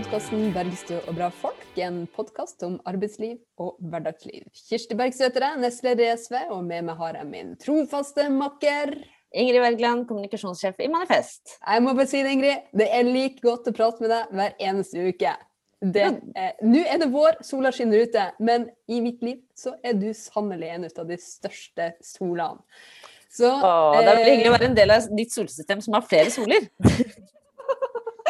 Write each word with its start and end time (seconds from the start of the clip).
podkasten 0.00 0.46
'Bergstø 0.54 0.96
og 1.10 1.16
bra 1.18 1.26
folk'. 1.28 1.64
En 1.76 2.06
podkast 2.16 2.62
om 2.64 2.78
arbeidsliv 2.88 3.36
og 3.60 3.74
hverdagsliv. 3.84 4.46
Kirsti 4.70 4.96
Bergstø 4.96 5.26
heter 5.26 5.44
jeg, 5.44 5.58
nestleder 5.60 6.06
i 6.06 6.14
SV, 6.16 6.36
og 6.54 6.62
med 6.64 6.86
meg 6.86 6.96
har 6.96 7.18
jeg 7.18 7.26
min 7.28 7.50
trofaste 7.60 8.24
makker 8.32 8.94
Ingrid 9.36 9.60
Wergeland, 9.60 10.06
kommunikasjonssjef 10.08 10.80
i 10.80 10.88
Manifest. 10.88 11.58
Jeg 11.60 11.82
må 11.84 11.92
bare 11.98 12.08
si 12.08 12.22
det, 12.24 12.32
Ingrid. 12.32 12.62
Det 12.72 12.86
er 12.88 13.10
like 13.10 13.44
godt 13.44 13.68
å 13.68 13.74
prate 13.76 14.00
med 14.00 14.12
deg 14.14 14.32
hver 14.38 14.54
eneste 14.70 15.04
uke. 15.04 15.34
Eh, 15.84 16.54
Nå 16.64 16.84
er 16.86 17.02
det 17.02 17.10
vår, 17.12 17.42
sola 17.44 17.72
skinner 17.74 18.06
ute, 18.08 18.24
men 18.40 18.70
i 18.88 19.02
mitt 19.04 19.20
liv 19.26 19.42
så 19.52 19.74
er 19.84 19.98
du 20.00 20.08
sannelig 20.16 20.70
en 20.78 20.86
av 20.88 21.10
de 21.10 21.18
største 21.20 21.90
solene. 22.00 22.64
Så, 23.28 23.52
Åh, 23.52 24.00
det 24.00 24.06
er 24.06 24.16
veldig 24.16 24.32
hyggelig 24.32 24.48
å 24.48 24.56
være 24.56 24.70
en 24.72 24.80
del 24.80 24.96
av 24.96 25.12
ditt 25.20 25.36
solsystem 25.36 25.84
som 25.84 25.98
har 25.98 26.08
flere 26.08 26.32
soler. 26.32 26.70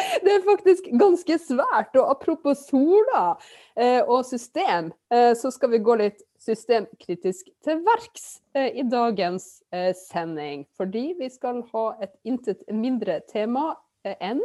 det 0.23 0.33
er 0.33 0.45
faktisk 0.45 0.87
ganske 0.99 1.37
svært. 1.41 1.95
Og 1.99 2.09
apropos 2.13 2.65
sola 2.67 3.35
eh, 3.75 4.01
og 4.01 4.25
system, 4.27 4.91
eh, 5.13 5.31
så 5.37 5.51
skal 5.53 5.73
vi 5.73 5.81
gå 5.83 5.97
litt 6.01 6.23
systemkritisk 6.41 7.51
til 7.65 7.83
verks 7.85 8.41
eh, 8.57 8.71
i 8.81 8.85
dagens 8.87 9.61
sending. 10.07 10.65
Fordi 10.77 11.11
vi 11.19 11.29
skal 11.31 11.63
ha 11.73 11.85
et 12.03 12.13
intet 12.27 12.65
mindre 12.73 13.21
tema 13.29 13.71
enn 14.03 14.41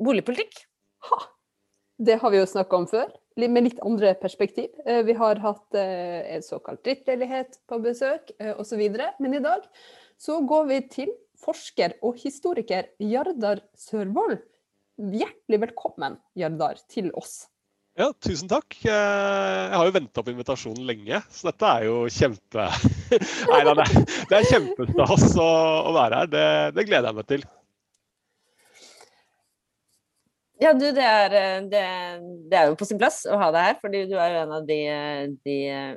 Boligpolitikk. 0.00 0.62
Ha! 1.10 1.24
Det 2.00 2.14
har 2.22 2.32
vi 2.32 2.38
jo 2.38 2.46
snakka 2.48 2.78
om 2.78 2.86
før 2.88 3.10
med 3.40 3.66
litt 3.66 3.80
andre 3.84 4.14
perspektiv. 4.16 4.72
Vi 5.04 5.14
har 5.16 5.40
hatt 5.42 5.76
en 5.76 6.44
såkalt 6.44 6.80
drittleilighet 6.84 7.58
på 7.68 7.78
besøk 7.84 8.32
osv. 8.56 8.80
Men 9.20 9.36
i 9.36 9.42
dag 9.44 9.66
så 10.20 10.38
går 10.48 10.64
vi 10.70 10.78
til 10.92 11.12
forsker 11.44 11.96
og 12.06 12.18
historiker 12.20 12.90
Jardar 13.02 13.62
Sørvold. 13.78 14.40
Hjertelig 15.00 15.62
velkommen, 15.64 16.18
Jardar, 16.36 16.80
til 16.92 17.08
oss. 17.16 17.46
Ja, 17.98 18.10
tusen 18.22 18.48
takk. 18.48 18.76
Jeg 18.84 19.72
har 19.74 19.88
jo 19.88 19.92
venta 19.92 20.22
på 20.24 20.32
invitasjonen 20.32 20.86
lenge, 20.88 21.22
så 21.32 21.50
dette 21.50 21.70
er 21.70 21.86
jo 21.88 21.96
kjempe... 22.12 22.68
Nei 23.50 23.62
da, 23.66 23.74
det 23.76 24.38
er 24.38 24.46
kjempestas 24.48 25.34
å 25.40 25.94
være 25.96 26.22
her. 26.22 26.30
Det, 26.30 26.44
det 26.76 26.86
gleder 26.88 27.10
jeg 27.10 27.18
meg 27.18 27.28
til. 27.32 27.48
Ja, 30.60 30.74
du, 30.76 30.82
det 30.92 31.04
er, 31.04 31.32
eh, 31.32 31.62
det, 31.72 31.82
det 32.52 32.56
er, 32.58 32.66
jo 32.68 32.76
på 32.76 32.84
sin 32.84 32.98
plass 33.00 33.22
å 33.24 33.38
ha 33.40 33.48
deg 33.54 33.62
her, 33.64 33.76
fordi 33.80 34.02
du 34.10 34.16
er 34.20 34.34
jo 34.34 34.40
en 34.42 34.50
av 34.58 34.66
de, 34.68 34.76
de, 35.46 35.54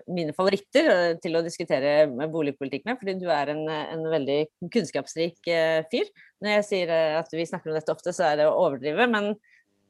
mine 0.07 0.35
favoritter 0.37 0.87
eh, 0.93 1.15
til 1.23 1.35
å 1.35 1.41
diskutere 1.43 2.05
boligpolitikk 2.31 2.87
med. 2.87 2.99
Fordi 3.01 3.17
du 3.19 3.27
er 3.27 3.51
en, 3.51 3.65
en 3.67 4.05
veldig 4.13 4.37
kunnskapsrik 4.71 5.51
eh, 5.51 5.81
fyr. 5.91 6.07
Når 6.39 6.55
jeg 6.57 6.67
sier 6.69 6.93
at 7.19 7.35
vi 7.35 7.47
snakker 7.49 7.73
om 7.73 7.75
dette 7.75 7.91
ofte, 7.91 8.15
så 8.15 8.29
er 8.29 8.39
det 8.39 8.47
å 8.47 8.55
overdrive. 8.55 9.09
Men, 9.11 9.29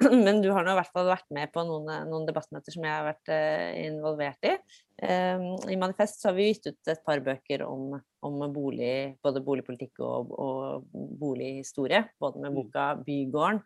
men 0.25 0.41
du 0.41 0.49
har 0.49 0.65
nå 0.65 0.73
i 0.73 0.81
hvert 0.81 0.97
fall 0.97 1.11
vært 1.11 1.29
med 1.37 1.53
på 1.53 1.67
noen, 1.69 1.93
noen 2.09 2.25
debattmøter 2.25 2.73
som 2.73 2.89
jeg 2.89 2.97
har 2.97 3.05
vært 3.11 3.35
involvert 3.77 4.49
i. 4.49 4.57
I 5.03 5.77
Manifest 5.77 6.21
så 6.21 6.31
har 6.31 6.37
vi 6.37 6.49
gitt 6.49 6.69
ut 6.71 6.89
et 6.93 7.05
par 7.05 7.21
bøker 7.21 7.61
om, 7.67 7.93
om 8.25 8.43
bolig, 8.53 9.19
både 9.25 9.41
boligpolitikk 9.45 10.01
og, 10.05 10.33
og 10.33 10.93
bolighistorie. 11.21 12.05
Både 12.21 12.41
med 12.41 12.53
mm. 12.53 12.61
boka 12.61 12.91
'Bygården' 13.01 13.65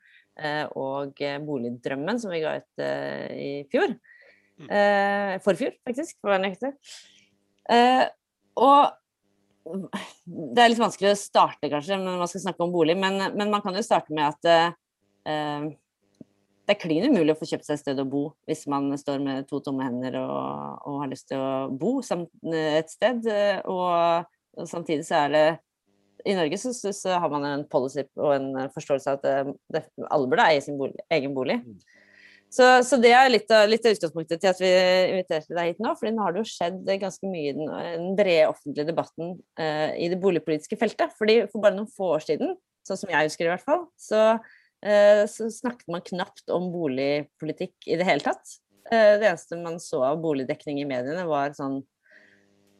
og 0.77 1.21
eh, 1.23 1.39
Boligdrømmen, 1.43 2.19
som 2.21 2.33
vi 2.33 2.43
ga 2.43 2.57
ut 2.59 2.83
eh, 2.83 3.33
i 3.33 3.51
fjor. 3.71 3.95
Mm. 4.57 4.69
Forfjor, 5.45 5.75
faktisk, 5.85 6.15
for 6.17 6.31
å 6.31 6.33
være 6.33 6.47
nøyaktig. 6.47 6.71
Og 8.57 8.79
det 10.25 10.63
er 10.63 10.71
litt 10.71 10.81
vanskelig 10.81 11.11
å 11.11 11.19
starte, 11.19 11.69
kanskje, 11.69 11.99
når 12.01 12.23
man 12.23 12.31
skal 12.31 12.41
snakke 12.47 12.65
om 12.65 12.73
bolig, 12.73 12.95
men, 12.97 13.19
men 13.37 13.51
man 13.53 13.61
kan 13.61 13.77
jo 13.77 13.83
starte 13.85 14.15
med 14.17 14.25
at 14.31 14.73
det 15.27 16.73
er 16.73 16.81
klin 16.81 17.05
umulig 17.11 17.35
å 17.35 17.37
få 17.37 17.51
kjøpt 17.51 17.67
seg 17.67 17.77
et 17.77 17.83
sted 17.83 18.01
å 18.01 18.07
bo 18.09 18.23
hvis 18.49 18.65
man 18.71 18.89
står 18.97 19.21
med 19.23 19.45
to 19.51 19.61
tomme 19.61 19.85
hender 19.85 20.17
og, 20.23 20.81
og 20.89 20.97
har 21.03 21.13
lyst 21.13 21.29
til 21.29 21.43
å 21.43 21.69
bo 21.69 21.99
et 22.01 22.89
sted. 22.89 23.29
Og, 23.69 24.25
og 24.57 24.73
samtidig 24.73 25.05
så 25.05 25.21
er 25.21 25.35
det 25.35 25.45
i 26.27 26.35
Norge 26.35 26.59
så, 26.59 26.73
så, 26.75 26.91
så, 26.95 27.15
har 27.21 27.31
man 27.31 27.45
en 27.47 27.63
policy 27.71 28.03
og 28.19 28.33
en 28.35 28.49
forståelse 28.73 29.13
av 29.13 29.21
at 29.21 29.29
eh, 29.31 29.53
det, 29.73 29.85
alle 30.09 30.29
burde 30.29 30.49
eie 30.51 30.63
sin 30.63 30.79
bolig, 30.79 30.99
egen 31.13 31.35
bolig. 31.37 31.61
Mm. 31.63 31.77
Så, 32.47 32.67
så, 32.87 32.95
det 33.03 33.11
er 33.11 33.27
litt 33.27 33.49
av, 33.51 33.65
litt 33.67 33.83
av, 33.83 33.95
utgangspunktet 33.97 34.39
til 34.39 34.51
at 34.53 34.59
vi 34.61 34.69
inviterte 35.11 35.55
deg 35.55 35.73
hit 35.73 35.81
nå. 35.83 35.91
fordi 35.99 36.13
nå 36.15 36.23
har 36.23 36.35
det 36.35 36.43
jo 36.43 36.51
skjedd 36.51 36.91
ganske 37.01 37.27
mye 37.27 37.49
i 37.49 37.55
den, 37.57 37.73
den, 37.73 38.13
brede 38.19 38.51
offentlige 38.53 38.87
debatten 38.87 39.33
eh, 39.59 39.97
i 39.99 40.07
det 40.11 40.19
boligpolitiske 40.23 40.79
feltet. 40.79 41.11
fordi 41.19 41.41
For 41.51 41.63
bare 41.63 41.75
noen 41.75 41.91
få 41.91 42.13
år 42.15 42.23
siden, 42.23 42.55
sånn 42.87 43.01
som 43.01 43.11
jeg 43.11 43.27
husker 43.27 43.49
i 43.49 43.51
hvert 43.51 43.67
fall, 43.67 43.83
så, 43.99 44.21
eh, 44.79 45.25
så 45.31 45.49
snakket 45.51 45.91
man 45.91 46.05
knapt 46.07 46.55
om 46.55 46.71
boligpolitikk 46.71 47.89
i 47.91 47.99
det 47.99 48.07
hele 48.07 48.23
tatt. 48.23 48.55
Eh, 48.87 49.17
det 49.19 49.27
eneste 49.27 49.59
man 49.59 49.81
så 49.83 50.05
av 50.07 50.21
boligdekning 50.23 50.79
i 50.79 50.87
mediene, 50.87 51.27
var 51.27 51.55
sånn 51.57 51.81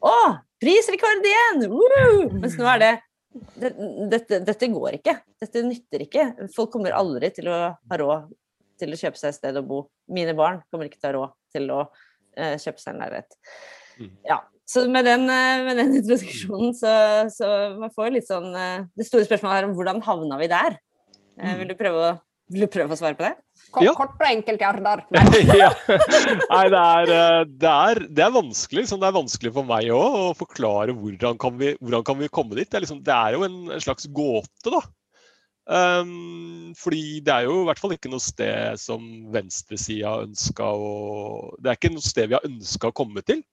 Å! 0.08 0.18
Prisrekord 0.62 1.26
igjen! 1.28 1.68
Woo! 1.74 2.30
Mens 2.40 2.56
nå 2.58 2.66
er 2.72 2.80
det 2.82 2.94
dette, 3.34 4.40
dette, 4.46 4.70
går 4.72 4.98
ikke. 5.00 5.16
Dette 5.42 5.64
nytter 5.66 6.04
ikke. 6.08 6.28
Folk 6.56 6.72
kommer 6.74 6.96
aldri 6.96 7.30
til 7.36 7.50
å 7.52 7.58
ha 7.76 8.00
råd 8.02 8.30
til 8.78 8.94
å 8.94 9.00
kjøpe 9.00 9.20
seg 9.20 9.32
et 9.32 9.40
sted 9.40 9.58
å 9.60 9.66
bo. 9.66 9.82
Mine 10.14 10.36
barn 10.38 10.62
kommer 10.72 10.90
ikke 10.90 11.02
til 11.02 11.10
å 11.10 11.12
ha 11.12 11.18
råd 11.18 11.36
til 11.56 11.74
å 11.74 11.80
uh, 11.88 12.56
kjøpe 12.62 12.82
seg 12.82 12.94
en 12.94 13.02
leilighet. 13.04 13.38
Mm. 13.98 14.12
Ja, 14.30 14.40
så 14.70 14.84
med 14.92 15.08
den, 15.10 15.26
uh, 15.30 15.66
med 15.68 15.82
den 15.82 15.96
introduksjonen 16.00 16.76
så, 16.78 16.94
så, 17.34 17.52
man 17.80 17.94
får 17.96 18.14
litt 18.14 18.28
sånn 18.30 18.52
uh, 18.54 18.86
Det 18.98 19.08
store 19.08 19.26
spørsmålet 19.26 19.64
er 19.64 19.70
om 19.70 19.76
hvordan 19.78 20.04
havna 20.06 20.40
vi 20.42 20.52
der? 20.52 20.78
Mm. 21.38 21.54
Vil, 21.62 21.72
du 21.72 21.78
prøve 21.78 22.04
å, 22.04 22.14
vil 22.48 22.64
du 22.64 22.70
prøve 22.72 22.96
å 22.96 23.00
svare 23.00 23.18
på 23.18 23.26
det? 23.26 23.34
Kort, 23.76 23.84
ja. 23.84 23.94
kort 23.98 24.14
og 24.16 24.28
enkelt, 24.30 24.62
Jardar. 24.64 25.02
ja. 25.62 25.72
Nei, 25.90 26.66
det 26.72 26.82
er, 26.82 27.12
eh, 27.12 27.42
det, 27.50 27.72
er, 27.72 28.00
det 28.08 28.24
er, 28.24 28.36
vanskelig. 28.36 28.86
Liksom. 28.86 29.02
Det 29.02 29.10
er 29.10 29.18
vanskelig 29.18 29.52
for 29.58 29.68
meg 29.68 29.90
òg 29.92 30.16
å 30.22 30.30
forklare 30.38 30.96
hvordan 30.96 31.40
kan, 31.42 31.58
vi, 31.60 31.74
hvordan 31.82 32.06
kan 32.08 32.22
vi 32.22 32.32
komme 32.32 32.56
dit. 32.56 32.70
Det 32.70 32.80
er, 32.80 32.86
liksom, 32.86 33.04
det 33.04 33.18
er 33.18 33.36
jo 33.36 33.44
en, 33.48 33.60
en, 33.74 33.84
slags 33.84 34.08
gåte, 34.16 34.72
da. 34.72 34.82
Um, 35.68 36.72
fordi 36.80 37.20
det 37.28 37.34
er 37.34 37.50
jo 37.50 37.58
i 37.60 37.68
hvert 37.68 37.82
fall 37.82 37.98
ikke 37.98 38.08
noe 38.14 38.24
sted 38.24 38.80
som 38.80 39.04
venstresida 39.34 40.14
ønska 40.24 40.64
å 40.64 40.92
Det 41.60 41.74
er 41.74 41.76
ikke 41.76 41.92
noe 41.92 42.06
sted 42.06 42.30
vi 42.32 42.38
har 42.38 42.48
ønska 42.48 42.88
å 42.88 42.96
komme 42.96 43.26
til. 43.28 43.44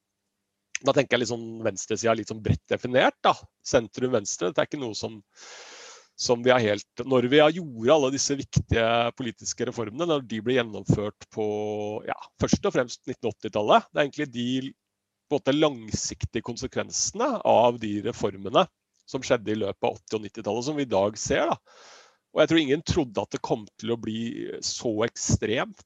Da 0.84 0.94
tenker 0.94 1.16
jeg 1.16 1.24
liksom 1.24 1.64
venstresida 1.64 2.14
litt 2.14 2.30
sånn 2.30 2.42
bredt 2.44 2.62
definert. 2.70 3.18
da. 3.24 3.34
Sentrum-venstre. 3.66 4.52
Det 4.54 4.62
er 4.62 4.70
ikke 4.70 4.84
noe 4.84 4.94
som 4.98 5.18
som 6.14 6.42
vi 6.44 6.52
er 6.54 6.62
helt 6.62 7.02
Når 7.02 7.26
vi 7.26 7.40
har 7.42 7.50
gjort 7.50 7.90
alle 7.90 8.12
disse 8.14 8.36
viktige 8.38 8.86
politiske 9.18 9.66
reformene, 9.66 10.06
når 10.06 10.22
de 10.30 10.40
ble 10.44 10.58
gjennomført 10.58 11.26
på 11.34 11.46
ja, 12.06 12.16
først 12.42 12.68
og 12.68 12.76
fremst 12.76 13.02
1980-tallet, 13.08 13.88
det 13.90 13.98
er 13.98 14.06
egentlig 14.06 14.28
de 14.34 14.48
måte, 15.32 15.54
langsiktige 15.56 16.44
konsekvensene 16.46 17.30
av 17.48 17.80
de 17.82 17.96
reformene 18.04 18.66
som 19.10 19.24
skjedde 19.24 19.52
i 19.52 19.58
løpet 19.60 19.88
av 19.88 19.98
80- 19.98 20.18
og 20.18 20.26
90-tallet, 20.28 20.66
som 20.68 20.78
vi 20.78 20.86
i 20.86 20.92
dag 20.94 21.18
ser. 21.20 21.50
Da. 21.50 21.58
Og 22.34 22.42
jeg 22.42 22.50
tror 22.50 22.60
ingen 22.60 22.84
trodde 22.86 23.24
at 23.24 23.34
det 23.34 23.42
kom 23.44 23.66
til 23.80 23.94
å 23.94 24.00
bli 24.00 24.20
så 24.64 24.92
ekstremt 25.06 25.84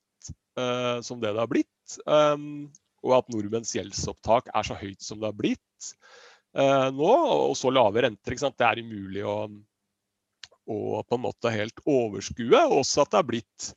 uh, 0.59 1.01
som 1.05 1.21
det 1.23 1.33
det 1.33 1.43
har 1.43 1.51
blitt. 1.51 1.99
Um, 2.07 2.69
og 3.07 3.19
at 3.21 3.33
nordmenns 3.33 3.75
gjeldsopptak 3.77 4.53
er 4.53 4.67
så 4.67 4.77
høyt 4.79 5.03
som 5.05 5.21
det 5.21 5.31
har 5.31 5.39
blitt 5.39 5.91
uh, 6.59 6.89
nå, 6.95 7.11
og 7.49 7.57
så 7.59 7.73
lave 7.75 8.07
renter. 8.07 8.39
Det 8.39 8.69
er 8.69 8.83
umulig 8.85 9.27
å, 9.27 9.37
å 10.69 11.03
på 11.03 11.17
en 11.17 11.25
måte 11.25 11.53
helt 11.53 11.81
overskue. 11.89 12.61
Og 12.69 12.83
også 12.83 13.05
at 13.05 13.13
det 13.13 13.21
har 13.23 13.29
blitt 13.29 13.71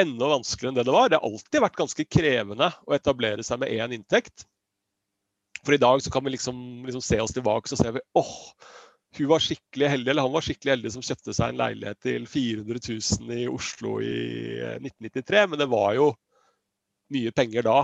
enda 0.00 0.28
vanskeligere 0.34 0.74
enn 0.74 0.80
det 0.80 0.86
det 0.88 0.96
var. 0.96 1.08
Det 1.10 1.20
har 1.20 1.30
alltid 1.30 1.64
vært 1.64 1.80
ganske 1.80 2.08
krevende 2.18 2.70
å 2.84 2.96
etablere 2.96 3.46
seg 3.46 3.62
med 3.62 3.72
én 3.72 3.96
inntekt. 3.96 4.44
For 5.64 5.74
i 5.74 5.82
dag 5.82 6.02
så 6.02 6.12
kan 6.12 6.24
vi 6.26 6.34
liksom, 6.36 6.58
liksom 6.86 7.02
se 7.02 7.20
oss 7.22 7.34
tilbake 7.34 7.70
så 7.70 7.78
ser 7.80 7.96
vi 7.96 8.04
åh, 8.18 8.34
hun 9.16 9.30
var 9.30 9.42
skikkelig 9.42 9.88
heldig, 9.88 10.10
eller 10.12 10.26
han 10.26 10.34
var 10.34 10.44
skikkelig 10.44 10.74
heldig 10.74 10.92
som 10.92 11.04
kjøpte 11.04 11.34
seg 11.34 11.52
en 11.52 11.60
leilighet 11.60 12.00
til 12.04 12.26
400 12.28 12.82
000 13.24 13.38
i 13.38 13.46
Oslo 13.48 13.96
i 14.04 14.16
1993. 14.76 15.38
Eh, 15.40 15.48
Men 15.50 15.62
det 15.62 15.68
var 15.72 15.94
jo 15.96 16.10
mye 17.14 17.32
penger 17.32 17.66
da. 17.66 17.78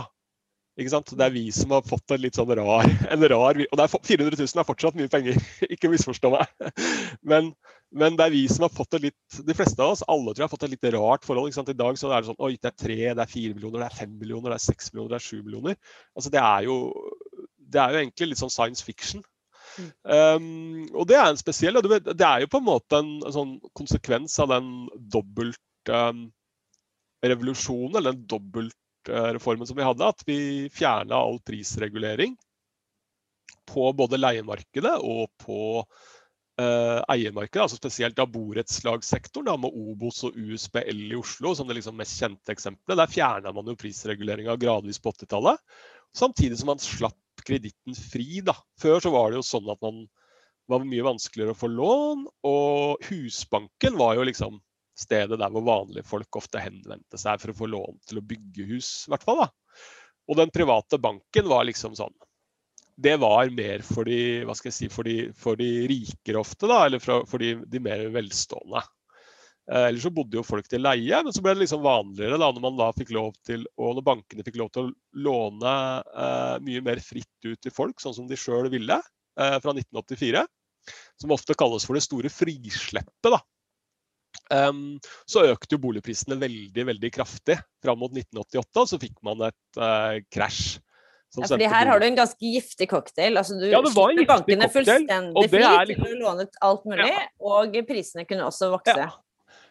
Ikke 0.81 0.93
sant? 0.95 1.11
Det 1.13 1.25
er 1.27 1.35
vi 1.35 1.45
som 1.53 1.75
har 1.75 1.85
fått 1.85 2.15
en 2.15 2.23
litt 2.23 2.39
sånn 2.39 2.53
rar, 2.57 2.89
en 3.13 3.25
rar 3.29 3.59
Og 3.61 3.81
er, 3.83 3.91
400 3.93 4.39
000 4.39 4.61
er 4.63 4.69
fortsatt 4.69 4.97
mye 4.97 5.11
penger, 5.13 5.37
ikke 5.75 5.91
misforstå 5.93 6.31
meg. 6.33 6.55
Men, 7.29 7.51
men, 7.93 8.17
det 8.17 8.25
er 8.25 8.33
vi 8.33 8.47
som 8.49 8.65
har 8.65 8.73
fått 8.73 8.97
det 8.97 9.03
litt 9.11 9.43
De 9.45 9.57
fleste 9.57 9.83
av 9.85 9.93
oss, 9.93 10.05
alle 10.09 10.33
tror 10.33 10.41
jeg, 10.41 10.47
har 10.47 10.55
fått 10.55 10.65
et 10.69 10.73
litt 10.73 10.89
rart 10.97 11.29
forhold. 11.29 11.51
ikke 11.51 11.61
sant? 11.61 11.75
I 11.75 11.81
dag 11.83 12.01
så 12.01 12.09
er 12.09 12.23
det 12.23 12.31
sånn 12.31 12.41
Oi, 12.41 12.55
det 12.57 12.73
er 12.73 12.79
tre, 12.87 12.99
det 13.11 13.27
er 13.27 13.35
fire 13.35 13.59
millioner, 13.59 13.83
det 13.83 13.91
er 13.91 14.01
fem 14.01 14.17
millioner, 14.17 14.55
det 14.55 14.61
er 14.61 14.65
seks 14.71 14.93
millioner, 14.95 15.13
det 15.13 15.21
er 15.21 15.27
sju 15.29 15.43
millioner. 15.43 15.79
Altså 16.17 16.33
det 16.33 16.43
er 16.47 16.69
jo 16.71 16.79
Det 17.73 17.83
er 17.83 17.93
jo 17.93 18.03
egentlig 18.07 18.33
litt 18.33 18.41
sånn 18.41 18.57
science 18.57 18.85
fiction. 18.87 19.25
Um, 20.05 20.89
og 20.93 21.07
det 21.09 21.17
er 21.17 21.31
en 21.31 21.39
spesiell 21.41 21.79
Det 21.81 22.27
er 22.27 22.43
jo 22.43 22.49
på 22.53 22.61
en 22.61 22.67
måte 22.67 22.99
en, 23.01 23.15
en 23.25 23.33
sånn 23.33 23.55
konsekvens 23.79 24.35
av 24.43 24.51
den 24.53 24.73
dobbelt 25.13 25.93
um, 25.93 26.27
revolusjonen, 27.25 27.97
eller 27.97 28.17
den 28.17 28.27
dobbelt 28.29 28.77
reformen 29.09 29.67
som 29.67 29.77
vi 29.79 29.87
hadde, 29.87 30.09
at 30.09 30.23
vi 30.27 30.39
fjerna 30.73 31.19
all 31.19 31.41
prisregulering 31.47 32.37
på 33.69 33.93
både 33.97 34.19
leiemarkedet 34.19 34.95
og 35.07 35.31
på 35.41 35.59
eh, 36.61 37.01
eiermarkedet, 37.15 37.65
altså 37.65 37.79
spesielt 37.79 38.17
da 38.19 38.27
borettslagssektoren, 38.29 39.61
med 39.63 39.75
Obos 39.75 40.23
og 40.27 40.37
USBL 40.37 41.05
i 41.09 41.19
Oslo 41.19 41.55
som 41.57 41.69
det 41.69 41.79
liksom 41.79 41.99
mest 41.99 42.19
kjente 42.21 42.55
eksempelet. 42.55 42.99
Der 43.01 43.13
fjerna 43.13 43.55
man 43.55 43.71
jo 43.71 43.79
prisreguleringa 43.79 44.57
gradvis 44.61 45.01
på 45.03 45.15
80-tallet, 45.15 45.61
samtidig 46.17 46.59
som 46.61 46.73
man 46.73 46.83
slapp 46.83 47.19
kreditten 47.47 47.97
fri. 47.97 48.43
da. 48.45 48.57
Før 48.81 49.01
så 49.03 49.15
var 49.15 49.31
det 49.31 49.41
jo 49.41 49.47
sånn 49.47 49.71
at 49.73 49.81
man 49.85 50.05
var 50.71 50.85
mye 50.87 51.07
vanskeligere 51.07 51.57
å 51.57 51.59
få 51.59 51.71
lån, 51.73 52.27
og 52.49 53.09
Husbanken 53.09 53.99
var 53.99 54.19
jo 54.19 54.27
liksom 54.29 54.61
stedet 54.99 55.39
der 55.41 55.53
hvor 55.53 55.65
vanlige 55.67 56.07
folk 56.07 56.39
ofte 56.41 56.63
henvendte 56.63 57.21
seg 57.21 57.41
for 57.41 57.53
å 57.53 57.57
få 57.57 57.69
lån 57.71 58.01
til 58.09 58.21
å 58.21 58.27
bygge 58.27 58.69
hus, 58.75 58.91
i 59.07 59.13
hvert 59.15 59.27
fall. 59.27 59.45
da. 59.45 59.51
Og 60.31 60.39
den 60.39 60.53
private 60.55 61.01
banken 61.03 61.49
var 61.51 61.67
liksom 61.67 61.97
sånn 61.99 62.15
Det 63.03 63.17
var 63.21 63.51
mer 63.57 63.83
for 63.87 64.07
de, 64.07 64.43
hva 64.47 64.55
skal 64.55 64.71
jeg 64.71 64.77
si, 64.77 64.89
for 64.93 65.09
de, 65.09 65.33
for 65.35 65.59
de 65.59 65.87
rikere 65.91 66.43
ofte, 66.43 66.69
da, 66.69 66.85
eller 66.87 67.03
for, 67.03 67.27
for 67.29 67.43
de, 67.43 67.57
de, 67.67 67.81
mer 67.83 68.05
velstående. 68.15 68.83
Eh, 69.73 69.87
ellers 69.89 70.05
så 70.05 70.13
bodde 70.15 70.37
jo 70.37 70.45
folk 70.47 70.69
til 70.69 70.85
leie, 70.85 71.23
men 71.25 71.35
så 71.35 71.43
ble 71.43 71.55
det 71.57 71.65
liksom 71.65 71.83
vanligere 71.83 72.39
da 72.39 72.51
når 72.53 72.65
man 72.67 72.77
da 72.79 72.91
fikk 72.95 73.15
lov 73.17 73.33
til, 73.49 73.65
og 73.81 73.97
når 73.97 74.07
bankene 74.07 74.45
fikk 74.47 74.61
lov 74.61 74.71
til 74.75 74.85
å 74.85 74.93
låne 75.25 75.75
eh, 76.03 76.57
mye 76.69 76.85
mer 76.85 77.03
fritt 77.03 77.49
ut 77.49 77.59
til 77.65 77.75
folk, 77.75 78.03
sånn 78.03 78.17
som 78.21 78.29
de 78.29 78.39
sjøl 78.39 78.69
ville, 78.73 79.01
eh, 79.41 79.57
fra 79.57 79.75
1984. 79.75 80.45
Som 81.23 81.33
ofte 81.35 81.55
kalles 81.59 81.87
for 81.87 81.97
det 81.97 82.05
store 82.05 82.31
frisleppet. 82.33 83.31
da. 83.31 83.41
Um, 84.53 85.01
så 85.29 85.47
økte 85.49 85.77
jo 85.77 85.81
boligprisene 85.81 86.37
veldig 86.37 86.85
veldig 86.91 87.11
kraftig 87.15 87.57
fram 87.83 88.01
mot 88.03 88.13
1988, 88.13 88.83
og 88.83 88.91
så 88.91 88.99
fikk 89.01 89.17
man 89.25 89.47
et 89.49 89.81
uh, 89.81 90.19
krasj. 90.33 90.81
Ja, 91.33 91.47
fordi 91.49 91.69
her 91.73 91.89
har 91.89 92.01
du 92.03 92.05
en 92.05 92.17
ganske 92.19 92.45
giftig 92.45 92.91
cocktail. 92.91 93.39
Altså, 93.41 93.57
du 93.57 93.65
ja, 93.71 93.79
slipper 93.81 94.27
bankene 94.29 94.69
fullstendig 94.69 95.47
fri 95.49 95.63
liksom, 95.89 96.05
til 96.05 96.19
å 96.19 96.21
låne 96.27 96.45
alt 96.69 96.83
mulig, 96.85 97.09
ja. 97.09 97.23
og 97.49 97.79
prisene 97.89 98.27
kunne 98.29 98.51
også 98.51 98.69
vokse. 98.75 98.99
Ja. 99.01 99.15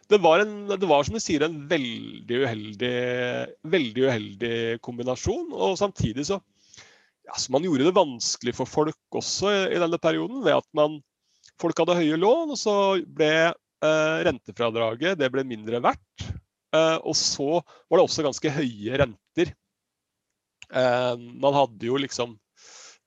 Det 0.10 0.18
var, 0.20 0.42
en, 0.44 0.56
det 0.72 0.90
var, 0.90 1.06
som 1.06 1.16
du 1.16 1.22
sier, 1.24 1.46
en 1.46 1.62
veldig 1.70 2.40
uheldig, 2.42 2.96
veldig 3.78 4.08
uheldig 4.10 4.56
kombinasjon. 4.84 5.54
Og 5.54 5.78
samtidig 5.80 6.26
så, 6.28 6.42
ja, 7.30 7.38
så 7.38 7.54
Man 7.54 7.70
gjorde 7.70 7.86
det 7.88 7.96
vanskelig 7.96 8.58
for 8.58 8.68
folk 8.68 9.22
også 9.22 9.54
i, 9.54 9.62
i 9.78 9.80
denne 9.86 10.02
perioden 10.02 10.42
ved 10.44 10.58
at 10.58 10.68
man, 10.76 10.98
folk 11.62 11.78
hadde 11.78 12.02
høye 12.02 12.18
lån, 12.18 12.58
og 12.58 12.60
så 12.60 12.76
ble 13.06 13.32
Eh, 13.42 13.54
rentefradraget 13.82 15.18
det 15.18 15.30
ble 15.34 15.44
mindre 15.48 15.80
verdt. 15.82 16.28
Eh, 16.76 16.98
og 17.04 17.16
så 17.18 17.60
var 17.60 18.00
det 18.00 18.06
også 18.06 18.26
ganske 18.26 18.54
høye 18.56 19.00
renter. 19.02 19.52
Eh, 20.72 21.16
man 21.18 21.58
hadde 21.58 21.90
jo 21.90 22.00
liksom 22.00 22.38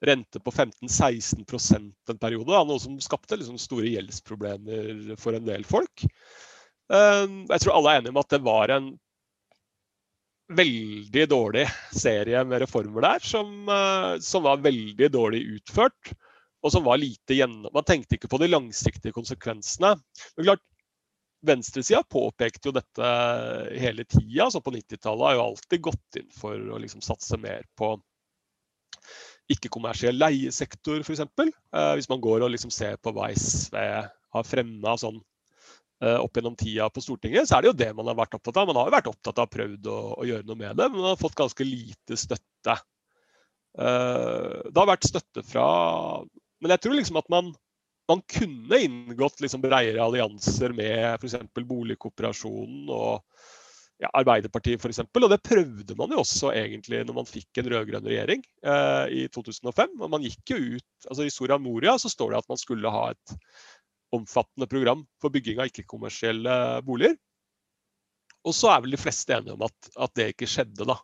rente 0.05 0.41
på 0.43 0.53
15-16% 0.53 2.13
en 2.13 2.19
periode, 2.21 2.51
da, 2.51 2.61
noe 2.67 2.83
som 2.83 2.99
skapte 3.01 3.39
liksom 3.41 3.57
store 3.61 3.89
gjeldsproblemer 3.95 5.15
for 5.21 5.39
en 5.39 5.47
del 5.47 5.65
folk. 5.65 6.05
Jeg 6.93 7.63
tror 7.63 7.73
alle 7.73 7.95
er 7.95 8.03
enige 8.03 8.13
om 8.13 8.19
at 8.21 8.35
det 8.35 8.41
var 8.45 8.73
en 8.75 8.91
veldig 10.53 11.25
dårlig 11.31 11.63
serie 11.97 12.43
med 12.45 12.61
reformer 12.67 13.07
der, 13.07 13.25
som, 13.25 13.71
som 14.21 14.45
var 14.45 14.61
veldig 14.67 15.09
dårlig 15.15 15.41
utført 15.55 16.13
og 16.65 16.73
som 16.73 16.85
var 16.87 17.01
lite 17.01 17.37
gjennom... 17.37 17.69
Man 17.75 17.85
tenkte 17.85 18.17
ikke 18.17 18.31
på 18.33 18.41
de 18.41 18.49
langsiktige 18.49 19.13
konsekvensene. 19.13 19.95
Men 20.37 20.47
klart, 20.49 20.65
Venstresida 21.45 22.01
påpekte 22.09 22.71
jo 22.71 22.73
dette 22.73 23.11
hele 23.77 24.07
tida. 24.09 24.49
Så 24.51 24.63
på 24.65 24.73
90-tallet 24.73 25.29
har 25.29 25.37
jo 25.37 25.45
alltid 25.51 25.85
gått 25.85 26.21
inn 26.21 26.31
for 26.33 26.57
å 26.57 26.81
liksom 26.81 27.05
satse 27.05 27.37
mer 27.41 27.67
på 27.77 27.95
ikke-kommersiell 29.53 30.17
leiesektor, 30.17 31.03
f.eks. 31.05 31.21
Eh, 31.21 31.93
hvis 31.99 32.09
man 32.09 32.23
går 32.25 32.47
og 32.47 32.55
liksom 32.55 32.73
ser 32.73 32.97
på 32.97 33.13
hva 33.13 33.29
SV 33.35 33.77
har 33.77 34.47
fremma 34.49 34.95
sånn 34.97 35.19
eh, 36.01 36.17
opp 36.17 36.41
gjennom 36.41 36.57
tida 36.57 36.89
på 36.89 37.03
Stortinget, 37.05 37.51
så 37.51 37.59
er 37.59 37.65
det 37.67 37.71
jo 37.75 37.77
det 37.83 37.91
man 37.99 38.09
har 38.09 38.17
vært 38.23 38.39
opptatt 38.39 38.63
av. 38.63 38.71
Man 38.71 38.81
har 38.81 38.89
jo 38.89 38.97
vært 38.97 39.11
opptatt 39.13 39.43
av 39.45 39.53
prøvd 39.53 39.91
å, 39.93 39.99
å 40.17 40.29
gjøre 40.31 40.49
noe 40.49 40.63
med 40.63 40.81
det, 40.81 40.89
men 40.89 40.97
man 41.03 41.11
har 41.13 41.21
fått 41.21 41.37
ganske 41.37 41.69
lite 41.69 42.17
støtte. 42.17 42.79
Eh, 43.77 44.57
det 44.71 44.81
har 44.81 44.91
vært 44.95 45.11
støtte 45.11 45.45
fra 45.45 45.69
men 46.65 46.73
jeg 46.75 46.85
tror 46.85 46.97
liksom 46.97 47.21
at 47.21 47.29
man, 47.33 47.51
man 48.09 48.23
kunne 48.31 48.81
inngått 48.87 49.45
liksom 49.45 49.61
bredere 49.65 50.01
allianser 50.01 50.73
med 50.77 51.19
f.eks. 51.19 51.37
Boligkooperasjonen 51.61 52.89
og 52.89 53.21
ja, 54.03 54.11
Arbeiderpartiet 54.11 54.81
f.eks. 54.83 55.05
Og 55.05 55.29
det 55.31 55.43
prøvde 55.45 55.97
man 55.99 56.15
jo 56.15 56.23
også 56.23 56.55
egentlig 56.57 57.05
når 57.07 57.19
man 57.21 57.29
fikk 57.29 57.61
en 57.61 57.71
rød-grønn 57.73 58.09
regjering 58.09 58.43
eh, 58.67 59.05
i 59.23 59.27
2005. 59.35 59.95
Og 60.01 60.11
man 60.17 60.25
gikk 60.25 60.55
jo 60.55 60.61
ut, 60.79 60.89
altså 61.09 61.27
I 61.27 61.33
Soria 61.35 61.61
Moria 61.61 61.97
så 62.01 62.11
står 62.13 62.33
det 62.33 62.43
at 62.43 62.51
man 62.51 62.61
skulle 62.61 62.93
ha 62.97 63.07
et 63.13 63.37
omfattende 64.15 64.69
program 64.71 65.05
for 65.23 65.35
bygging 65.35 65.61
av 65.61 65.71
ikke-kommersielle 65.71 66.57
boliger. 66.87 67.17
Og 68.45 68.57
så 68.57 68.71
er 68.73 68.85
vel 68.85 68.95
de 68.95 69.01
fleste 69.01 69.37
enige 69.37 69.57
om 69.57 69.65
at, 69.67 69.93
at 70.07 70.17
det 70.19 70.33
ikke 70.35 70.49
skjedde, 70.51 70.87
da. 70.89 70.99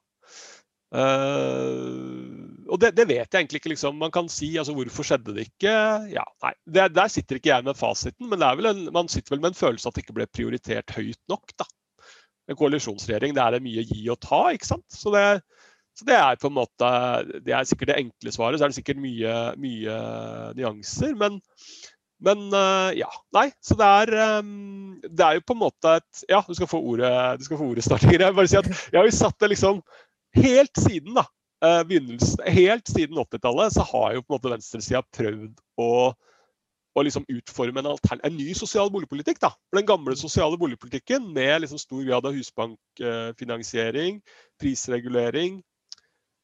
Uh, 0.90 2.49
og 2.70 2.78
det, 2.82 2.92
det, 2.96 3.06
vet 3.10 3.26
jeg 3.26 3.40
egentlig 3.40 3.60
ikke. 3.60 3.72
Liksom. 3.74 3.98
Man 3.98 4.12
kan 4.14 4.28
si 4.32 4.52
altså, 4.60 4.74
hvorfor 4.76 5.06
skjedde 5.06 5.34
det 5.36 5.48
ikke? 5.48 5.74
Ja, 6.12 6.24
nei, 6.44 6.52
det, 6.70 6.86
Der 6.96 7.10
sitter 7.12 7.40
ikke 7.40 7.52
jeg 7.52 7.66
med 7.66 7.78
fasiten, 7.78 8.30
men 8.30 8.44
en, 8.44 8.86
man 8.94 9.10
sitter 9.10 9.34
vel 9.34 9.42
med 9.42 9.52
en 9.52 9.60
følelse 9.60 9.90
at 9.90 9.96
det 9.96 10.04
ikke 10.04 10.18
ble 10.20 10.28
prioritert 10.30 10.94
høyt 10.96 11.20
nok. 11.32 11.54
da. 11.58 11.66
En 12.50 12.58
koalisjonsregjering, 12.58 13.34
det 13.36 13.42
er 13.42 13.56
det 13.56 13.64
mye 13.64 13.86
gi 13.86 14.04
og 14.10 14.20
ta, 14.22 14.42
ikke 14.54 14.70
sant. 14.70 14.86
Så 14.90 15.12
det, 15.14 15.24
så 15.98 16.06
det 16.08 16.18
er 16.18 16.38
på 16.40 16.50
en 16.50 16.56
måte, 16.56 16.90
det 17.44 17.54
er 17.54 17.66
sikkert 17.68 17.92
det 17.92 17.98
enkle 18.00 18.34
svaret. 18.34 18.58
Så 18.58 18.66
er 18.66 18.72
det 18.72 18.78
sikkert 18.78 19.02
mye, 19.02 19.34
mye 19.60 19.96
nyanser. 20.58 21.16
Men, 21.18 21.40
men 22.26 22.46
uh, 22.54 22.90
ja. 22.96 23.10
Nei, 23.36 23.48
så 23.64 23.76
det 23.78 23.90
er, 24.04 24.14
um, 24.40 24.94
det 25.04 25.26
er 25.26 25.38
jo 25.38 25.46
på 25.46 25.56
en 25.58 25.64
måte 25.64 25.98
et 26.00 26.24
Ja, 26.30 26.42
du 26.46 26.54
skal 26.56 26.70
få 26.70 26.82
ordet, 26.92 27.12
du 27.40 27.46
skal 27.46 27.60
få 27.60 27.68
ordet 27.72 27.86
snart, 27.86 28.06
Jeg 28.10 28.22
bare 28.22 28.50
si 28.50 28.58
at 28.60 28.70
jeg 28.70 28.98
har 28.98 29.08
jo 29.08 29.18
satt 29.18 29.38
det 29.42 29.52
liksom 29.54 29.82
helt 30.38 30.78
siden 30.78 31.16
da, 31.16 31.24
eh, 31.26 31.39
helt 31.60 32.88
siden 32.88 33.18
80-tallet 33.20 33.74
så 33.76 33.84
har 33.92 34.14
jo 34.16 34.22
på 34.24 34.32
en 34.32 34.36
måte 34.38 34.52
venstresida 34.52 35.02
prøvd 35.16 35.58
å, 35.80 35.90
å 36.96 37.04
liksom 37.04 37.26
utforme 37.28 37.82
en, 37.82 37.90
en, 38.16 38.36
ny 38.36 38.54
sosial 38.56 38.92
boligpolitikk. 38.92 39.40
da. 39.42 39.52
For 39.68 39.80
Den 39.80 39.88
gamle 39.90 40.16
sosiale 40.16 40.56
boligpolitikken 40.60 41.28
med 41.36 41.60
liksom 41.64 41.80
stor 41.82 42.04
grad 42.06 42.28
av 42.28 42.36
husbankfinansiering, 42.36 44.22
prisregulering, 44.60 45.60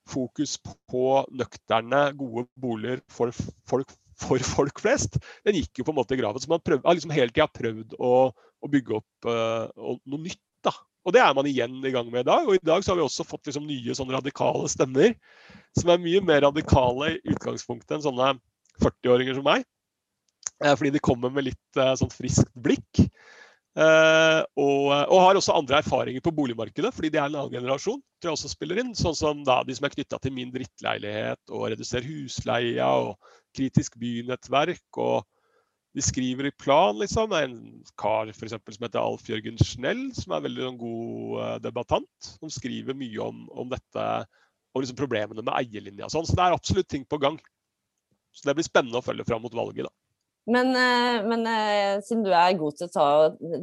fokus 0.06 0.56
på 0.90 1.06
nøkterne, 1.34 2.10
gode 2.18 2.46
boliger 2.60 3.02
for 3.10 3.32
folk, 3.68 3.90
for 4.16 4.42
folk 4.46 4.80
flest, 4.80 5.18
den 5.44 5.58
gikk 5.58 5.80
jo 5.80 5.86
på 5.86 5.94
en 5.94 6.00
måte 6.00 6.16
i 6.16 6.20
graven. 6.20 6.42
Så 6.42 6.50
man 6.50 6.62
prøv, 6.64 6.82
har 6.84 6.96
liksom 6.96 7.14
hele 7.14 7.32
tida 7.32 7.48
prøvd 7.50 7.96
å, 7.98 8.12
å, 8.32 8.70
bygge 8.72 9.00
opp 9.00 9.28
uh, 9.28 9.96
noe 10.06 10.22
nytt. 10.22 10.40
Og 11.06 11.14
det 11.14 11.22
er 11.22 11.34
man 11.38 11.46
igjen 11.46 11.78
i 11.86 11.92
gang 11.94 12.08
med 12.10 12.24
i 12.24 12.26
dag. 12.26 12.48
Og 12.48 12.58
i 12.58 12.66
dag 12.66 12.82
så 12.82 12.92
har 12.92 12.98
vi 12.98 13.06
også 13.06 13.26
fått 13.26 13.46
liksom 13.46 13.68
nye 13.68 13.94
sånn 13.94 14.10
radikale 14.10 14.66
stemmer. 14.70 15.14
Som 15.78 15.92
er 15.92 16.02
mye 16.02 16.22
mer 16.24 16.42
radikale 16.48 17.12
i 17.14 17.34
utgangspunktet 17.34 17.94
enn 17.94 18.04
sånne 18.08 18.32
40-åringer 18.82 19.38
som 19.38 19.46
meg. 19.46 19.62
Eh, 20.64 20.74
fordi 20.74 20.90
de 20.96 21.02
kommer 21.04 21.30
med 21.30 21.46
litt 21.52 21.78
eh, 21.78 21.94
sånn 22.00 22.10
friskt 22.10 22.50
blikk. 22.58 23.04
Eh, 23.76 24.40
og, 24.56 24.84
og, 24.88 25.16
har 25.20 25.38
også 25.38 25.54
andre 25.54 25.78
erfaringer 25.82 26.24
på 26.24 26.32
boligmarkedet, 26.34 26.90
fordi 26.96 27.12
de 27.12 27.20
er 27.20 27.28
en 27.28 27.38
annen 27.42 27.54
generasjon. 27.54 28.00
tror 28.18 28.32
jeg 28.32 28.38
også 28.38 28.50
spiller 28.50 28.82
inn, 28.82 28.94
Sånn 28.96 29.16
som 29.18 29.46
da, 29.46 29.60
de 29.68 29.76
som 29.76 29.86
er 29.86 29.94
knytta 29.94 30.18
til 30.24 30.34
min 30.34 30.50
drittleilighet 30.54 31.54
og 31.54 31.68
redusere 31.70 32.08
husleia 32.08 32.88
og 33.04 33.14
kritisk 33.54 33.94
bynettverk. 34.00 34.86
og 34.96 35.22
de 35.96 36.02
skriver 36.04 36.50
i 36.50 36.52
plan, 36.52 36.98
liksom. 37.00 37.30
Det 37.32 37.38
er 37.40 37.46
en 37.48 37.84
kar 37.96 38.28
for 38.36 38.44
eksempel, 38.44 38.74
som 38.76 38.84
heter 38.84 39.00
Alf 39.00 39.28
Jørgen 39.30 39.56
Schnell, 39.64 40.02
som 40.16 40.34
er 40.36 40.42
veldig 40.44 40.66
en 40.68 40.80
god 40.80 41.36
uh, 41.40 41.54
debattant. 41.64 42.32
Som 42.36 42.52
skriver 42.52 42.96
mye 42.98 43.22
om, 43.24 43.46
om 43.48 43.70
dette, 43.72 44.08
og 44.76 44.84
liksom 44.84 44.98
problemene 44.98 45.40
med 45.40 45.54
eierlinja. 45.56 46.10
Sånn. 46.12 46.28
Så 46.28 46.36
det 46.36 46.44
er 46.44 46.56
absolutt 46.58 46.90
ting 46.92 47.06
på 47.08 47.20
gang. 47.22 47.40
Så 48.36 48.44
det 48.44 48.58
blir 48.58 48.68
spennende 48.68 49.00
å 49.00 49.06
følge 49.06 49.24
fram 49.24 49.46
mot 49.46 49.56
valget. 49.56 49.88
da. 49.88 49.94
Men, 50.52 50.68
eh, 50.78 51.24
men, 51.26 51.46
eh, 51.50 52.00
siden 52.06 52.22
du 52.22 52.30
er 52.30 52.58
god 52.60 52.76
til 52.76 52.86
å 52.86 52.92
ta 52.92 53.08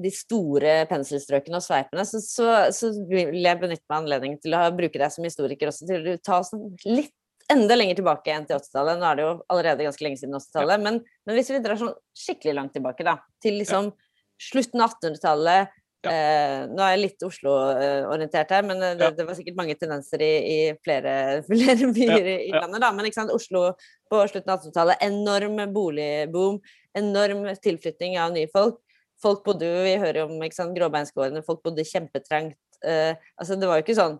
de 0.03 0.11
store 0.11 0.73
penselstrøkene 0.89 1.61
og 1.61 1.63
sveipene, 1.63 2.03
så, 2.09 2.19
så, 2.19 2.47
så 2.75 2.89
vil 3.07 3.39
jeg 3.39 3.61
benytte 3.61 3.85
meg 3.85 3.93
av 3.93 4.01
anledningen 4.01 4.41
til 4.43 4.57
å 4.57 4.65
bruke 4.75 4.99
deg 4.99 5.13
som 5.13 5.23
historiker 5.23 5.69
også 5.69 5.87
til 5.87 6.09
å 6.11 6.17
ta 6.19 6.41
sånn 6.43 6.73
litt 6.89 7.13
enda 7.51 7.75
lenger 7.75 7.99
tilbake 7.99 8.33
enn 8.33 8.47
til 8.47 8.57
80-tallet. 8.57 8.99
Nå 8.99 9.07
er 9.09 9.19
det 9.19 9.25
jo 9.25 9.35
allerede 9.53 9.87
ganske 9.87 10.05
lenge 10.05 10.19
siden 10.21 10.37
80-tallet. 10.37 10.75
Ja. 10.77 10.83
Men, 10.83 10.99
men, 11.27 11.37
hvis 11.37 11.51
vi 11.53 11.61
drar 11.63 11.79
sånn 11.79 11.95
skikkelig 12.17 12.57
langt 12.57 12.75
tilbake, 12.77 13.05
da, 13.07 13.17
til 13.43 13.57
liksom 13.61 13.89
ja. 13.91 14.11
slutten 14.51 14.83
av 14.83 14.93
1800-tallet 14.95 15.73
ja. 16.03 16.11
eh, 16.11 16.55
Nå 16.67 16.83
er 16.83 16.95
jeg 16.95 17.01
litt 17.01 17.25
Oslo-orientert 17.27 18.53
her, 18.55 18.65
men 18.67 18.81
det, 18.83 19.11
det, 19.17 19.27
var 19.27 19.37
sikkert 19.37 19.59
mange 19.59 19.75
tendenser 19.79 20.23
i, 20.25 20.31
i 20.39 20.57
flere, 20.83 21.13
flere, 21.49 21.91
byer 21.95 22.31
i 22.35 22.53
landet. 22.53 22.81
da, 22.83 22.91
Men 22.95 23.09
ikke 23.09 23.21
sant, 23.21 23.35
Oslo 23.35 23.69
på 24.11 24.23
slutten 24.31 24.55
av 24.55 24.63
1800-tallet, 24.63 25.05
enorm 25.07 25.61
boligboom, 25.75 26.59
enorm 26.99 27.47
tilflytting 27.63 28.19
av 28.21 28.35
nye 28.35 28.51
folk. 28.51 28.81
Folk 29.23 29.45
bodde 29.45 29.67
jo, 29.69 29.83
Vi 29.85 29.95
hører 30.01 30.23
jo 30.23 30.27
om 30.27 30.43
ikke 30.43 30.59
sant, 30.59 30.75
gråbeinsgårdene, 30.75 31.45
folk 31.47 31.63
bodde 31.63 31.87
kjempetrangt. 31.87 32.59
Eh, 32.83 33.15
altså, 33.39 33.55
det 33.55 33.69
var 33.69 33.79
jo 33.79 33.85
ikke 33.85 33.95
sånn 33.95 34.17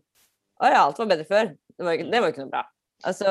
Å 0.64 0.70
ja, 0.70 0.84
alt 0.86 1.00
var 1.02 1.10
bedre 1.10 1.28
før. 1.28 1.50
Det 1.52 1.84
var, 1.84 2.00
det 2.00 2.22
var 2.22 2.30
jo 2.30 2.36
ikke 2.36 2.46
noe 2.46 2.54
bra. 2.54 2.64
Altså, 3.04 3.28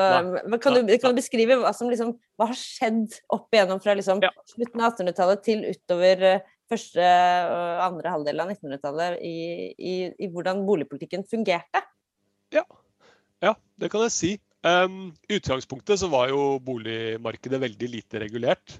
kan, 0.61 0.75
du, 0.77 0.91
kan 1.01 1.13
du 1.13 1.17
beskrive 1.17 1.57
hva 1.57 1.71
som 1.73 1.89
liksom 1.89 2.11
Hva 2.37 2.45
har 2.51 2.57
skjedd 2.59 3.15
opp 3.33 3.53
igjennom 3.55 3.81
fra 3.81 3.95
liksom 3.97 4.21
Ja. 4.21 4.29
slutten 4.51 4.83
av 4.83 4.91
1800-tallet 4.93 5.41
til 5.45 5.65
utover 5.65 6.27
eh, 6.29 6.45
første 6.69 7.07
og 7.49 7.81
andre 7.87 8.13
halvdel 8.13 8.43
av 8.43 8.53
1900-tallet 8.53 9.19
i, 9.25 9.37
i, 9.73 9.95
i 10.13 10.29
hvordan 10.31 10.63
boligpolitikken 10.67 11.25
fungerte? 11.27 11.83
Ja, 13.43 13.55
det 13.81 13.89
kan 13.91 14.05
jeg 14.05 14.15
si. 14.15 14.31
Um, 14.63 15.11
utgangspunktet 15.27 15.99
så 15.99 16.07
var 16.07 16.29
jo 16.31 16.55
boligmarkedet 16.63 17.59
veldig 17.59 17.89
lite 17.97 18.21
regulert 18.23 18.77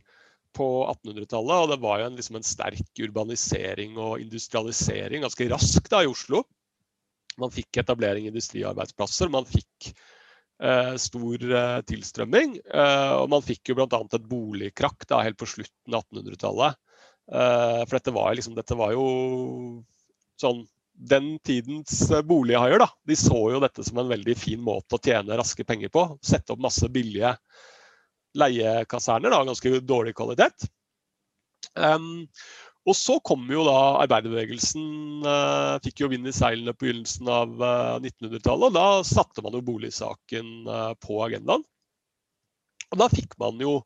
på 0.56 0.68
1800-tallet. 0.88 1.56
Og 1.66 1.72
det 1.74 1.80
var 1.84 2.00
jo 2.00 2.08
en, 2.08 2.18
liksom 2.20 2.40
en 2.40 2.48
sterk 2.48 3.04
urbanisering 3.04 3.98
og 4.00 4.22
industrialisering 4.24 5.26
ganske 5.26 5.50
raskt 5.52 5.92
da 5.92 6.04
i 6.06 6.12
Oslo. 6.12 6.46
Man 7.42 7.52
fikk 7.52 7.82
etablering 7.82 8.28
av 8.28 8.36
industriarbeidsplasser, 8.36 9.32
man 9.34 9.48
fikk 9.50 9.90
eh, 9.90 9.96
stor 11.02 11.44
eh, 11.44 11.80
tilstrømming. 11.90 12.58
eh, 12.64 13.14
og 13.18 13.30
man 13.34 13.44
fikk 13.46 13.72
jo 13.72 13.78
bl.a. 13.80 13.88
et 13.90 14.30
boligkrakk 14.30 15.08
da, 15.10 15.24
helt 15.26 15.40
på 15.40 15.50
slutten 15.50 15.98
av 15.98 16.06
1800-tallet. 16.06 16.80
Eh, 17.32 17.82
for 17.86 17.98
dette 17.98 18.16
var, 18.16 18.36
liksom, 18.36 18.56
dette 18.56 18.78
var 18.80 18.94
jo 18.96 19.08
sånn 20.40 20.64
den 20.94 21.38
tidens 21.46 22.12
eh, 22.12 22.22
bolighaier 22.22 22.84
da, 22.84 22.90
de 23.08 23.18
så 23.18 23.40
jo 23.54 23.62
dette 23.64 23.84
som 23.86 24.00
en 24.02 24.12
veldig 24.12 24.36
fin 24.38 24.62
måte 24.62 24.98
å 24.98 25.04
tjene 25.04 25.40
raske 25.40 25.66
penger 25.68 25.92
på. 25.94 26.06
Sette 26.22 26.54
opp 26.54 26.64
masse 26.64 26.90
billige 26.94 27.36
leiekaserner 28.38 29.34
av 29.36 29.48
ganske 29.50 29.80
dårlig 29.86 30.16
kvalitet. 30.18 30.68
Um, 31.74 32.28
og 32.84 32.96
så 33.00 33.16
kom 33.24 33.46
jo 33.48 33.64
da 33.64 33.78
arbeiderbevegelsen 34.04 35.28
eh, 35.30 35.76
fikk 35.86 36.04
jo 36.04 36.10
vind 36.12 36.28
i 36.28 36.34
seilene 36.36 36.74
på 36.76 36.88
begynnelsen 36.88 37.30
av 37.32 37.54
eh, 37.64 38.10
1900-tallet. 38.10 38.66
og 38.68 38.76
Da 38.76 38.88
satte 39.08 39.44
man 39.46 39.56
jo 39.56 39.64
boligsaken 39.64 40.50
eh, 40.68 40.90
på 41.00 41.22
agendaen. 41.24 41.64
Og 42.92 43.00
da 43.00 43.08
fikk 43.10 43.38
man 43.42 43.62
jo 43.64 43.78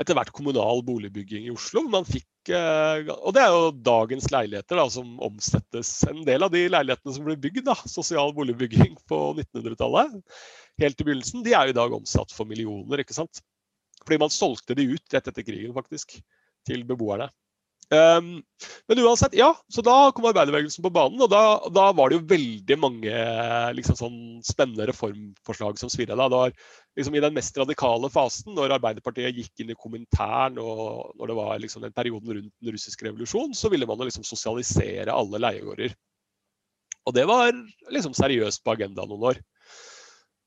etter 0.00 0.16
hvert 0.16 0.32
kommunal 0.32 0.80
boligbygging 0.86 1.48
i 1.48 1.52
Oslo. 1.52 1.82
Man 1.92 2.06
fikk, 2.08 2.28
eh, 2.54 3.10
og 3.12 3.34
det 3.36 3.42
er 3.44 3.52
jo 3.52 3.74
dagens 3.84 4.30
leiligheter 4.32 4.80
da, 4.80 4.86
som 4.92 5.18
omsettes. 5.26 5.92
En 6.08 6.22
del 6.24 6.46
av 6.46 6.54
de 6.54 6.64
leilighetene 6.72 7.16
som 7.16 7.28
ble 7.28 7.36
bygd, 7.40 7.66
da, 7.68 7.76
sosial 7.90 8.32
boligbygging 8.36 8.96
på 9.10 9.20
1900-tallet, 9.34 10.16
helt 10.80 10.96
i 11.04 11.08
begynnelsen, 11.10 11.44
de 11.44 11.52
er 11.52 11.68
jo 11.68 11.76
i 11.76 11.80
dag 11.82 11.98
omsatt 12.00 12.32
for 12.32 12.48
millioner. 12.48 13.04
ikke 13.04 13.18
sant? 13.20 13.42
Fordi 14.00 14.20
man 14.22 14.32
solgte 14.32 14.78
de 14.78 14.88
ut 14.94 15.12
rett 15.12 15.28
etter 15.28 15.44
krigen, 15.44 15.76
faktisk, 15.76 16.16
til 16.64 16.88
beboerne. 16.88 17.28
Um, 17.90 18.42
men 18.86 19.00
uansett, 19.02 19.34
ja. 19.34 19.48
Så 19.68 19.82
da 19.82 20.12
kom 20.14 20.28
arbeiderbevegelsen 20.30 20.84
på 20.84 20.92
banen, 20.94 21.18
og 21.24 21.30
da, 21.32 21.42
da 21.74 21.88
var 21.96 22.10
det 22.10 22.20
jo 22.20 22.28
veldig 22.30 22.76
mange 22.78 23.22
liksom 23.74 23.96
sånn 23.98 24.20
spennende 24.46 24.86
reformforslag 24.92 25.80
som 25.80 25.90
svirra. 25.90 26.14
Det 26.14 26.28
var 26.36 26.54
liksom 26.98 27.16
i 27.18 27.22
den 27.24 27.34
mest 27.34 27.58
radikale 27.58 28.10
fasen, 28.14 28.54
når 28.54 28.76
Arbeiderpartiet 28.76 29.34
gikk 29.34 29.64
inn 29.64 29.74
i 29.74 29.78
Komintern 29.78 30.60
og 30.62 31.16
når 31.18 31.32
det 31.32 31.38
var 31.40 31.64
liksom 31.64 31.82
den 31.82 31.96
perioden 31.96 32.30
rundt 32.36 32.54
den 32.62 32.76
russiske 32.76 33.08
revolusjonen, 33.08 33.58
så 33.58 33.72
ville 33.72 33.90
man 33.90 34.06
liksom 34.06 34.26
sosialisere 34.28 35.10
alle 35.10 35.42
leiegårder. 35.42 35.96
Og 37.10 37.16
det 37.16 37.26
var 37.26 37.50
liksom 37.90 38.14
seriøst 38.14 38.62
på 38.62 38.76
agendaen 38.76 39.10
noen 39.10 39.32
år. 39.32 39.42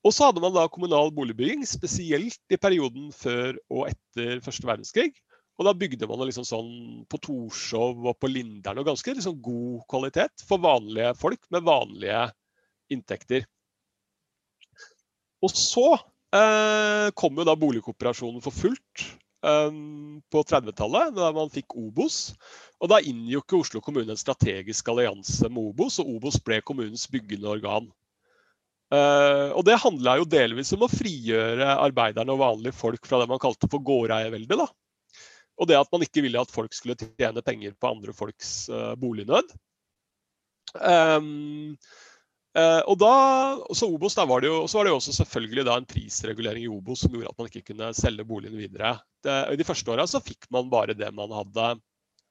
Og 0.04 0.12
så 0.16 0.30
hadde 0.30 0.44
man 0.44 0.56
da 0.56 0.68
kommunal 0.72 1.12
boligbygging, 1.16 1.64
spesielt 1.68 2.40
i 2.52 2.60
perioden 2.60 3.12
før 3.16 3.56
og 3.72 3.90
etter 3.92 4.40
første 4.44 4.68
verdenskrig. 4.68 5.12
Og 5.60 5.68
da 5.68 5.74
bygde 5.78 6.08
man 6.10 6.24
liksom 6.26 6.46
sånn 6.48 6.72
på 7.10 7.20
Torshov 7.22 8.08
og 8.10 8.18
på 8.18 8.30
Lindern 8.32 8.80
og 8.82 8.88
ganske 8.90 9.14
liksom 9.14 9.38
god 9.44 9.84
kvalitet 9.92 10.46
for 10.48 10.62
vanlige 10.64 11.14
folk 11.20 11.44
med 11.54 11.68
vanlige 11.68 12.24
inntekter. 12.94 13.46
Og 15.44 15.52
så 15.54 15.90
eh, 16.34 17.10
kom 17.20 17.38
jo 17.38 17.46
da 17.46 17.56
boligkooperasjonen 17.60 18.42
for 18.42 18.56
fullt 18.56 19.06
eh, 19.46 19.72
på 20.34 20.44
30-tallet, 20.50 21.14
da 21.20 21.30
man 21.36 21.54
fikk 21.54 21.76
Obos. 21.78 22.32
Og 22.82 22.90
da 22.90 23.02
inngikk 23.04 23.60
Oslo 23.60 23.82
kommune 23.84 24.16
en 24.16 24.20
strategisk 24.20 24.90
allianse 24.90 25.52
med 25.52 25.62
Obos, 25.70 26.00
og 26.02 26.16
Obos 26.18 26.40
ble 26.42 26.64
kommunens 26.66 27.06
byggende 27.12 27.52
organ. 27.52 27.92
Uh, 28.94 29.50
og 29.58 29.64
Det 29.66 29.80
handla 29.82 30.20
jo 30.20 30.26
delvis 30.30 30.70
om 30.76 30.84
å 30.86 30.92
frigjøre 30.92 31.66
arbeiderne 31.82 32.30
og 32.36 32.44
vanlige 32.44 32.76
folk 32.78 33.08
fra 33.10 33.24
det 33.24 33.30
man 33.32 33.42
kalte 33.42 33.66
for 33.72 33.82
gårdeierveldet. 33.82 34.60
da. 34.60 34.68
Og 35.62 35.70
det 35.70 35.78
at 35.78 35.92
man 35.94 36.06
ikke 36.06 36.24
ville 36.26 36.42
at 36.42 36.52
folk 36.54 36.74
skulle 36.74 36.98
tjene 36.98 37.44
penger 37.46 37.76
på 37.78 37.92
andre 37.94 38.16
folks 38.16 38.54
uh, 38.74 38.94
bolignød. 39.00 39.54
Um, 40.74 41.76
uh, 42.58 42.82
og 42.90 42.98
da, 43.02 43.14
så 43.78 43.90
Obos, 43.92 44.18
der 44.18 44.30
var 44.30 44.42
det 44.42 44.50
jo, 44.50 44.64
så 44.66 44.80
var 44.80 44.88
det 44.88 44.94
jo 44.96 45.00
også 45.02 45.16
selvfølgelig 45.20 45.68
en 45.70 45.90
prisregulering 45.90 46.66
i 46.66 46.72
Obos 46.72 47.06
som 47.06 47.14
gjorde 47.14 47.30
at 47.30 47.42
man 47.42 47.52
ikke 47.52 47.68
kunne 47.70 47.92
selge 47.98 48.26
boligen 48.26 48.58
videre. 48.58 48.96
Det, 49.24 49.36
I 49.54 49.60
de 49.60 49.68
første 49.68 49.94
åra 49.94 50.08
så 50.10 50.24
fikk 50.24 50.50
man 50.54 50.72
bare 50.74 50.98
det 50.98 51.12
man 51.14 51.34
hadde 51.34 51.76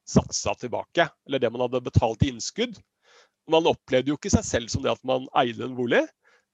satsa 0.09 0.51
tilbake, 0.59 1.07
eller 1.27 1.39
det 1.39 1.51
man 1.53 1.63
hadde 1.63 1.85
betalt 1.85 2.25
i 2.25 2.33
innskudd. 2.33 2.75
Man 3.51 3.67
opplevde 3.67 4.11
jo 4.11 4.19
ikke 4.19 4.31
seg 4.31 4.43
selv 4.47 4.71
som 4.71 4.83
det 4.83 4.91
at 4.91 5.03
man 5.07 5.29
eide 5.39 5.63
en 5.63 5.79
bolig. 5.79 6.03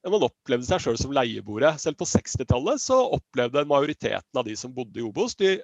Men 0.04 0.16
man 0.16 0.30
opplevde 0.30 0.68
seg 0.68 0.84
sjøl 0.84 0.98
som 1.00 1.12
leieboere. 1.16 1.74
Selv 1.82 2.00
på 2.00 2.08
60-tallet 2.08 2.82
så 2.82 3.02
opplevde 3.18 3.66
majoriteten 3.68 4.40
av 4.40 4.46
de 4.48 4.56
som 4.58 4.72
bodde 4.76 5.02
i 5.02 5.04
Obos 5.04 5.36
de, 5.40 5.58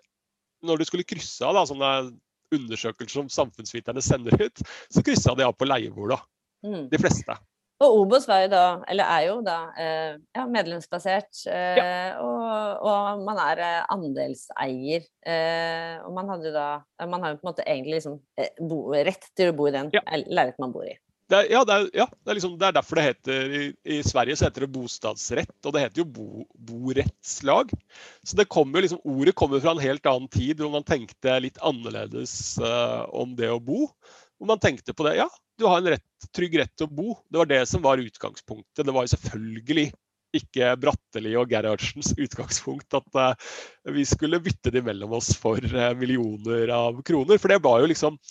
Når 0.65 0.81
du 0.81 0.85
skulle 0.89 1.07
krysse 1.07 1.45
av 1.45 1.55
da, 1.57 1.65
sånne 1.69 1.91
undersøkelser 2.55 3.21
som 3.23 3.31
samfunnsviterne 3.31 4.01
sender 4.05 4.37
ut, 4.41 4.61
så 4.93 5.03
kryssa 5.05 5.35
de 5.37 5.45
av 5.47 5.55
på 5.57 5.67
leieboer. 5.67 6.17
Mm. 6.65 6.87
De 6.91 6.99
fleste. 7.01 7.35
Og 7.83 7.91
Obos 8.05 8.23
var 8.29 8.45
jo 8.45 8.51
da, 8.53 8.61
eller 8.87 9.09
er 9.17 9.23
jo 9.27 9.33
da, 9.43 9.55
eh, 9.75 10.13
ja, 10.37 10.45
medlemsbasert, 10.47 11.41
eh, 11.51 12.13
og, 12.23 12.85
og 12.87 13.23
man 13.27 13.41
er 13.43 13.61
eh, 13.65 13.81
andelseier. 13.91 15.03
Eh, 15.27 15.97
og 16.05 16.13
man 16.15 16.29
hadde 16.31 16.47
jo 16.47 16.53
da 16.55 16.67
Man 17.09 17.25
har 17.25 17.33
jo 17.33 17.41
på 17.41 17.43
en 17.43 17.49
måte 17.51 17.65
egentlig 17.67 17.97
liksom 17.97 18.15
eh, 18.39 18.53
bo, 18.63 18.79
rett 18.95 19.27
til 19.35 19.51
å 19.51 19.57
bo 19.57 19.67
i 19.67 19.73
den 19.75 19.91
Ja. 19.91 20.05
leiligheten 20.07 20.63
man 20.63 20.71
bor 20.71 20.87
i. 20.87 20.95
Det 21.25 21.37
er, 21.39 21.47
ja, 21.55 21.61
det 21.65 21.73
er, 21.73 21.87
ja 21.97 22.05
det, 22.05 22.29
er 22.29 22.37
liksom, 22.37 22.53
det 22.61 22.67
er 22.67 22.75
derfor 22.77 22.99
det 22.99 23.05
heter 23.07 23.53
i, 23.57 23.61
I 23.95 24.01
Sverige 24.05 24.37
så 24.37 24.45
heter 24.45 24.65
det 24.65 24.73
bostadsrett, 24.75 25.55
og 25.65 25.73
det 25.73 25.81
heter 25.81 26.03
jo 26.03 26.05
bo, 26.13 26.45
borettslag. 26.67 27.73
Så 28.21 28.37
det 28.37 28.45
kommer 28.53 28.85
liksom, 28.85 29.01
ordet 29.09 29.33
kommer 29.37 29.63
fra 29.63 29.73
en 29.73 29.81
helt 29.81 30.05
annen 30.11 30.29
tid, 30.29 30.61
hvor 30.61 30.75
man 30.75 30.85
tenkte 30.85 31.39
litt 31.41 31.57
annerledes 31.65 32.35
uh, 32.61 33.09
om 33.09 33.33
det 33.39 33.49
å 33.49 33.57
bo. 33.57 33.87
Hvor 34.37 34.53
man 34.53 34.61
tenkte 34.61 34.93
på 34.93 35.07
det, 35.07 35.17
ja, 35.23 35.29
du 35.57 35.65
har 35.65 35.81
en 35.81 35.95
rett, 35.95 36.29
trygg 36.35 36.59
rett 36.61 36.75
til 36.77 36.85
å 36.85 36.93
bo. 36.93 37.17
Det 37.25 37.41
var 37.41 37.49
det 37.49 37.61
som 37.71 37.81
var 37.81 38.03
utgangspunktet. 38.03 38.85
Det 38.85 38.93
var 38.93 39.07
jo 39.07 39.15
selvfølgelig 39.15 39.89
ikke 40.35 40.73
Bratteli 40.77 41.33
og 41.39 41.49
Gerhardsens 41.49 42.11
utgangspunkt 42.19 42.97
at 42.97 43.17
uh, 43.17 43.53
vi 43.95 44.05
skulle 44.05 44.43
bytte 44.45 44.73
de 44.73 44.85
mellom 44.85 45.17
oss 45.17 45.33
for 45.39 45.57
uh, 45.57 45.93
millioner 45.97 46.69
av 46.75 47.01
kroner. 47.07 47.41
For 47.41 47.49
det 47.49 47.63
var 47.65 47.81
jo 47.81 47.89
liksom 47.89 48.21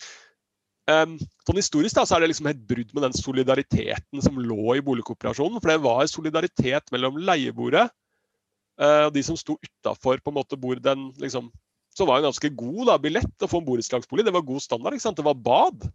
Um, 0.84 1.16
sånn 1.48 1.56
Historisk 1.56 1.96
da, 1.96 2.04
så 2.04 2.16
er 2.16 2.24
det 2.24 2.34
liksom 2.34 2.50
et 2.50 2.64
brudd 2.68 2.90
med 2.92 3.06
den 3.06 3.14
solidariteten 3.16 4.20
som 4.24 4.36
lå 4.36 4.76
i 4.76 4.82
boligkooperasjonen. 4.84 5.60
For 5.62 5.72
det 5.72 5.84
var 5.84 6.08
solidaritet 6.10 6.92
mellom 6.92 7.16
leieboere 7.24 7.86
uh, 7.88 9.06
og 9.06 9.14
de 9.14 9.22
som 9.24 9.38
sto 9.40 9.56
utafor 9.64 10.20
den 10.84 11.06
liksom, 11.22 11.50
Som 11.94 12.08
var 12.10 12.18
en 12.18 12.28
ganske 12.28 12.50
god 12.50 12.86
da, 12.90 12.98
billett 12.98 13.44
å 13.44 13.48
få 13.48 13.62
en 13.62 13.68
borettslagsbolig. 13.68 14.24
Det 14.26 14.34
var 14.34 14.42
god 14.42 14.60
standard. 14.60 14.94
ikke 14.94 15.06
sant? 15.06 15.16
Det 15.16 15.24
var 15.24 15.38
bad. 15.38 15.86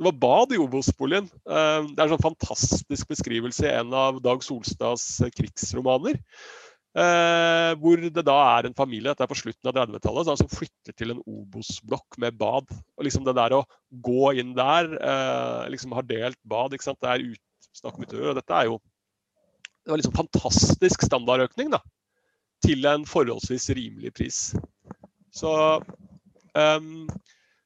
Det 0.00 0.06
var 0.08 0.16
bad 0.16 0.54
i 0.56 0.58
Obos-boligen. 0.58 1.28
Uh, 1.44 1.86
det 1.92 2.00
er 2.00 2.06
en 2.06 2.14
sånn 2.16 2.24
fantastisk 2.24 3.10
beskrivelse 3.12 3.68
i 3.68 3.74
en 3.82 3.92
av 3.92 4.22
Dag 4.24 4.42
Solstads 4.42 5.20
eh, 5.20 5.30
krigsromaner. 5.36 6.16
Eh, 6.90 7.72
hvor 7.78 8.00
det 8.02 8.24
da 8.26 8.36
er 8.56 8.66
en 8.66 8.74
familie 8.74 9.12
dette 9.12 9.22
er 9.22 9.30
på 9.30 9.38
slutten 9.38 9.68
av 9.70 9.76
30-tallet, 9.76 10.30
som 10.40 10.50
flytter 10.50 10.94
til 10.98 11.12
en 11.14 11.20
Obos-blokk 11.22 12.18
med 12.22 12.38
bad. 12.38 12.66
Og 12.98 13.06
liksom 13.06 13.22
det 13.26 13.36
der 13.38 13.54
å 13.60 13.66
gå 14.02 14.32
inn 14.42 14.56
der, 14.58 14.90
eh, 14.98 15.68
liksom 15.70 15.94
har 15.94 16.08
delt 16.08 16.40
bad, 16.42 16.74
ikke 16.74 16.88
sant? 16.88 16.98
det 17.00 17.12
er 17.12 17.28
ut, 17.30 17.70
snakk 17.78 17.94
om 17.94 18.08
utøver, 18.08 18.32
og 18.32 18.40
dette 18.40 18.56
er 18.56 18.72
jo 18.72 18.80
det 19.80 19.92
var 19.94 20.00
liksom 20.00 20.18
fantastisk 20.18 21.06
standardøkning 21.06 21.70
da, 21.72 21.80
til 22.62 22.84
en 22.86 23.06
forholdsvis 23.08 23.70
rimelig 23.78 24.12
pris. 24.12 24.40
Så, 25.32 25.52
um, 26.52 27.08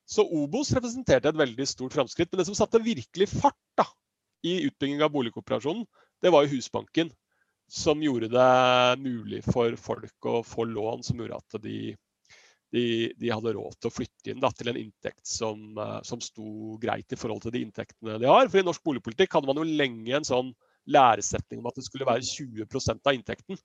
så 0.06 0.22
Obos 0.22 0.70
representerte 0.76 1.32
et 1.32 1.40
veldig 1.40 1.66
stort 1.66 1.96
framskritt. 1.96 2.30
Men 2.30 2.40
det 2.40 2.46
som 2.46 2.56
satte 2.56 2.80
virkelig 2.84 3.28
fart 3.32 3.58
da, 3.80 3.88
i 4.46 4.60
utbygging 4.68 5.02
av 5.02 5.10
boligkooperasjonen, 5.10 5.82
det 6.22 6.30
var 6.32 6.44
jo 6.44 6.54
Husbanken 6.54 7.10
som 7.70 8.02
gjorde 8.02 8.28
det 8.32 9.02
mulig 9.02 9.42
for 9.46 9.76
folk 9.80 10.28
å 10.28 10.42
få 10.46 10.66
lån 10.68 11.04
som 11.06 11.20
gjorde 11.20 11.38
at 11.40 11.56
de, 11.64 11.94
de, 12.74 12.84
de 13.18 13.32
hadde 13.32 13.54
råd 13.56 13.78
til 13.78 13.90
å 13.90 13.94
flytte 13.94 14.32
inn 14.32 14.42
da, 14.42 14.50
til 14.54 14.70
en 14.72 14.80
inntekt 14.80 15.24
som, 15.26 15.62
eh, 15.78 16.00
som 16.06 16.22
sto 16.22 16.76
greit 16.82 17.12
i 17.12 17.18
forhold 17.18 17.44
til 17.44 17.54
de 17.54 17.64
inntektene 17.64 18.18
de 18.20 18.30
har. 18.30 18.50
For 18.52 18.60
i 18.60 18.66
norsk 18.66 18.84
boligpolitikk 18.84 19.36
hadde 19.36 19.50
man 19.50 19.62
jo 19.62 19.68
lenge 19.68 20.16
en 20.18 20.28
sånn 20.28 20.52
læresetning 20.84 21.62
om 21.62 21.70
at 21.70 21.80
det 21.80 21.86
skulle 21.86 22.08
være 22.08 22.26
20 22.28 22.66
av 23.00 23.14
inntekten. 23.16 23.60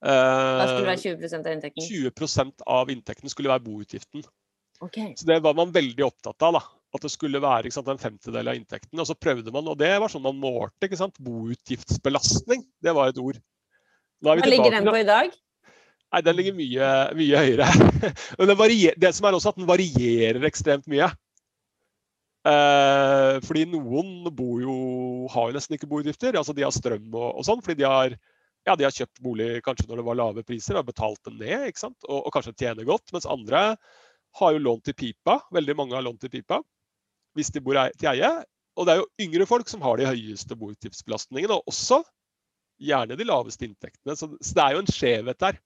Hva 0.00 0.64
skulle 0.64 0.86
Eh, 0.86 0.90
være 0.94 1.02
20% 1.02 1.46
av 1.46 1.52
inntekten. 1.52 1.84
20% 1.84 2.62
av 2.66 2.90
inntekten 2.90 3.32
skulle 3.32 3.50
være 3.52 3.66
boutgiften. 3.66 4.24
Okay. 4.80 5.12
Så 5.16 5.26
det 5.28 5.42
var 5.44 5.54
man 5.54 5.72
veldig 5.74 6.06
opptatt 6.06 6.42
av. 6.42 6.56
da. 6.56 6.62
At 6.90 7.04
det 7.06 7.12
skulle 7.12 7.38
være 7.42 7.70
sant, 7.70 7.88
en 7.88 8.00
femtedel 8.02 8.50
av 8.50 8.58
inntekten. 8.58 8.98
Og 8.98 9.06
så 9.06 9.14
prøvde 9.14 9.52
man, 9.54 9.68
og 9.70 9.78
det 9.78 9.92
var 10.02 10.10
sånn 10.10 10.24
man 10.24 10.40
målte. 10.40 10.88
ikke 10.88 10.98
sant? 10.98 11.20
Boutgiftsbelastning, 11.22 12.64
det 12.82 12.94
var 12.96 13.12
et 13.12 13.20
ord. 13.22 13.38
Hva 14.20 14.34
ligger 14.36 14.74
den 14.74 14.88
på 14.88 14.98
i 14.98 15.06
dag? 15.06 15.36
Nei, 16.10 16.20
Den 16.26 16.36
ligger 16.36 16.56
mye, 16.58 16.86
mye 17.14 17.42
høyere. 17.44 17.68
det, 18.50 18.56
varier, 18.58 18.96
det, 18.98 19.12
som 19.14 19.28
er 19.28 19.36
også 19.38 19.52
at 19.52 19.60
den 19.60 19.68
varierer 19.68 20.46
ekstremt 20.48 20.90
mye. 20.90 21.06
Eh, 22.50 23.36
fordi 23.44 23.66
noen 23.70 24.26
bor 24.34 24.58
jo, 24.64 24.74
har 25.30 25.50
jo 25.50 25.56
nesten 25.56 25.78
ikke 25.78 25.88
boutgifter. 25.92 26.34
Altså 26.40 26.56
de 26.56 26.66
har 26.66 26.74
strøm 26.74 27.06
og, 27.14 27.28
og 27.38 27.46
sånn. 27.46 27.62
fordi 27.62 27.84
de 27.84 27.86
har, 27.86 28.18
ja, 28.66 28.74
de 28.74 28.88
har 28.88 28.96
kjøpt 28.96 29.22
bolig 29.22 29.50
kanskje 29.62 29.86
når 29.86 30.02
det 30.02 30.08
var 30.10 30.20
lave 30.24 30.46
priser 30.48 30.80
og 30.80 30.90
betalt 30.90 31.22
dem 31.28 31.38
ned. 31.38 31.70
ikke 31.70 31.84
sant? 31.86 31.98
Og, 32.08 32.24
og 32.24 32.34
kanskje 32.34 32.56
tjener 32.58 32.88
godt. 32.88 33.14
Mens 33.14 33.30
andre 33.30 33.64
har 34.42 34.58
jo 34.58 34.66
lånt 34.66 34.90
i 34.90 34.96
pipa. 34.98 35.38
Veldig 35.54 35.78
mange 35.78 35.94
har 35.94 36.06
lånt 36.06 36.26
i 36.26 36.32
pipa 36.34 36.58
hvis 37.38 37.52
de 37.54 37.62
bor 37.64 37.78
til 37.98 38.10
eie. 38.12 38.30
Og 38.78 38.86
det 38.86 38.94
er 38.94 39.02
jo 39.02 39.26
yngre 39.26 39.48
folk 39.48 39.68
som 39.70 39.82
har 39.84 40.00
de 40.00 40.08
høyeste 40.08 40.56
boutgiftsbelastningene, 40.56 41.58
og 41.58 41.70
også 41.70 42.00
gjerne 42.80 43.18
de 43.18 43.26
laveste 43.28 43.66
inntektene. 43.66 44.16
Så, 44.16 44.30
så 44.40 44.56
det 44.56 44.64
er 44.64 44.76
jo 44.76 44.84
en 44.84 44.94
skjevhet 44.94 45.42
der 45.42 45.58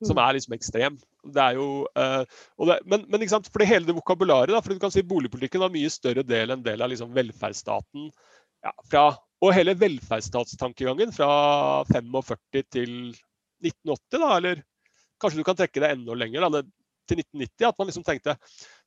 som 0.00 0.16
mm. 0.16 0.22
er 0.24 0.36
liksom 0.36 0.56
ekstrem. 0.56 0.98
Det 1.34 1.42
er 1.44 1.58
jo, 1.58 1.66
uh, 1.98 2.22
det, 2.68 2.78
men, 2.88 3.04
men 3.12 3.26
for 3.28 3.60
det 3.60 3.68
hele 3.68 3.88
det 3.88 3.96
vokabularet, 3.98 4.52
da, 4.54 4.62
for 4.64 4.72
du 4.72 4.80
kan 4.80 4.92
si 4.94 5.04
boligpolitikken 5.04 5.60
var 5.60 5.72
mye 5.74 5.90
større 5.92 6.24
del 6.24 6.54
enn 6.54 6.64
del 6.64 6.80
av 6.80 6.92
liksom 6.92 7.12
velferdsstaten. 7.16 8.08
Ja, 8.64 8.72
fra, 8.88 9.04
og 9.40 9.54
hele 9.56 9.76
velferdsstatstankegangen 9.80 11.12
fra 11.16 11.30
45 11.92 12.64
til 12.72 12.94
1980, 13.60 14.16
da, 14.16 14.32
eller 14.38 14.62
kanskje 15.20 15.40
du 15.40 15.46
kan 15.48 15.58
trekke 15.60 15.84
det 15.84 15.92
enda 15.94 16.16
lenger. 16.16 16.46
Da, 16.46 16.60
det, 16.60 16.79
til 17.08 17.22
1990 17.22 17.68
at 17.68 17.80
man 17.80 17.88
liksom 17.90 18.04
tenkte 18.06 18.36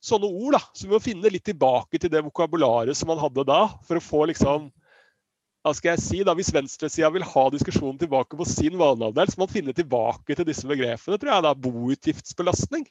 sånne 0.04 0.30
ord. 0.30 0.56
da, 0.56 0.62
Så 0.72 0.86
vi 0.86 0.94
må 0.94 1.02
finne 1.02 1.32
litt 1.32 1.46
tilbake 1.46 2.00
til 2.00 2.12
det 2.12 2.24
vokabularet 2.26 2.96
som 2.96 3.10
man 3.12 3.20
hadde 3.22 3.46
da, 3.48 3.66
for 3.86 4.00
å 4.00 4.04
få 4.04 4.24
liksom 4.32 4.70
hva 5.64 5.72
skal 5.72 5.94
jeg 5.94 6.02
si 6.04 6.18
da, 6.20 6.34
Hvis 6.36 6.52
venstresida 6.52 7.08
vil 7.08 7.24
ha 7.24 7.44
diskusjonen 7.48 7.96
tilbake 7.96 8.36
på 8.36 8.44
sin 8.44 8.74
vaneavdel, 8.76 9.30
så 9.30 9.38
må 9.40 9.46
man 9.46 9.54
finne 9.54 9.72
tilbake 9.72 10.36
til 10.36 10.44
disse 10.44 10.68
begrepene. 10.68 11.16
tror 11.16 11.32
jeg 11.32 11.44
da, 11.46 11.54
Boutgiftsbelastning. 11.56 12.84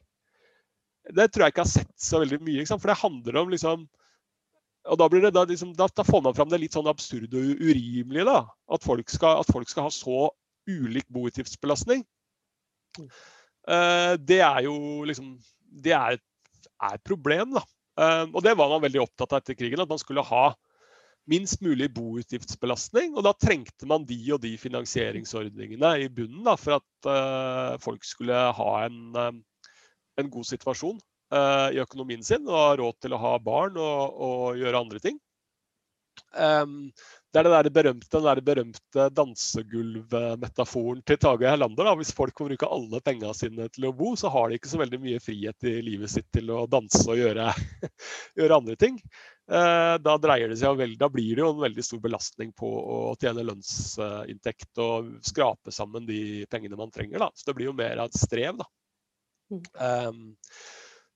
Det 1.13 1.27
tror 1.29 1.45
jeg 1.45 1.53
ikke 1.53 1.65
har 1.67 1.69
sett 1.69 1.93
så 2.01 2.23
veldig 2.23 2.39
mye. 2.41 2.65
For 2.71 2.89
det 2.89 3.01
handler 3.03 3.37
om 3.43 3.53
liksom 3.53 3.85
og 4.83 4.99
da, 4.99 5.07
det, 5.07 5.31
da, 5.31 5.45
liksom, 5.47 5.71
da, 5.77 5.87
da, 5.87 6.03
får 6.03 6.23
man 6.25 6.35
fram 6.35 6.49
det 6.51 6.59
litt 6.59 6.75
sånn 6.75 6.89
absurde 6.91 7.39
og 7.39 7.61
urimelige. 7.61 8.25
da, 8.27 8.41
At 8.67 8.83
folk 8.83 9.11
skal, 9.11 9.39
at 9.39 9.51
folk 9.53 9.69
skal 9.71 9.87
ha 9.87 9.93
så 9.93 10.25
ulik 10.67 11.07
boutgiftsbelastning. 11.13 12.03
Uh, 13.63 14.15
det 14.19 14.41
er 14.43 14.65
jo 14.65 14.75
liksom 15.07 15.37
Det 15.83 15.93
er 15.95 16.17
er 16.83 16.97
et 16.97 17.07
problem, 17.07 17.53
da. 17.55 17.63
Uh, 17.95 18.25
og 18.33 18.41
det 18.43 18.55
var 18.59 18.71
man 18.71 18.83
veldig 18.83 19.03
opptatt 19.05 19.31
av 19.31 19.39
etter 19.39 19.55
krigen. 19.55 19.79
At 19.79 19.91
man 19.91 20.01
skulle 20.01 20.25
ha 20.25 20.49
minst 21.31 21.61
mulig 21.63 21.87
boutgiftsbelastning. 21.95 23.13
Og 23.15 23.23
da 23.23 23.31
trengte 23.37 23.87
man 23.87 24.03
de 24.09 24.19
og 24.35 24.41
de 24.43 24.51
finansieringsordningene 24.59 25.93
i 26.03 26.09
bunnen 26.11 26.43
da, 26.43 26.57
for 26.59 26.81
at 26.81 27.07
uh, 27.07 27.79
folk 27.83 28.03
skulle 28.07 28.35
ha 28.57 28.69
en, 28.89 29.15
en 30.19 30.31
god 30.33 30.49
situasjon 30.49 30.99
i 31.33 31.79
økonomien 31.81 32.21
sin 32.21 32.43
og 32.45 32.53
ha 32.53 32.73
råd 32.77 32.97
til 33.01 33.15
å 33.15 33.17
ha 33.17 33.29
barn 33.41 33.79
og, 33.81 34.19
og 34.21 34.59
gjøre 34.59 34.81
andre 34.83 34.99
ting. 35.01 35.15
Um, 36.37 36.91
det 37.33 37.41
er 37.41 37.47
den 37.47 37.53
der 37.55 37.69
berømte, 37.73 38.09
den 38.13 38.25
der 38.27 38.39
berømte 38.45 39.05
dansegulvmetaforen 39.17 40.99
til 41.01 41.17
Tage 41.17 41.49
Herlander. 41.49 41.87
Da. 41.87 41.95
Hvis 41.97 42.13
folk 42.13 42.35
kan 42.37 42.51
bruke 42.51 42.69
alle 42.69 43.01
pengene 43.01 43.33
sine 43.33 43.65
til 43.73 43.87
å 43.89 43.93
bo, 43.97 44.11
så 44.19 44.29
har 44.29 44.49
de 44.49 44.59
ikke 44.59 44.69
så 44.69 44.77
veldig 44.83 44.99
mye 45.01 45.21
frihet 45.23 45.65
i 45.65 45.79
livet 45.81 46.13
sitt 46.13 46.27
til 46.35 46.51
å 46.53 46.67
danse 46.69 47.01
og 47.09 47.17
gjøre, 47.17 47.47
gjøre 48.37 48.59
andre 48.61 48.77
ting. 48.77 49.01
Eh, 49.49 49.95
da, 50.05 50.15
vel, 50.21 50.93
da 50.99 51.09
blir 51.09 51.33
det 51.33 51.41
jo 51.41 51.49
en 51.55 51.65
veldig 51.65 51.83
stor 51.89 52.03
belastning 52.05 52.53
på 52.55 52.69
å 52.69 52.99
tjene 53.17 53.43
lønnsinntekt 53.49 54.83
og 54.85 55.09
skrape 55.25 55.73
sammen 55.73 56.05
de 56.05 56.45
pengene 56.53 56.77
man 56.79 56.93
trenger. 56.93 57.17
Da. 57.25 57.31
Så 57.33 57.49
det 57.49 57.57
blir 57.57 57.71
jo 57.71 57.77
mer 57.81 57.97
av 57.97 58.13
et 58.13 58.21
strev. 58.21 58.61
Da. 58.61 58.69
Um, 59.73 60.37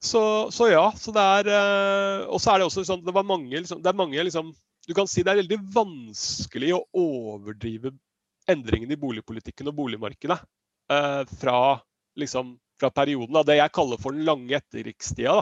så, 0.03 0.21
så, 0.51 0.67
ja. 0.73 0.87
Så 0.97 1.13
det 1.13 1.29
er, 1.39 1.53
uh, 1.53 2.25
og 2.33 2.41
så 2.41 2.55
er 2.55 2.61
det 2.61 2.71
også 2.71 2.89
sånn, 2.89 3.05
det, 3.05 3.13
mange, 3.21 3.53
liksom, 3.53 3.85
det 3.85 3.93
er 3.93 4.01
mange 4.01 4.25
liksom, 4.27 4.49
du 4.87 4.95
kan 4.95 5.09
si 5.09 5.23
det 5.25 5.33
er 5.33 5.41
veldig 5.41 5.59
vanskelig 5.75 6.71
å 6.77 6.85
overdrive 6.95 7.91
endringene 8.47 8.95
i 8.95 9.01
boligpolitikken 9.01 9.67
og 9.67 9.75
boligmarkedet 9.81 10.37
eh, 10.39 11.23
fra, 11.41 11.59
liksom, 12.19 12.55
fra, 12.79 12.91
perioden 12.95 13.35
av 13.35 13.47
det 13.49 13.59
jeg 13.59 13.75
kaller 13.75 13.99
for 14.01 14.15
den 14.15 14.27
lange 14.27 14.55
etterkrigstida. 14.55 15.41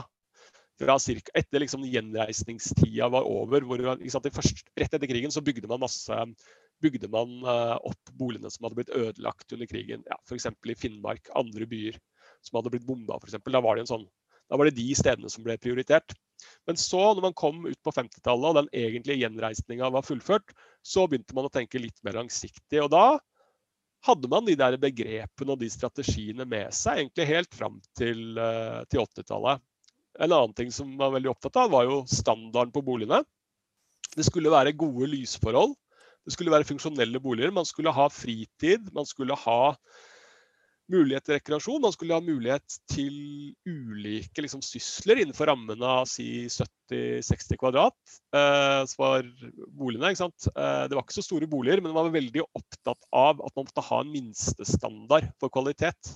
Fra 0.81 0.97
cirka, 0.99 1.31
etter 1.39 1.61
liksom, 1.63 1.85
gjenreisningstida 1.87 3.07
var 3.13 3.29
over. 3.29 3.63
hvor 3.63 3.85
sant, 4.11 4.27
først, 4.33 4.65
Rett 4.75 4.97
etter 4.97 5.07
krigen 5.07 5.31
så 5.31 5.45
bygde 5.45 5.69
man 5.71 5.85
masse 5.85 6.25
bygde 6.83 7.07
man 7.07 7.37
eh, 7.47 7.77
opp 7.87 8.11
boligene 8.19 8.49
som 8.51 8.65
hadde 8.65 8.81
blitt 8.81 8.91
ødelagt 8.91 9.53
under 9.55 9.69
krigen. 9.69 10.03
Ja, 10.09 10.17
F.eks. 10.27 10.49
i 10.49 10.75
Finnmark, 10.75 11.29
andre 11.37 11.69
byer 11.69 12.01
som 12.43 12.59
hadde 12.59 12.73
blitt 12.73 12.87
bomba. 12.89 13.21
Da 13.21 13.61
var 13.61 13.77
det 13.77 13.85
en 13.85 13.93
sånn 13.93 14.07
da 14.49 14.59
var 14.59 14.69
det 14.69 14.77
de 14.77 14.91
stedene 14.97 15.29
som 15.31 15.45
ble 15.45 15.57
prioritert. 15.61 16.13
Men 16.65 16.79
så, 16.79 17.01
når 17.13 17.27
man 17.27 17.37
kom 17.37 17.61
ut 17.67 17.79
på 17.85 17.93
50-tallet 17.93 18.49
og 18.49 18.57
den 18.59 18.69
egentlige 18.73 19.21
gjenreisninga 19.21 19.91
var 19.93 20.05
fullført, 20.05 20.55
så 20.85 21.05
begynte 21.07 21.35
man 21.37 21.47
å 21.49 21.53
tenke 21.53 21.81
litt 21.81 21.97
mer 22.05 22.17
langsiktig. 22.19 22.81
Og 22.81 22.89
da 22.93 23.19
hadde 24.05 24.29
man 24.29 24.45
de 24.45 24.57
der 24.57 24.77
begrepene 24.81 25.53
og 25.55 25.61
de 25.61 25.69
strategiene 25.71 26.45
med 26.49 26.73
seg 26.75 27.01
egentlig 27.01 27.29
helt 27.29 27.55
fram 27.57 27.79
til, 27.97 28.37
uh, 28.37 28.83
til 28.89 29.05
80-tallet. 29.05 29.63
En 30.25 30.31
annen 30.31 30.53
ting 30.57 30.71
som 30.71 30.89
man 30.89 31.07
var 31.07 31.17
veldig 31.17 31.31
opptatt 31.33 31.57
av, 31.63 31.71
var 31.73 31.87
jo 31.89 32.03
standarden 32.09 32.73
på 32.75 32.83
boligene. 32.85 33.21
Det 34.15 34.25
skulle 34.27 34.53
være 34.53 34.75
gode 34.77 35.09
lysforhold. 35.11 35.75
Det 36.25 36.33
skulle 36.33 36.53
være 36.53 36.67
funksjonelle 36.67 37.19
boliger. 37.21 37.53
Man 37.53 37.67
skulle 37.67 37.93
ha 37.93 38.07
fritid. 38.09 38.87
Man 38.95 39.05
skulle 39.09 39.37
ha 39.37 39.75
mulighet 40.91 41.25
til 41.25 41.37
rekreasjon. 41.37 41.81
Man 41.83 41.93
skulle 41.95 42.17
ha 42.17 42.23
mulighet 42.23 42.77
til 42.91 43.15
ulike 43.67 44.43
liksom, 44.43 44.61
sysler 44.65 45.21
innenfor 45.21 45.49
rammene 45.49 45.91
av 46.01 46.09
si 46.09 46.45
70-60 46.51 47.59
kvadrat. 47.61 47.97
Eh, 48.35 48.81
som 48.91 49.01
var 49.01 49.29
boligene, 49.73 50.11
ikke 50.13 50.23
sant? 50.25 50.49
Eh, 50.53 50.85
Det 50.89 50.97
var 50.97 51.05
ikke 51.05 51.17
så 51.17 51.25
store 51.25 51.49
boliger, 51.49 51.81
men 51.81 51.95
man 51.95 52.09
var 52.09 52.17
veldig 52.17 52.45
opptatt 52.45 53.09
av 53.11 53.41
at 53.41 53.55
man 53.55 53.67
måtte 53.67 53.87
ha 53.89 54.01
en 54.03 54.13
minstestandard 54.13 55.31
for 55.41 55.53
kvalitet. 55.53 56.15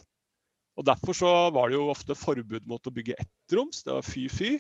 Og 0.79 0.86
Derfor 0.88 1.17
så 1.17 1.32
var 1.51 1.69
det 1.69 1.79
jo 1.79 1.89
ofte 1.91 2.15
forbud 2.15 2.67
mot 2.69 2.86
å 2.88 2.93
bygge 2.95 3.17
ettroms, 3.19 3.84
det 3.84 3.95
var 3.97 4.05
fy-fy. 4.05 4.60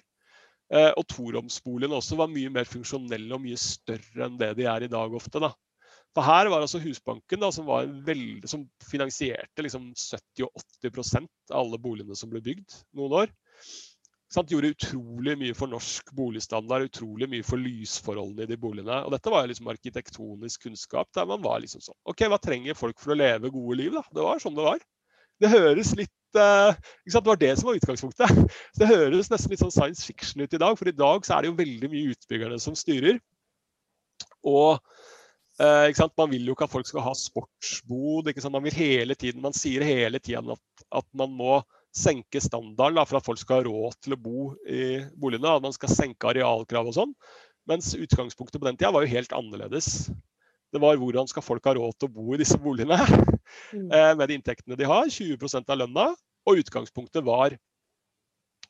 Eh, 0.69 0.91
og 0.97 1.05
toromsboligene 1.09 1.97
også 1.97 2.17
var 2.19 2.29
mye 2.29 2.51
mer 2.53 2.67
funksjonelle 2.69 3.33
og 3.33 3.41
mye 3.41 3.57
større 3.57 4.27
enn 4.27 4.37
det 4.37 4.51
de 4.59 4.67
er 4.69 4.85
i 4.85 4.91
dag 4.91 5.13
ofte. 5.17 5.41
da. 5.41 5.53
For 6.17 6.25
her 6.25 6.49
var 6.49 6.63
altså 6.63 6.81
Husbanken, 6.81 7.41
da, 7.41 7.51
som, 7.53 7.69
veld, 8.05 8.47
som 8.49 8.65
finansierte 8.89 9.65
liksom 9.65 9.91
70-80% 9.93 11.29
av 11.51 11.61
alle 11.61 11.79
boligene 11.81 12.17
som 12.17 12.31
ble 12.31 12.41
bygd 12.43 12.79
noen 12.97 13.15
år. 13.23 13.33
Sant, 14.29 14.51
gjorde 14.53 14.75
utrolig 14.75 15.33
mye 15.41 15.55
for 15.57 15.71
norsk 15.71 16.11
boligstandard, 16.13 16.85
utrolig 16.85 17.25
mye 17.31 17.45
for 17.45 17.61
lysforholdene 17.61 18.45
i 18.45 18.51
de 18.51 18.57
boligene. 18.61 18.99
Og 19.07 19.13
dette 19.15 19.33
var 19.33 19.47
liksom 19.49 19.71
arkitektonisk 19.71 20.67
kunnskap 20.67 21.09
der 21.17 21.25
man 21.29 21.41
var 21.41 21.63
liksom 21.63 21.81
sånn 21.81 21.97
OK, 22.09 22.27
hva 22.29 22.37
trenger 22.41 22.77
folk 22.77 23.01
for 23.01 23.15
å 23.15 23.17
leve 23.17 23.49
gode 23.53 23.79
liv, 23.79 23.95
da? 23.97 24.03
Det 24.13 24.25
var 24.25 24.41
sånn 24.43 24.57
det 24.57 24.67
var. 24.67 24.85
Det 25.39 25.49
høres 25.49 25.95
litt 25.97 26.37
uh, 26.37 26.75
Det 27.09 27.25
var 27.25 27.41
det 27.41 27.55
som 27.57 27.71
var 27.71 27.79
utgangspunktet. 27.79 28.53
Så 28.75 28.79
det 28.83 28.91
høres 28.91 29.31
nesten 29.33 29.53
litt 29.53 29.63
sånn 29.63 29.73
science 29.73 30.05
fiction 30.05 30.45
ut 30.45 30.53
i 30.53 30.61
dag, 30.61 30.77
for 30.77 30.91
i 30.91 30.95
dag 30.95 31.25
så 31.25 31.37
er 31.37 31.41
det 31.45 31.49
jo 31.49 31.59
veldig 31.61 31.89
mye 31.89 32.13
utbyggerne 32.13 32.61
som 32.61 32.77
styrer. 32.77 33.17
Og 34.45 34.77
Eh, 35.59 35.91
man 36.17 36.31
vil 36.31 36.47
jo 36.47 36.55
ikke 36.55 36.67
at 36.69 36.71
folk 36.71 36.87
skal 36.87 37.03
ha 37.03 37.13
sportsbod. 37.17 38.29
Man 38.51 38.63
vil 38.63 38.77
hele 38.77 39.15
tiden, 39.15 39.41
man 39.43 39.55
sier 39.55 39.83
hele 39.83 40.19
tiden 40.19 40.53
at, 40.55 40.85
at 41.01 41.07
man 41.13 41.33
må 41.35 41.59
senke 41.95 42.39
standarden 42.39 42.99
da, 42.99 43.05
for 43.07 43.19
at 43.19 43.25
folk 43.25 43.41
skal 43.41 43.59
ha 43.59 43.67
råd 43.67 43.97
til 44.03 44.15
å 44.15 44.21
bo 44.21 44.47
i 44.69 45.01
boligene. 45.19 45.57
At 45.57 45.65
man 45.65 45.75
skal 45.75 45.91
senke 45.91 46.31
arealkrav 46.31 46.91
og 46.91 46.95
sånn. 46.95 47.13
Mens 47.69 47.91
utgangspunktet 47.97 48.61
på 48.61 48.69
den 48.69 48.79
tida 48.79 48.93
var 48.95 49.05
jo 49.05 49.11
helt 49.11 49.35
annerledes. 49.35 50.09
Det 50.69 50.81
var 50.81 50.99
hvordan 51.01 51.27
skal 51.29 51.43
folk 51.43 51.65
ha 51.65 51.73
råd 51.75 51.97
til 51.97 52.09
å 52.09 52.13
bo 52.13 52.35
i 52.35 52.39
disse 52.39 52.57
boligene 52.61 52.97
mm. 53.73 53.89
eh, 53.89 54.13
med 54.15 54.29
de 54.29 54.37
inntektene 54.37 54.77
de 54.77 54.87
har, 54.87 55.09
20% 55.09 55.73
av 55.73 55.81
lønna. 55.81 56.07
Og 56.47 56.61
utgangspunktet 56.61 57.25
var 57.25 57.57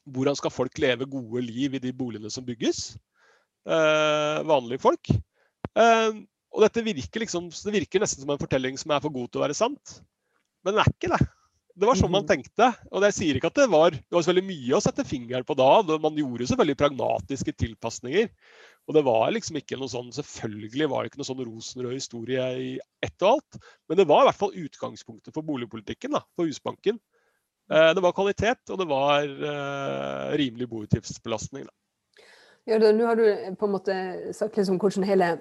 hvordan 0.09 0.37
skal 0.39 0.53
folk 0.53 0.79
leve 0.81 1.07
gode 1.11 1.43
liv 1.45 1.75
i 1.75 1.83
de 1.83 1.93
boligene 1.93 2.31
som 2.33 2.45
bygges. 2.47 2.95
Eh, 3.67 4.39
vanlige 4.47 4.81
folk. 4.81 5.11
Eh, 5.75 6.21
og 6.49 6.63
dette 6.65 6.83
virker, 6.85 7.23
liksom, 7.23 7.49
det 7.51 7.75
virker 7.75 8.01
nesten 8.01 8.23
som 8.23 8.31
en 8.33 8.41
fortelling 8.41 8.79
som 8.79 8.93
er 8.95 9.03
for 9.03 9.13
god 9.13 9.29
til 9.29 9.41
å 9.41 9.45
være 9.45 9.57
sant. 9.57 9.99
Men 10.65 10.75
den 10.75 10.81
er 10.83 10.91
ikke 10.91 11.11
det. 11.13 11.19
Det 11.79 11.87
var 11.87 11.95
sånn 11.95 12.11
man 12.11 12.25
mhm. 12.25 12.31
tenkte. 12.31 12.71
Og 12.91 13.05
jeg 13.07 13.15
sier 13.15 13.37
ikke 13.37 13.51
at 13.51 13.59
det 13.61 13.69
var, 13.71 13.95
det 13.95 14.15
var 14.15 14.25
veldig 14.27 14.43
mye 14.47 14.75
å 14.75 14.81
sette 14.83 15.05
fingeren 15.07 15.45
på 15.47 15.55
da. 15.55 15.69
Man 16.01 16.17
gjorde 16.19 16.49
selvfølgelig 16.49 16.79
pragmatiske 16.81 17.53
tilpasninger. 17.55 18.27
Og 18.89 18.97
det 18.97 19.03
var 19.05 19.29
liksom 19.35 19.59
ikke 19.59 19.77
noe 19.79 19.91
sånn, 19.91 20.09
selvfølgelig 20.15 20.89
var 20.89 21.05
det 21.05 21.11
ikke 21.11 21.21
noe 21.21 21.29
sånn 21.29 21.45
rosenrød 21.45 21.93
historie 21.93 22.47
i 22.57 22.69
ett 23.05 23.21
og 23.21 23.37
alt. 23.37 23.59
Men 23.87 24.01
det 24.01 24.07
var 24.09 24.25
i 24.25 24.29
hvert 24.31 24.39
fall 24.39 24.57
utgangspunktet 24.57 25.35
for 25.35 25.45
boligpolitikken, 25.45 26.17
da, 26.17 26.23
for 26.35 26.49
Husbanken. 26.49 26.97
Eh, 27.69 27.91
det 27.93 28.03
var 28.03 28.15
kvalitet, 28.17 28.63
og 28.73 28.81
det 28.81 28.89
var 28.89 29.29
eh, 29.29 30.37
rimelig 30.41 30.67
boutgiftsbelastning. 30.73 31.69
Da. 31.69 32.25
Ja, 32.69 32.81
nå 32.81 33.05
har 33.05 33.15
du 33.19 33.55
på 33.61 33.69
en 33.69 33.75
måte 33.77 33.95
sagt 34.35 34.57
liksom 34.57 34.81
hvordan 34.81 35.05
hele 35.07 35.35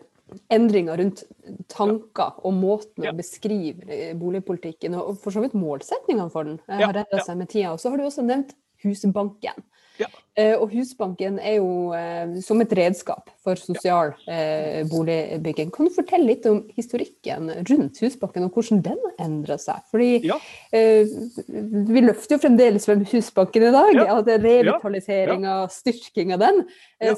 endringer 0.53 1.01
rundt 1.01 1.25
tanker 1.73 2.39
og 2.45 2.57
måten 2.57 3.07
å 3.09 3.15
beskrive 3.17 4.13
boligpolitikken 4.21 4.97
og 4.99 5.17
for 5.23 5.35
så 5.35 5.43
vidt 5.45 5.57
målsetningene 5.59 6.33
for 6.33 6.49
den 6.49 6.59
har 6.69 6.95
redda 6.97 7.23
seg 7.25 7.41
med 7.41 7.51
tida. 7.53 7.73
Og 7.75 7.83
så 7.83 7.93
har 7.93 8.01
du 8.01 8.07
også 8.09 8.27
nevnt 8.27 8.55
Husbanken. 8.85 9.65
Ja. 9.99 10.09
Eh, 10.39 10.55
og 10.55 10.71
Husbanken 10.71 11.39
er 11.43 11.57
jo 11.59 11.91
eh, 11.97 12.37
som 12.45 12.61
et 12.63 12.73
redskap 12.79 13.31
for 13.43 13.59
sosial 13.59 14.13
eh, 14.31 14.85
boligbygging. 14.91 15.73
Kan 15.75 15.89
du 15.89 15.95
fortelle 15.95 16.29
litt 16.31 16.47
om 16.47 16.61
historikken 16.77 17.51
rundt 17.69 17.99
Husbanken, 18.05 18.47
og 18.47 18.55
hvordan 18.55 18.83
den 18.87 19.01
endrer 19.19 19.59
seg? 19.63 19.83
Fordi 19.91 20.11
ja. 20.29 20.39
eh, 20.71 21.11
Vi 21.49 22.05
løfter 22.05 22.37
jo 22.37 22.43
fremdeles 22.45 22.87
frem 22.87 23.03
Husbanken 23.11 23.69
i 23.71 23.75
dag. 23.75 23.93
Ja. 23.99 24.07
At 24.21 24.31
revitalisering 24.31 25.49
og 25.51 25.75
styrking 25.75 26.37
av 26.37 26.45
den 26.47 26.65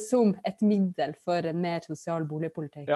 som 0.01 0.33
et 0.47 0.61
middel 0.65 1.13
for 1.25 1.45
en 1.53 1.61
mer 1.61 1.85
sosial 1.85 2.25
boligpolitikk. 2.29 2.91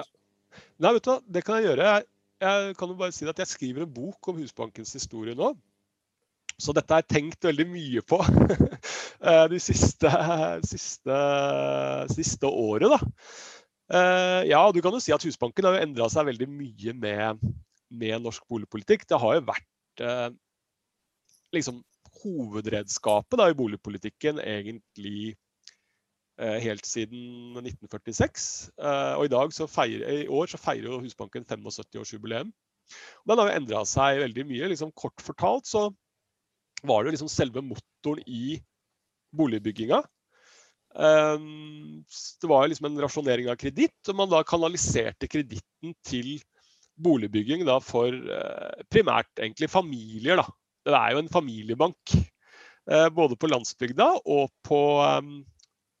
Nei, 0.81 0.91
vet 0.95 1.05
du 1.05 1.11
hva, 1.11 1.19
det 1.37 1.45
kan 1.45 1.59
jeg 1.59 1.69
gjøre. 1.69 1.87
Jeg, 1.93 2.09
jeg 2.45 2.75
kan 2.79 2.91
jo 2.91 2.97
bare 2.99 3.15
si 3.15 3.29
at 3.29 3.39
jeg 3.41 3.51
skriver 3.51 3.85
en 3.85 3.95
bok 3.95 4.31
om 4.31 4.41
Husbankens 4.41 4.95
historie 4.97 5.37
nå. 5.37 5.53
Så 6.61 6.71
dette 6.75 6.93
har 6.93 7.03
jeg 7.03 7.11
tenkt 7.11 7.45
veldig 7.45 7.65
mye 7.67 8.01
på 8.07 8.21
eh, 9.27 9.45
de 9.51 9.59
siste, 9.59 10.11
siste, 10.63 11.17
siste 12.13 12.47
året. 12.47 12.93
Da. 12.93 12.99
Eh, 13.91 14.41
ja, 14.53 14.61
du 14.71 14.79
kan 14.83 14.95
jo 14.95 15.01
si 15.03 15.13
at 15.15 15.25
Husbanken 15.27 15.67
har 15.67 15.75
jo 15.75 15.83
endra 15.83 16.07
seg 16.11 16.29
veldig 16.29 16.47
mye 16.47 16.95
med, 16.95 17.43
med, 17.91 18.15
norsk 18.23 18.45
boligpolitikk. 18.51 19.03
Det 19.09 19.19
har 19.19 19.35
jo 19.35 19.47
vært 19.49 20.05
eh, 20.05 20.29
liksom 21.57 21.83
hovedredskapet 22.21 23.41
da, 23.41 23.49
i 23.51 23.57
boligpolitikken 23.57 24.39
egentlig 24.39 25.35
helt 26.35 26.83
siden 26.83 27.55
1946. 27.61 28.47
Og 28.75 29.21
i, 29.23 29.29
dag 29.31 29.53
så 29.55 29.69
feirer, 29.71 30.25
i 30.25 30.25
år 30.27 30.49
så 30.51 30.59
feirer 30.59 30.89
jo 30.89 30.97
Husbanken 30.99 31.45
75-årsjubileum. 31.47 32.49
Den 33.23 33.39
har 33.39 33.47
jo 33.47 33.59
endra 33.61 33.83
seg 33.87 34.19
veldig 34.19 34.43
mye. 34.49 34.67
Liksom 34.73 34.91
kort 34.99 35.23
fortalt 35.23 35.69
så 35.69 35.85
var 36.87 37.05
det 37.05 37.15
liksom 37.15 37.31
selve 37.31 37.63
motoren 37.65 38.23
i 38.27 38.59
boligbygginga. 39.35 40.01
Ehm, 40.95 42.03
det 42.41 42.47
var 42.47 42.67
liksom 42.67 42.85
en 42.85 43.01
rasjonering 43.03 43.49
av 43.51 43.59
kreditt, 43.59 43.97
og 44.09 44.19
man 44.19 44.31
da 44.31 44.43
kanaliserte 44.47 45.27
kreditten 45.31 45.95
til 46.07 46.37
boligbygging 46.95 47.65
da 47.67 47.79
for 47.83 48.13
eh, 48.13 48.85
primært 48.91 49.41
egentlig 49.41 49.69
familier. 49.71 50.39
Da. 50.39 50.47
Det 50.87 50.95
er 50.95 51.15
jo 51.15 51.23
en 51.23 51.33
familiebank. 51.33 52.15
Eh, 52.85 53.09
både 53.09 53.35
på 53.35 53.49
landsbygda 53.49 54.07
og, 54.21 54.51
på, 54.63 54.79
ehm, 55.03 55.39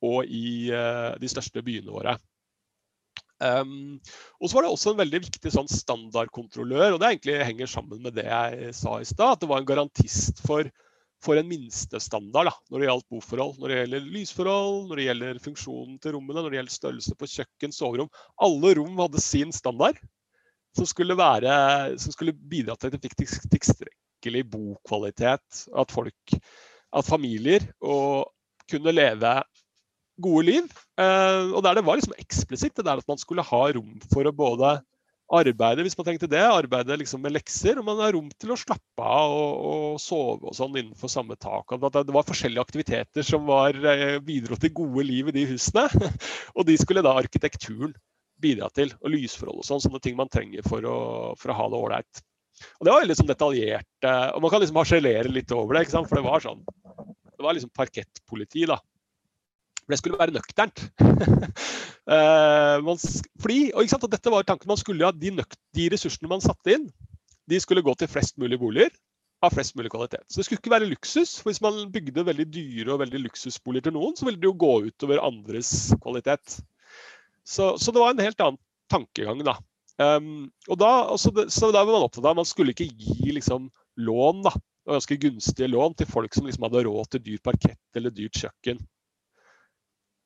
og 0.05 0.29
i 0.29 0.71
eh, 0.71 1.11
de 1.19 1.31
største 1.31 1.63
byene 1.65 1.91
våre. 1.91 2.15
Um, 3.43 3.99
og 4.39 4.47
så 4.47 4.55
var 4.55 4.63
det 4.63 4.71
også 4.71 4.93
en 4.93 5.01
veldig 5.01 5.19
viktig 5.25 5.51
sånn 5.51 5.67
standardkontrollør, 5.67 6.95
og 6.95 7.01
det 7.01 7.09
egentlig 7.09 7.37
henger 7.43 7.69
sammen 7.69 8.01
med 8.05 8.15
det 8.15 8.27
jeg 8.29 8.73
sa 8.77 8.97
i 9.01 9.07
stad. 9.07 9.35
At 9.35 9.43
det 9.43 9.49
var 9.51 9.61
en 9.61 9.67
garantist 9.67 10.39
for, 10.45 10.69
for 11.23 11.39
en 11.39 11.49
minstestandard 11.49 12.51
da, 12.51 12.55
når 12.71 12.81
det 12.81 12.89
gjaldt 12.89 13.09
boforhold. 13.11 13.57
Når 13.59 13.71
det 13.71 13.79
gjelder 13.81 14.11
lysforhold, 14.17 14.79
når 14.89 15.01
det 15.01 15.07
gjelder 15.09 15.41
funksjonen 15.49 15.97
til 16.03 16.15
rommene, 16.17 16.41
når 16.41 16.53
det 16.53 16.61
gjelder 16.61 16.77
størrelse 16.77 17.17
på 17.19 17.31
kjøkken, 17.33 17.75
soverom. 17.75 18.13
Alle 18.47 18.75
rom 18.79 19.03
hadde 19.03 19.23
sin 19.23 19.51
standard 19.55 19.99
som 20.75 20.87
skulle, 20.89 21.15
være, 21.15 21.51
som 22.01 22.11
skulle 22.15 22.35
bidra 22.35 22.75
til 22.75 22.91
at 22.91 22.97
det 22.97 23.03
fikk 23.03 23.35
tilstrekkelig 23.51 24.45
bokvalitet. 24.51 25.65
At 25.75 25.91
folk, 25.91 26.39
at 26.95 27.07
familier 27.07 27.67
og 27.83 28.31
kunne 28.71 28.95
leve 28.95 29.37
gode 30.21 30.47
liv. 30.47 30.75
Eh, 30.99 31.53
og 31.53 31.61
der 31.65 31.79
det 31.79 31.85
var 31.85 31.99
liksom 31.99 32.17
eksplisitt 32.19 32.75
det 32.77 32.85
der 32.87 33.01
at 33.01 33.09
man 33.09 33.21
skulle 33.21 33.45
ha 33.45 33.63
rom 33.75 33.97
for 34.11 34.27
å 34.27 34.35
både 34.35 34.77
arbeide 35.35 35.81
hvis 35.81 35.95
man 35.97 36.05
tenkte 36.05 36.29
det, 36.29 36.43
arbeide 36.43 36.97
liksom 37.01 37.23
med 37.25 37.33
lekser, 37.33 37.79
og 37.81 37.87
man 37.87 38.01
har 38.03 38.13
rom 38.13 38.27
til 38.37 38.53
å 38.53 38.59
slappe 38.59 39.01
av 39.01 39.33
og, 39.33 39.53
og 39.69 40.01
sove 40.01 40.51
og 40.51 40.57
sånn 40.57 40.75
innenfor 40.77 41.09
samme 41.11 41.37
tak. 41.41 41.73
At 41.73 41.97
det 42.05 42.13
var 42.13 42.27
forskjellige 42.27 42.65
aktiviteter 42.67 43.25
som 43.25 43.47
var, 43.49 43.77
eh, 43.89 44.19
bidro 44.25 44.59
til 44.61 44.75
gode 44.77 45.07
liv 45.07 45.31
i 45.31 45.37
de 45.39 45.47
husene. 45.53 45.87
og 46.57 46.67
de 46.69 46.77
skulle 46.81 47.05
da 47.05 47.15
arkitekturen 47.17 47.95
bidra 48.41 48.69
til, 48.75 48.91
og 49.01 49.13
lysforhold 49.13 49.63
og 49.63 49.65
sånn, 49.67 49.81
sånne 49.81 50.01
ting 50.03 50.17
man 50.19 50.29
trenger 50.29 50.65
for 50.67 50.85
å, 50.85 50.97
for 51.39 51.51
å 51.53 51.57
ha 51.57 51.67
det 51.71 51.77
ålreit. 51.79 52.25
Og 52.79 52.87
Det 52.87 52.91
var 52.91 53.01
veldig 53.03 53.15
sånn 53.19 53.29
detaljert, 53.29 53.87
og 54.05 54.37
man 54.43 54.51
kan 54.51 54.61
liksom 54.63 54.77
harselere 54.79 55.31
litt 55.31 55.49
over 55.51 55.75
det, 55.75 55.89
for 55.91 56.15
det 56.15 56.23
var 56.23 56.43
sånn 56.43 56.61
det 57.35 57.43
var 57.43 57.55
liksom 57.57 57.71
parkettpoliti. 57.75 58.65
da, 58.69 58.77
for 59.85 59.93
det 59.93 59.99
skulle 60.01 60.17
være 60.17 60.33
nøkternt. 60.33 60.81
uh, 62.09 62.77
fordi, 63.41 63.59
og, 63.77 63.85
og, 63.85 64.07
dette 64.09 64.33
var 64.33 64.47
tanken 64.47 64.71
man 64.71 64.81
skulle 64.81 65.05
ha 65.05 65.13
de, 65.13 65.31
de, 65.77 65.89
ressursene 65.93 66.31
man 66.31 66.41
satte 66.43 66.73
inn, 66.73 66.87
de 67.45 67.59
skulle 67.61 67.85
gå 67.85 67.93
til 67.99 68.09
flest 68.09 68.39
mulig 68.41 68.57
boliger 68.61 68.89
av 69.45 69.53
flest 69.53 69.75
mulig 69.77 69.91
kvalitet. 69.93 70.25
Så 70.25 70.39
det 70.39 70.47
skulle 70.47 70.63
ikke 70.63 70.73
være 70.73 70.89
luksus. 70.89 71.35
for 71.37 71.51
Hvis 71.51 71.61
man 71.61 71.83
bygde 71.93 72.25
veldig 72.25 72.47
dyre 72.49 72.95
og 72.95 73.03
veldig 73.03 73.27
luksusboliger 73.27 73.85
til 73.85 73.97
noen, 73.97 74.15
så 74.17 74.25
ville 74.25 74.41
det 74.41 74.49
jo 74.49 74.57
gå 74.57 74.73
utover 74.87 75.21
andres 75.21 75.93
kvalitet. 76.01 76.57
Så, 77.45 77.75
så 77.77 77.93
det 77.93 78.01
var 78.01 78.15
en 78.15 78.25
helt 78.25 78.41
annen 78.41 78.61
tankegang, 78.89 79.43
da. 79.45 79.59
Um, 80.01 80.47
og 80.65 80.79
da, 80.81 80.91
det, 81.37 81.45
så 81.53 81.69
da 81.71 81.85
var 81.85 81.93
man 81.93 82.03
opptatt 82.03 82.25
av 82.27 82.35
Man 82.35 82.47
skulle 82.47 82.73
ikke 82.73 82.89
gi 82.89 83.29
liksom, 83.37 83.69
lån, 84.01 84.41
da, 84.43 84.51
ganske 84.89 85.19
gunstige 85.21 85.69
lån 85.71 85.95
til 86.01 86.09
folk 86.09 86.33
som 86.35 86.49
liksom 86.49 86.65
hadde 86.67 86.83
råd 86.89 87.13
til 87.13 87.23
dyr 87.29 87.45
parkett 87.45 87.99
eller 87.99 88.11
dyrt 88.11 88.41
kjøkken 88.41 88.81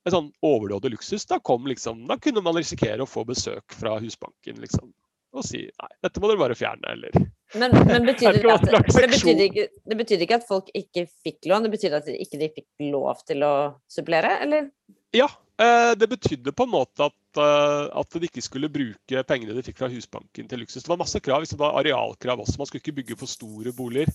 en 0.07 0.15
sånn 0.15 0.31
overdådig 0.45 0.93
luksus, 0.95 1.25
da, 1.29 1.39
liksom, 1.67 2.05
da, 2.07 2.17
kunne 2.21 2.43
man 2.45 2.57
risikere 2.57 3.03
å 3.03 3.09
få 3.09 3.25
besøk 3.27 3.75
fra 3.75 3.97
Husbanken 3.99 4.61
liksom, 4.63 4.93
og 5.35 5.45
si 5.45 5.65
nei, 5.67 5.89
dette 6.05 6.21
må 6.21 6.29
dere 6.29 6.41
bare 6.41 6.57
fjerne, 6.57 6.95
eller 6.95 7.19
Men, 7.59 7.75
men 7.91 8.07
betyr 8.07 8.39
det, 8.39 8.45
at, 8.53 8.65
det, 8.65 9.09
betyr 9.11 9.43
ikke, 9.49 9.67
det 9.91 9.99
betyr 9.99 10.25
ikke 10.25 10.39
at 10.39 10.47
folk 10.47 10.71
ikke 10.77 11.05
fikk 11.25 11.49
lån, 11.51 11.67
det 11.67 11.75
betyr 11.75 11.99
at 11.99 12.09
de 12.09 12.17
ikke 12.21 12.41
de 12.41 12.49
fikk 12.55 12.89
lov 12.89 13.21
til 13.27 13.45
å 13.45 13.53
supplere, 13.91 14.37
eller? 14.45 14.71
Ja, 15.15 15.27
eh, 15.61 15.91
det 15.99 16.09
betydde 16.09 16.53
på 16.53 16.67
en 16.67 16.73
måte 16.73 17.09
at, 17.09 17.41
eh, 17.41 17.85
at, 18.01 18.13
de 18.15 18.29
ikke 18.29 18.45
skulle 18.45 18.71
bruke 18.71 19.23
pengene 19.27 19.57
de 19.57 19.65
fikk 19.65 19.81
fra 19.81 19.89
Husbanken 19.91 20.49
til 20.49 20.61
luksus. 20.63 20.83
Det 20.85 20.91
var 20.91 21.01
masse 21.01 21.21
krav, 21.25 21.45
det 21.45 21.59
var 21.59 21.79
arealkrav 21.81 22.45
også. 22.45 22.59
Man 22.61 22.69
skulle 22.69 22.85
ikke 22.85 22.99
bygge 23.01 23.17
for 23.19 23.31
store 23.31 23.73
boliger. 23.75 24.13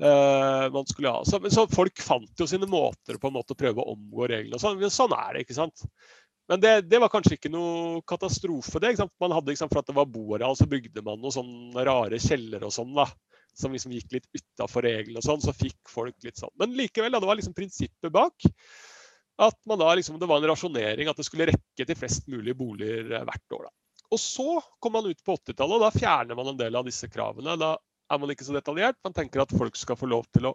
Uh, 0.00 0.70
man 0.72 0.86
skulle 0.88 1.12
ha. 1.12 1.24
Så, 1.28 1.40
så, 1.52 1.66
folk 1.68 2.00
fant 2.00 2.40
jo 2.40 2.46
sine 2.48 2.68
måter 2.70 3.18
på 3.20 3.28
en 3.28 3.34
måte 3.36 3.52
å 3.52 3.58
prøve 3.58 3.82
å 3.82 3.92
omgå 3.92 4.30
reglene. 4.30 4.56
og 4.56 4.62
Sånn, 4.62 4.78
men 4.80 4.92
sånn 4.92 5.12
er 5.16 5.36
det, 5.36 5.44
ikke 5.44 5.58
sant. 5.58 5.84
Men 6.50 6.62
det, 6.62 6.70
det, 6.90 6.98
var 6.98 7.12
kanskje 7.12 7.36
ikke 7.36 7.52
noe 7.52 8.00
katastrofe. 8.08 8.80
det, 8.82 8.96
Man 9.22 9.34
hadde, 9.36 9.52
ikke 9.52 9.62
sant, 9.62 9.74
For 9.74 9.84
at 9.84 9.90
det 9.90 9.98
var 9.98 10.08
boareal, 10.10 10.56
så 10.58 10.66
bygde 10.70 11.04
man 11.06 11.20
noen 11.22 11.36
sånne 11.36 11.84
rare 11.86 12.18
kjeller 12.22 12.64
og 12.66 12.72
sånn. 12.74 12.94
da, 12.96 13.06
Som 13.54 13.76
liksom 13.76 13.92
gikk 13.94 14.16
litt 14.16 14.26
utafor 14.34 14.88
reglene 14.88 15.20
og 15.20 15.28
sånn. 15.28 15.44
Så 15.44 15.54
fikk 15.54 15.92
folk 15.92 16.16
litt 16.26 16.40
sånn. 16.40 16.54
Men 16.58 16.74
likevel, 16.78 17.12
da, 17.12 17.20
det 17.22 17.30
var 17.30 17.38
liksom 17.38 17.54
prinsippet 17.54 18.10
bak. 18.14 18.48
At 19.40 19.56
man 19.68 19.78
da 19.80 19.92
liksom, 19.94 20.18
det 20.20 20.28
var 20.28 20.40
en 20.40 20.50
rasjonering, 20.50 21.08
at 21.08 21.20
det 21.20 21.28
skulle 21.28 21.48
rekke 21.52 21.86
til 21.86 21.96
flest 21.96 22.26
mulig 22.28 22.56
boliger 22.58 23.14
eh, 23.14 23.28
hvert 23.28 23.56
år. 23.56 23.68
da. 23.68 24.04
Og 24.10 24.18
så 24.20 24.58
kom 24.82 24.98
man 24.98 25.06
ut 25.06 25.22
på 25.24 25.36
80-tallet, 25.38 25.76
og 25.76 25.84
da 25.86 25.92
fjerner 25.94 26.36
man 26.36 26.50
en 26.50 26.58
del 26.58 26.76
av 26.76 26.88
disse 26.88 27.08
kravene. 27.08 27.54
Da 27.60 27.76
er 28.10 28.20
man 28.20 28.32
ikke 28.32 28.46
så 28.46 28.56
detaljert. 28.56 28.98
Man 29.06 29.14
tenker 29.16 29.44
at 29.44 29.54
folk 29.54 29.78
skal 29.78 29.98
få 29.98 30.08
lov 30.10 30.26
til 30.34 30.50
å 30.50 30.54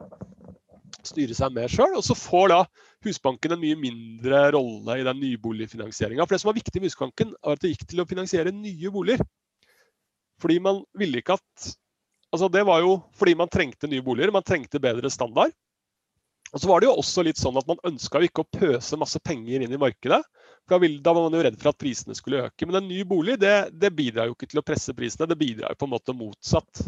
styre 1.06 1.38
seg 1.38 1.54
mer 1.56 1.72
sjøl. 1.72 1.96
Og 1.98 2.04
så 2.06 2.18
får 2.18 2.52
da 2.52 2.60
Husbanken 3.06 3.56
en 3.56 3.62
mye 3.62 3.80
mindre 3.80 4.44
rolle 4.56 5.00
i 5.00 5.06
den 5.08 5.22
nyboligfinansieringa. 5.22 6.26
For 6.26 6.36
det 6.36 6.44
som 6.44 6.52
var 6.52 6.60
viktig 6.60 6.82
med 6.82 6.92
Husbanken, 6.92 7.34
var 7.42 7.58
at 7.58 7.66
det 7.66 7.74
gikk 7.74 7.88
til 7.92 8.04
å 8.04 8.10
finansiere 8.10 8.54
nye 8.56 8.94
boliger. 8.94 9.24
Fordi 10.42 10.60
man 10.60 10.84
ville 10.98 11.24
ikke 11.24 11.40
at 11.40 11.74
Altså 12.34 12.50
det 12.52 12.66
var 12.68 12.82
jo 12.84 12.98
fordi 13.16 13.32
man 13.40 13.48
trengte 13.48 13.88
nye 13.88 14.04
boliger, 14.04 14.34
man 14.34 14.44
trengte 14.44 14.82
bedre 14.84 15.08
standard. 15.14 15.54
Og 16.52 16.60
så 16.60 16.68
var 16.68 16.82
det 16.82 16.90
jo 16.90 16.96
også 17.00 17.24
litt 17.24 17.40
sånn 17.40 17.56
at 17.60 17.68
Man 17.70 17.80
ønska 17.88 18.20
ikke 18.26 18.44
å 18.44 18.50
pøse 18.58 19.00
masse 19.00 19.22
penger 19.24 19.64
inn 19.64 19.72
i 19.72 19.80
markedet. 19.80 20.22
for 20.68 20.84
Da 21.00 21.14
var 21.14 21.30
man 21.30 21.38
jo 21.38 21.44
redd 21.46 21.56
for 21.62 21.70
at 21.72 21.80
prisene 21.80 22.16
skulle 22.16 22.44
øke. 22.50 22.66
Men 22.66 22.82
en 22.82 22.90
ny 22.90 23.04
bolig 23.04 23.40
det, 23.40 23.70
det 23.72 23.94
bidrar 23.96 24.28
jo 24.28 24.36
ikke 24.36 24.50
til 24.52 24.60
å 24.60 24.66
presse 24.66 24.94
prisene, 24.94 25.28
det 25.28 25.40
bidrar 25.40 25.72
jo 25.72 25.80
på 25.80 25.88
en 25.88 25.96
måte 25.96 26.18
motsatt. 26.18 26.84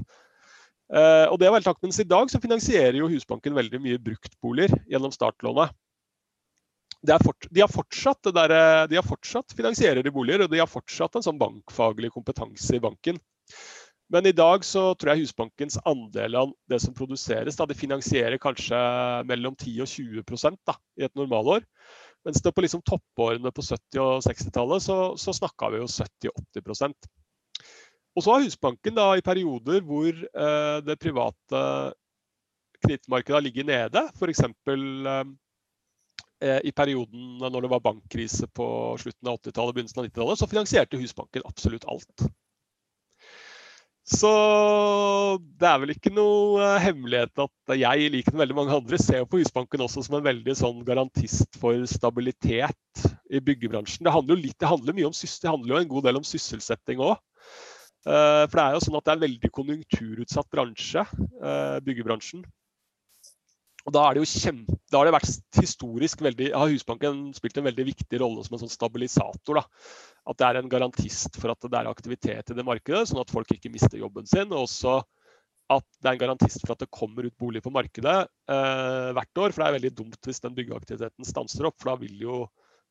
Uh, 0.87 1.27
og 1.27 1.35
det 1.39 1.47
er 1.47 1.57
helt 1.57 1.67
takk, 1.67 1.81
mens 1.83 1.99
I 1.99 2.07
dag 2.07 2.29
så 2.31 2.39
finansierer 2.39 2.95
jo 2.99 3.09
Husbanken 3.11 3.57
veldig 3.57 3.81
mye 3.83 3.99
bruktboliger 3.99 4.77
gjennom 4.87 5.11
startlånet. 5.11 5.75
Fort, 7.23 7.45
de, 7.53 7.61
har 7.61 7.71
fortsatt, 7.71 8.29
der, 8.33 8.51
de 8.89 8.97
har 8.97 9.05
fortsatt 9.05 9.53
finansierer 9.55 10.07
i 10.07 10.11
boliger, 10.11 10.43
og 10.43 10.51
de 10.51 10.59
har 10.59 10.69
fortsatt 10.69 11.15
en 11.15 11.23
sånn 11.23 11.37
bankfaglig 11.39 12.09
kompetanse 12.15 12.73
i 12.75 12.81
banken. 12.83 13.19
Men 14.09 14.25
i 14.25 14.33
dag 14.35 14.63
så 14.65 14.93
tror 14.95 15.13
jeg 15.13 15.25
Husbankens 15.25 15.77
andel 15.87 16.37
av 16.39 16.51
det 16.71 16.79
som 16.79 16.95
produseres, 16.95 17.57
da, 17.59 17.67
de 17.67 17.75
finansierer 17.75 18.39
kanskje 18.39 18.79
mellom 19.27 19.55
10 19.55 19.83
og 19.83 19.91
20 19.91 20.57
da, 20.67 20.77
i 20.99 21.07
et 21.07 21.15
normalår. 21.19 21.65
Mens 22.25 22.41
det 22.43 22.53
på 22.55 22.63
liksom 22.63 22.83
toppårene 22.87 23.51
på 23.51 23.63
70- 23.63 24.01
og 24.03 24.23
60-tallet 24.25 24.83
så, 24.83 24.97
så 25.19 25.35
snakka 25.35 25.69
vi 25.73 25.83
jo 25.83 25.89
70-80 25.91 26.95
og 28.17 28.23
så 28.25 28.33
har 28.33 28.45
Husbanken 28.47 28.95
da 28.97 29.11
i 29.13 29.25
perioder 29.25 29.83
hvor 29.85 30.09
eh, 30.09 30.77
det 30.85 30.97
private 30.97 31.59
kredittmarkedet 32.81 33.35
har 33.35 33.45
ligget 33.45 33.69
nede, 33.69 34.03
f.eks. 34.17 34.41
Eh, 34.41 35.21
eh, 36.41 36.59
i 36.65 36.73
perioden 36.73 37.37
når 37.43 37.61
det 37.61 37.71
var 37.75 37.85
bankkrise 37.85 38.49
på 38.57 38.67
slutten 39.01 39.29
av 39.29 39.37
80-tallet 39.37 39.69
og 39.69 39.77
begynnelsen 39.77 40.01
av 40.01 40.09
90-tallet, 40.09 40.41
så 40.41 40.49
finansierte 40.49 41.01
Husbanken 41.01 41.45
absolutt 41.45 41.85
alt. 41.89 42.27
Så 44.07 44.29
det 45.59 45.67
er 45.67 45.79
vel 45.83 45.91
ikke 45.91 46.13
noe 46.15 46.61
eh, 46.63 46.81
hemmelighet 46.85 47.41
at 47.43 47.73
jeg, 47.75 48.09
med 48.31 48.41
veldig 48.41 48.55
mange 48.55 48.77
andre, 48.77 48.97
ser 49.03 49.25
på 49.27 49.41
Husbanken 49.41 49.83
også 49.83 50.05
som 50.05 50.17
en 50.17 50.27
veldig 50.29 50.55
sånn 50.55 50.79
garantist 50.87 51.59
for 51.59 51.83
stabilitet 51.91 53.07
i 53.27 53.43
byggebransjen. 53.43 54.07
Det 54.07 54.13
handler 54.15 54.37
jo, 54.37 54.43
litt, 54.45 54.57
det 54.57 54.71
handler 54.71 54.95
mye 54.95 55.09
om, 55.09 55.17
det 55.17 55.51
handler 55.51 55.75
jo 55.75 55.81
en 55.81 55.91
god 55.91 56.07
del 56.07 56.21
om 56.21 56.25
sysselsetting 56.25 57.03
òg. 57.03 57.17
Eh, 58.07 58.43
for 58.47 58.55
det 58.55 58.63
er 58.63 58.77
jo 58.77 58.83
sånn 58.85 58.97
at 58.99 59.07
det 59.07 59.11
er 59.11 59.19
en 59.19 59.25
veldig 59.25 59.51
konjunkturutsatt 59.57 60.47
bransje, 60.53 61.03
eh, 61.41 61.79
byggebransjen. 61.83 62.45
Og 63.87 63.93
da, 63.95 64.03
er 64.03 64.17
det 64.17 64.23
jo 64.23 64.27
kjempe, 64.43 64.75
da 64.91 64.99
har 64.99 65.07
det 65.07 65.15
vært 65.15 65.59
historisk 65.61 66.21
veldig, 66.23 66.49
har 66.51 66.71
Husbanken 66.71 67.29
spilt 67.35 67.59
en 67.59 67.67
veldig 67.69 67.85
viktig 67.87 68.19
rolle 68.19 68.43
som 68.43 68.57
en 68.57 68.65
sånn 68.65 68.73
stabilisator. 68.73 69.61
Da. 69.61 69.63
At 70.27 70.39
det 70.39 70.47
er 70.47 70.59
en 70.59 70.71
garantist 70.71 71.39
for 71.39 71.53
at 71.53 71.63
det 71.63 71.79
er 71.79 71.87
aktivitet 71.87 72.51
i 72.51 72.57
det 72.57 72.67
markedet, 72.67 73.05
sånn 73.07 73.21
at 73.23 73.31
folk 73.31 73.53
ikke 73.55 73.71
mister 73.71 73.95
jobben 74.01 74.27
sin. 74.27 74.51
Og 74.51 74.65
også 74.65 74.97
at 75.71 75.87
det 76.01 76.09
er 76.09 76.17
en 76.17 76.23
garantist 76.25 76.63
for 76.63 76.75
at 76.75 76.83
det 76.83 76.91
kommer 76.95 77.27
ut 77.27 77.35
bolig 77.39 77.63
på 77.63 77.71
markedet 77.75 78.17
eh, 78.27 79.09
hvert 79.15 79.43
år. 79.43 79.55
For 79.55 79.63
det 79.63 79.69
er 79.69 79.77
veldig 79.79 79.93
dumt 80.01 80.29
hvis 80.29 80.43
den 80.43 80.55
byggeaktiviteten 80.59 81.27
stanser 81.27 81.71
opp, 81.71 81.79
for 81.79 81.93
da 81.93 81.99
vil 82.03 82.27
jo 82.27 82.43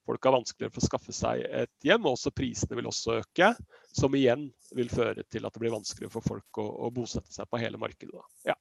folk 0.07 0.29
har 0.29 0.37
vanskeligere 0.37 0.75
for 0.75 0.85
å 0.85 0.89
skaffe 0.91 1.15
seg 1.15 1.43
et 1.45 1.87
hjem. 1.87 2.07
Og 2.07 2.15
også 2.17 2.35
prisene 2.35 2.79
vil 2.79 2.89
også 2.91 3.19
øke, 3.21 3.53
som 3.97 4.15
igjen 4.19 4.49
vil 4.77 4.93
føre 4.93 5.27
til 5.31 5.47
at 5.47 5.55
det 5.55 5.63
blir 5.63 5.75
vanskeligere 5.75 6.15
for 6.15 6.27
folk 6.35 6.63
å, 6.63 6.69
å 6.87 6.93
bosette 6.95 7.33
seg 7.35 7.49
på 7.51 7.61
hele 7.63 7.81
markedet. 7.81 8.25
Ja. 8.49 8.57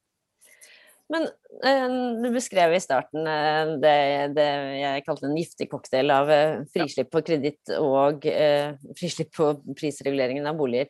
Men 1.14 1.28
eh, 1.62 1.92
du 2.24 2.32
beskrev 2.34 2.74
i 2.74 2.82
starten 2.82 3.28
eh, 3.30 3.76
det, 3.82 3.98
det, 4.34 4.48
jeg 4.80 5.04
kalte 5.06 5.28
en 5.30 5.38
giftig 5.38 5.70
cocktail 5.70 6.10
av 6.14 6.32
eh, 6.34 6.64
frislipp 6.74 7.12
på 7.14 7.22
kreditt 7.28 7.76
og 7.78 8.26
eh, 8.30 8.74
frislipp 8.98 9.30
på 9.38 9.52
prisreguleringen 9.78 10.50
av 10.50 10.58
boliger. 10.58 10.90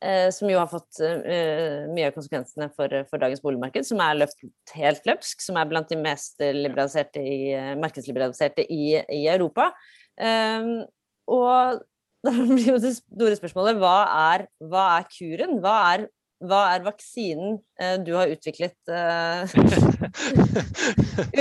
Eh, 0.00 0.26
eh, 0.26 0.30
som 0.32 0.48
jo 0.50 0.58
har 0.58 0.70
fått 0.70 1.00
mye 1.00 2.08
av 2.08 2.14
konsekvensene 2.16 2.70
for, 2.76 2.88
for, 3.10 3.20
dagens 3.20 3.42
boligmarked, 3.44 3.84
som 3.86 4.00
er 4.04 4.18
løpt 4.22 4.74
helt 4.76 5.06
løpsk, 5.08 5.44
som 5.44 5.58
er 5.60 5.68
blant 5.68 5.90
de 5.92 5.98
mest 6.00 6.40
liberaliserte 6.40 7.20
i, 7.20 7.52
markedsliberaliserte 7.80 8.64
i, 8.64 8.96
i 8.96 9.26
Europa. 9.28 9.70
og 11.30 11.82
da 12.26 12.32
blir 12.36 12.66
jo 12.74 12.80
det 12.80 12.94
store 12.98 13.36
spørsmålet 13.38 13.78
hva 13.80 13.98
er, 14.34 14.48
hva 14.68 14.86
er 14.98 15.06
kuren? 15.12 15.60
Hva 15.62 15.76
er 15.94 16.08
hva 16.40 16.60
er 16.72 16.84
vaksinen 16.86 17.58
uh, 17.82 17.96
du 18.00 18.14
har 18.16 18.30
utviklet 18.32 18.72
uh, 18.88 19.44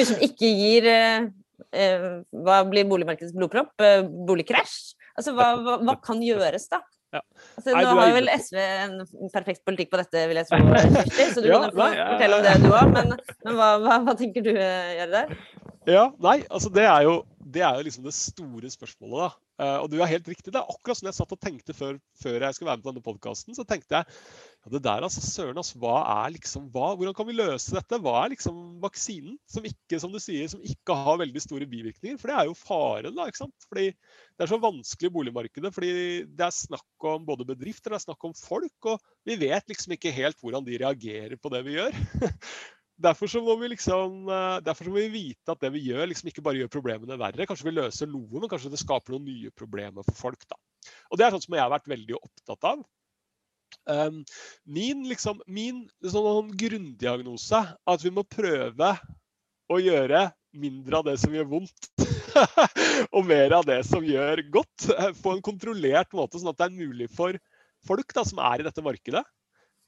som 0.03 0.23
ikke 0.25 0.49
gir 0.51 0.87
uh, 0.91 1.29
eh, 1.75 2.07
Hva 2.45 2.61
blir 2.69 2.87
boligmarkedets 2.89 3.35
blodpropp? 3.35 3.73
Eh, 3.83 4.03
boligkrasj? 4.27 4.95
Altså, 5.19 5.33
hva, 5.35 5.51
hva, 5.59 5.77
hva, 5.83 5.95
kan 6.03 6.21
gjøres, 6.23 6.69
da? 6.71 6.81
Ja. 7.09 7.21
Altså, 7.57 7.73
nå 7.73 7.93
har 7.97 8.11
vel 8.13 8.29
SV 8.35 8.57
en 8.61 9.31
perfekt 9.33 9.63
politikk 9.65 9.89
på 9.93 9.97
dette, 10.01 10.25
vil 10.29 10.37
jeg 10.37 10.49
tro, 10.49 10.59
Kirsti, 10.61 11.25
så 11.33 11.41
du 11.41 11.49
ja, 11.49 11.61
kan 11.63 11.79
nei, 11.79 11.89
fortelle 11.97 12.37
om 12.37 12.45
det 12.45 12.55
du 12.61 12.69
òg. 12.69 12.91
Men, 12.93 13.15
men 13.47 13.57
hva, 13.57 13.69
hva, 13.81 14.15
tenker 14.19 14.45
du 14.45 14.51
eh, 14.53 14.91
gjøre 14.99 15.09
der? 15.15 15.33
Ja, 15.89 16.05
nei, 16.21 16.37
altså 16.45 16.69
det 16.75 16.85
er 16.85 17.07
jo, 17.07 17.15
det 17.41 17.63
er 17.65 17.79
jo 17.79 17.87
liksom 17.87 18.05
det 18.05 18.13
store 18.17 18.69
spørsmålet, 18.69 19.23
da. 19.25 19.48
Uh, 19.59 19.81
og 19.83 19.89
du 19.91 19.97
er 19.99 20.07
helt 20.07 20.27
riktig. 20.31 20.53
Det 20.53 20.59
er 20.59 20.69
akkurat 20.71 20.95
som 20.95 21.09
jeg 21.09 21.17
satt 21.17 21.33
og 21.35 21.39
tenkte 21.43 21.73
før, 21.75 21.97
før 22.21 22.45
jeg 22.45 22.55
skulle 22.55 22.69
være 22.69 22.79
med 22.79 22.85
på 22.85 22.93
denne 22.93 23.03
podkasten. 23.03 23.55
Så 23.57 23.65
tenkte 23.67 23.97
jeg 23.97 24.07
ja, 24.07 24.71
det 24.71 24.79
der, 24.85 25.03
altså, 25.03 25.23
søren, 25.25 25.59
altså, 25.59 25.75
hva 25.81 25.97
er 26.13 26.31
liksom, 26.37 26.69
hva, 26.71 26.93
hvordan 26.95 27.17
kan 27.17 27.27
vi 27.27 27.35
løse 27.35 27.75
dette? 27.75 27.99
Hva 28.05 28.15
er 28.21 28.33
liksom 28.37 28.79
vaksinen 28.83 29.35
som 29.51 29.67
ikke, 29.67 29.99
som 29.99 30.15
du 30.15 30.19
sier, 30.23 30.47
som 30.51 30.63
ikke 30.63 30.95
har 30.95 31.19
veldig 31.19 31.43
store 31.43 31.67
bivirkninger? 31.67 32.15
For 32.21 32.31
det 32.31 32.39
er 32.39 32.47
jo 32.47 32.55
faren, 32.55 33.19
da. 33.19 33.27
ikke 33.27 33.43
sant? 33.43 33.67
Fordi 33.67 33.89
det 33.91 34.47
er 34.47 34.53
så 34.53 34.61
vanskelig 34.63 35.11
i 35.11 35.15
boligmarkedet. 35.19 35.75
Fordi 35.75 35.93
det 36.39 36.47
er 36.47 36.55
snakk 36.55 37.11
om 37.11 37.27
både 37.27 37.51
bedrifter, 37.51 37.91
det 37.91 37.99
er 37.99 38.07
snakk 38.07 38.31
om 38.31 38.39
folk. 38.39 38.91
Og 38.95 39.11
vi 39.27 39.39
vet 39.43 39.67
liksom 39.67 39.99
ikke 39.99 40.15
helt 40.15 40.39
hvordan 40.39 40.63
de 40.63 40.79
reagerer 40.79 41.35
på 41.35 41.51
det 41.51 41.65
vi 41.67 41.75
gjør. 41.81 42.03
Derfor 42.99 43.31
så, 43.31 43.39
må 43.43 43.55
vi 43.61 43.69
liksom, 43.71 44.25
eh, 44.27 44.59
derfor 44.65 44.89
må 44.91 44.99
vi 44.99 45.09
vite 45.13 45.53
at 45.53 45.61
det 45.63 45.71
vi 45.71 45.85
gjør, 45.87 46.09
liksom 46.11 46.31
ikke 46.31 46.43
bare 46.43 46.59
gjør 46.59 46.71
problemene 46.73 47.19
verre. 47.19 47.45
Kanskje 47.47 47.69
vi 47.69 47.75
løser 47.77 48.09
noe, 48.11 48.41
men 48.41 48.51
kanskje 48.51 48.71
det 48.73 48.81
skaper 48.81 49.15
noen 49.15 49.27
nye 49.29 49.51
problemer 49.55 50.03
for 50.07 50.17
folk. 50.27 50.43
da. 50.49 50.59
Og 51.09 51.19
Det 51.19 51.25
er 51.25 51.35
sånn 51.35 51.45
som 51.45 51.55
jeg 51.55 51.63
har 51.63 51.71
vært 51.71 51.87
veldig 51.87 52.17
opptatt 52.19 52.67
av. 52.73 52.83
Um, 53.89 54.23
min, 54.65 55.05
liksom, 55.07 55.39
min 55.47 55.85
sånn 56.03 56.51
grunndiagnose 56.57 57.61
er 57.61 57.71
at 57.93 58.03
vi 58.03 58.11
må 58.13 58.25
prøve 58.25 58.91
å 59.69 59.79
gjøre 59.79 60.27
mindre 60.57 60.99
av 60.99 61.05
det 61.05 61.15
som 61.21 61.33
gjør 61.33 61.47
vondt, 61.51 61.89
og 63.15 63.25
mer 63.29 63.53
av 63.59 63.67
det 63.69 63.79
som 63.87 64.05
gjør 64.05 64.41
godt. 64.51 64.89
Eh, 64.91 65.11
på 65.21 65.35
en 65.35 65.43
kontrollert 65.45 66.11
måte, 66.17 66.41
sånn 66.41 66.51
at 66.51 66.59
det 66.59 66.67
er 66.67 66.79
mulig 66.79 67.09
for 67.13 67.37
folk 67.87 68.11
da, 68.15 68.25
som 68.27 68.41
er 68.43 68.59
i 68.59 68.67
dette 68.67 68.83
markedet, 68.83 69.23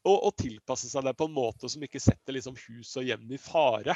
og, 0.07 0.17
og, 0.17 0.31
tilpasse 0.39 0.89
seg 0.89 1.05
det 1.05 1.17
på 1.17 1.27
en 1.29 1.35
måte 1.35 1.69
som 1.71 1.83
ikke 1.85 2.01
setter 2.01 2.35
liksom 2.35 2.57
hus 2.57 2.95
og 2.99 3.07
hjem 3.07 3.29
i 3.33 3.39
fare. 3.41 3.95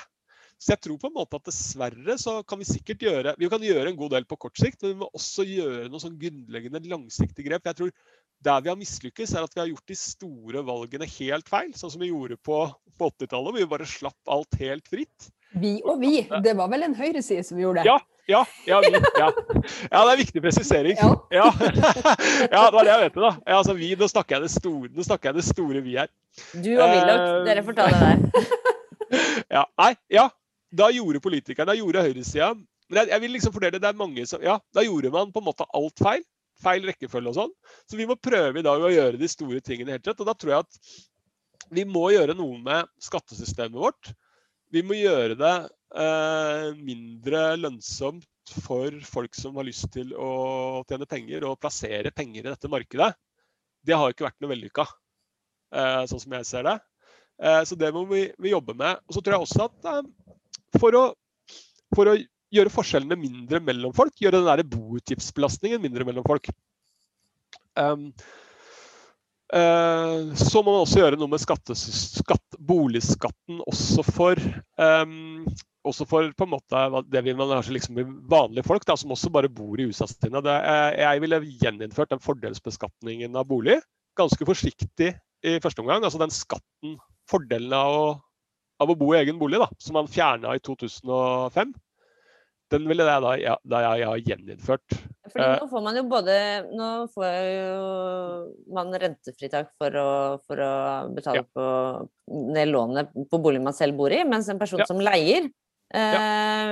Så 0.56 0.72
jeg 0.72 0.84
tror 0.86 1.00
på 1.02 1.10
en 1.10 1.18
måte 1.18 1.40
at 1.40 1.48
dessverre 1.50 2.16
så 2.22 2.38
kan 2.48 2.62
vi 2.62 2.68
sikkert 2.68 3.02
gjøre 3.04 3.34
vi 3.40 3.50
kan 3.52 3.64
gjøre 3.64 3.92
en 3.92 3.98
god 4.00 4.14
del 4.16 4.28
på 4.30 4.38
kort 4.46 4.60
sikt, 4.60 4.84
men 4.84 4.94
vi 4.94 5.02
må 5.02 5.10
også 5.18 5.44
gjøre 5.48 5.90
noen 5.90 6.04
sånn 6.04 6.20
grunnleggende 6.22 6.84
langsiktige 6.92 7.50
grep. 7.50 7.68
Jeg 7.68 7.82
tror 7.82 7.92
Der 8.46 8.62
vi 8.62 8.70
har 8.70 8.78
mislykkes, 8.78 9.32
er 9.34 9.46
at 9.48 9.54
vi 9.56 9.62
har 9.62 9.70
gjort 9.72 9.90
de 9.90 9.96
store 9.98 10.62
valgene 10.68 11.08
helt 11.08 11.48
feil. 11.50 11.72
Sånn 11.74 11.94
som 11.94 12.02
vi 12.04 12.12
gjorde 12.12 12.36
på, 12.38 12.58
på 13.00 13.08
80-tallet, 13.10 13.52
hvor 13.52 13.58
vi 13.58 13.70
bare 13.72 13.88
slapp 13.90 14.32
alt 14.36 14.58
helt 14.60 14.92
fritt. 14.92 15.30
Vi 15.56 15.80
og 15.88 16.04
vi. 16.04 16.28
Det 16.44 16.54
var 16.60 16.70
vel 16.70 16.84
en 16.86 16.98
høyreside 16.98 17.46
som 17.48 17.60
gjorde 17.62 17.82
det? 17.82 17.90
Ja, 17.90 17.96
ja, 18.28 18.46
ja, 18.66 18.80
vi, 18.82 18.90
ja. 19.20 19.28
ja, 19.92 20.00
det 20.06 20.14
er 20.14 20.18
viktig 20.18 20.42
presisering. 20.42 20.98
Ja. 20.98 21.12
ja. 21.30 21.50
det 22.52 22.62
var 22.74 22.80
det 22.80 22.92
jeg 22.92 23.02
vet. 23.04 23.20
da. 23.20 23.32
Ja, 23.46 23.58
altså, 23.60 23.76
vi, 23.78 23.92
nå, 24.00 24.08
snakker 24.10 24.38
jeg 24.38 24.48
det 24.48 24.54
store, 24.56 24.90
nå 24.96 25.06
snakker 25.06 25.30
jeg 25.30 25.38
det 25.38 25.46
store 25.46 25.84
vi 25.86 25.98
her. 26.00 26.10
Du 26.54 26.72
og 26.74 26.90
Willoch, 26.90 27.22
uh, 27.22 27.44
dere 27.46 27.64
får 27.66 27.78
ta 27.78 27.88
det 27.92 28.00
der. 28.02 28.48
ja, 29.60 29.66
nei, 29.82 29.92
ja. 30.14 30.30
Da 30.76 30.90
gjorde 30.92 31.22
politikerne, 31.24 31.70
da 31.70 31.76
gjorde 31.78 32.02
høyresida 32.04 32.50
Men 32.90 32.98
jeg, 32.98 33.08
jeg, 33.14 33.22
vil 33.24 33.32
liksom 33.38 33.54
fordele 33.56 33.80
det 33.80 33.88
er 33.88 33.96
mange 33.96 34.26
som 34.28 34.42
Ja, 34.44 34.58
da 34.76 34.84
gjorde 34.84 35.12
man 35.14 35.30
på 35.32 35.40
en 35.40 35.46
måte 35.46 35.68
alt 35.78 36.02
feil. 36.02 36.26
Feil 36.64 36.88
rekkefølge 36.90 37.32
og 37.32 37.38
sånn. 37.38 37.54
Så 37.86 38.00
vi 38.00 38.08
må 38.10 38.18
prøve 38.18 38.60
i 38.60 38.66
dag 38.66 38.82
å 38.82 38.92
gjøre 38.92 39.22
de 39.22 39.30
store 39.30 39.62
tingene 39.64 39.96
helt 39.96 40.08
rett. 40.10 40.20
Og 40.20 40.28
da 40.28 40.34
tror 40.34 40.56
jeg 40.56 40.66
at 40.66 41.74
vi 41.76 41.86
må 41.88 42.10
gjøre 42.14 42.36
noe 42.38 42.58
med 42.64 42.90
skattesystemet 43.04 43.78
vårt. 43.78 44.16
Vi 44.76 44.84
må 44.84 44.98
gjøre 45.00 45.38
det 45.40 45.56
Eh, 45.96 46.70
mindre 46.84 47.54
lønnsomt 47.56 48.52
for 48.66 48.92
folk 49.08 49.38
som 49.38 49.56
har 49.56 49.64
lyst 49.64 49.88
til 49.94 50.10
å 50.20 50.82
tjene 50.90 51.08
penger 51.08 51.46
og 51.48 51.60
plassere 51.62 52.12
penger 52.12 52.42
i 52.42 52.50
dette 52.50 52.70
markedet, 52.72 53.14
det 53.86 53.96
har 53.96 54.12
ikke 54.12 54.26
vært 54.26 54.42
noe 54.44 54.52
vellykka, 54.52 54.86
eh, 55.72 56.02
sånn 56.12 56.20
som 56.26 56.36
jeg 56.36 56.50
ser 56.50 56.68
det. 56.68 56.76
Eh, 57.40 57.62
så 57.64 57.78
det 57.80 57.94
må 57.96 58.04
vi, 58.10 58.28
jobbe 58.52 58.76
med. 58.76 59.00
Og 59.08 59.16
så 59.16 59.24
tror 59.24 59.38
jeg 59.38 59.46
også 59.46 59.70
at 59.70 60.82
for 60.82 61.00
å, 61.00 61.06
for 61.96 62.12
å 62.12 62.18
gjøre 62.52 62.76
forskjellene 62.76 63.20
mindre 63.20 63.64
mellom 63.64 63.96
folk, 63.96 64.20
gjøre 64.20 64.42
den 64.42 64.52
der 64.52 64.68
boutgiftsbelastningen 64.76 65.84
mindre 65.84 66.08
mellom 66.08 66.28
folk, 66.28 66.52
Uh, 67.76 68.08
så 69.54 70.62
må 70.66 70.72
man 70.74 70.82
også 70.82 71.04
gjøre 71.04 71.20
noe 71.22 71.30
med 71.30 71.42
skatt, 71.44 71.70
boligskatten 72.66 73.60
også 73.70 74.06
for 74.08 74.42
um, 74.82 75.46
også 75.86 76.08
for 76.10 76.32
på 76.34 76.48
en 76.48 76.54
måte 76.56 76.82
det 77.14 77.22
vil 77.26 77.38
man 77.38 77.52
kanskje 77.54 77.76
liksom 77.76 78.00
vanlige 78.32 78.66
folk 78.66 78.86
da, 78.88 78.96
som 78.98 79.14
også 79.14 79.32
bare 79.34 79.52
bor 79.54 79.80
i 79.80 79.86
USA. 79.86 80.08
Sine. 80.10 80.42
Jeg 80.98 81.22
ville 81.24 81.42
gjeninnført 81.62 82.14
den 82.14 82.24
fordelsbeskatningen 82.24 83.38
av 83.38 83.48
bolig. 83.50 83.78
Ganske 84.18 84.48
forsiktig 84.48 85.14
i 85.46 85.58
første 85.62 85.84
omgang. 85.84 86.04
Altså 86.04 86.22
den 86.22 86.34
skatten, 86.34 86.98
fordelen 87.30 87.74
av 87.76 87.94
å, 87.94 88.06
av 88.82 88.92
å 88.92 88.98
bo 88.98 89.12
i 89.14 89.20
egen 89.22 89.40
bolig, 89.42 89.62
da, 89.62 89.70
som 89.82 90.00
man 90.00 90.10
fjerna 90.12 90.56
i 90.56 90.64
2005. 90.66 91.76
Den 92.76 92.88
ville 92.90 93.06
jeg 93.08 93.24
da, 93.24 93.34
ja, 93.40 93.56
da 93.64 93.82
jeg, 93.86 94.02
jeg 94.02 94.10
har 94.10 94.24
gjeninnført. 94.30 94.98
Fordi 95.32 95.46
eh, 95.46 95.56
nå 95.62 95.70
får 95.72 95.84
man 95.86 95.98
jo 95.98 96.04
både 96.10 96.36
Nå 96.76 96.90
får 97.14 97.30
jo 97.50 97.78
man 98.76 98.94
rentefritak 99.02 99.72
for 99.80 99.98
å, 100.02 100.10
for 100.46 100.62
å 100.62 100.74
betale 101.16 101.42
ja. 101.42 101.48
på 101.56 101.66
ned 102.56 102.70
lånet 102.74 103.16
på 103.32 103.40
boligen 103.42 103.66
man 103.66 103.78
selv 103.78 103.98
bor 104.00 104.14
i, 104.14 104.22
mens 104.28 104.50
en 104.52 104.62
person 104.62 104.84
ja. 104.84 104.90
som 104.90 105.02
leier, 105.02 105.50
eh, 105.96 106.70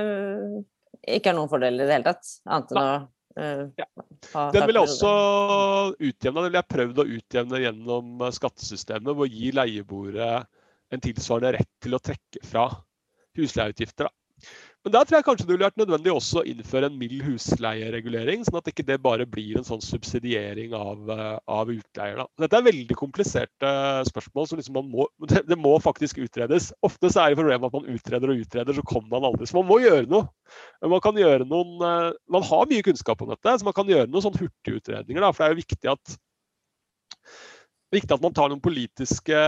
ikke 1.16 1.32
har 1.32 1.38
noen 1.38 1.50
fordeler 1.50 1.84
i 1.84 1.88
det 1.88 1.98
hele 1.98 2.14
tatt. 2.14 2.38
Annet 2.46 2.72
enn 2.74 2.84
å 2.84 2.94
Uh, 3.34 3.66
ja. 3.74 3.86
Den 4.54 4.68
vil 4.68 4.76
jeg 4.78 4.86
også 4.86 5.08
utjevne. 5.98 6.36
Den 6.38 6.44
vil 6.52 6.58
jeg 6.60 6.70
prøvd 6.70 7.00
å 7.02 7.06
utjevne 7.16 7.60
gjennom 7.64 8.20
skattesystemet 8.36 9.10
ved 9.10 9.24
å 9.24 9.26
gi 9.26 9.50
leieboere 9.50 10.28
en 10.94 11.02
tilsvarende 11.02 11.56
rett 11.56 11.70
til 11.82 11.96
å 11.96 12.02
trekke 12.02 12.44
fra 12.46 12.68
husleieutgifter. 13.38 14.06
Da. 14.06 14.14
Men 14.84 14.92
der 14.92 15.06
tror 15.08 15.16
jeg 15.16 15.24
kanskje 15.24 15.46
det 15.48 15.54
ville 15.54 15.64
vært 15.64 15.78
nødvendig 15.80 16.12
også 16.12 16.42
å 16.42 16.44
innføre 16.44 16.90
en 16.90 16.96
mild 17.00 17.22
husleieregulering, 17.24 18.42
sånn 18.44 18.58
at 18.58 18.66
ikke 18.68 18.84
det 18.84 18.98
bare 19.00 19.24
blir 19.24 19.56
en 19.56 19.64
sånn 19.64 19.80
subsidiering 19.80 20.74
av, 20.76 21.08
eh, 21.14 21.38
av 21.56 21.70
utleier. 21.72 22.20
Dette 22.42 22.58
er 22.58 22.66
veldig 22.66 22.98
kompliserte 23.00 23.70
spørsmål 24.10 24.50
så 24.50 24.58
liksom 24.60 24.82
må, 24.92 25.06
det, 25.32 25.56
må 25.56 25.72
faktisk 25.80 26.20
utredes. 26.26 26.68
Ofte 26.84 27.08
så 27.08 27.24
er 27.24 27.32
det 27.32 27.40
problemet 27.40 27.70
at 27.70 27.78
man 27.78 27.88
utreder 27.96 28.34
og 28.34 28.44
utreder, 28.44 28.76
så 28.76 28.84
kommer 28.92 29.14
man 29.16 29.30
aldri. 29.30 29.48
Så 29.48 29.56
man 29.56 29.70
må 29.70 29.80
gjøre 29.80 30.04
noe. 30.10 30.28
Man 30.84 31.00
kan 31.06 31.16
gjøre 31.16 31.48
noen, 31.48 31.74
eh, 31.80 32.10
man 32.36 32.44
har 32.44 32.68
mye 32.68 32.84
kunnskap 32.84 33.24
om 33.24 33.32
dette, 33.32 33.56
så 33.56 33.64
man 33.64 33.78
kan 33.80 33.88
gjøre 33.88 34.10
noen 34.12 34.28
sånn 34.28 34.36
hurtigutredninger. 34.36 35.30
For 35.32 35.40
det 35.40 35.48
er 35.48 35.56
jo 35.56 35.62
viktig 35.64 35.94
at 35.96 36.18
viktig 37.94 38.14
at 38.16 38.22
man 38.22 38.34
tar 38.36 38.50
noen 38.50 38.62
politiske 38.62 39.38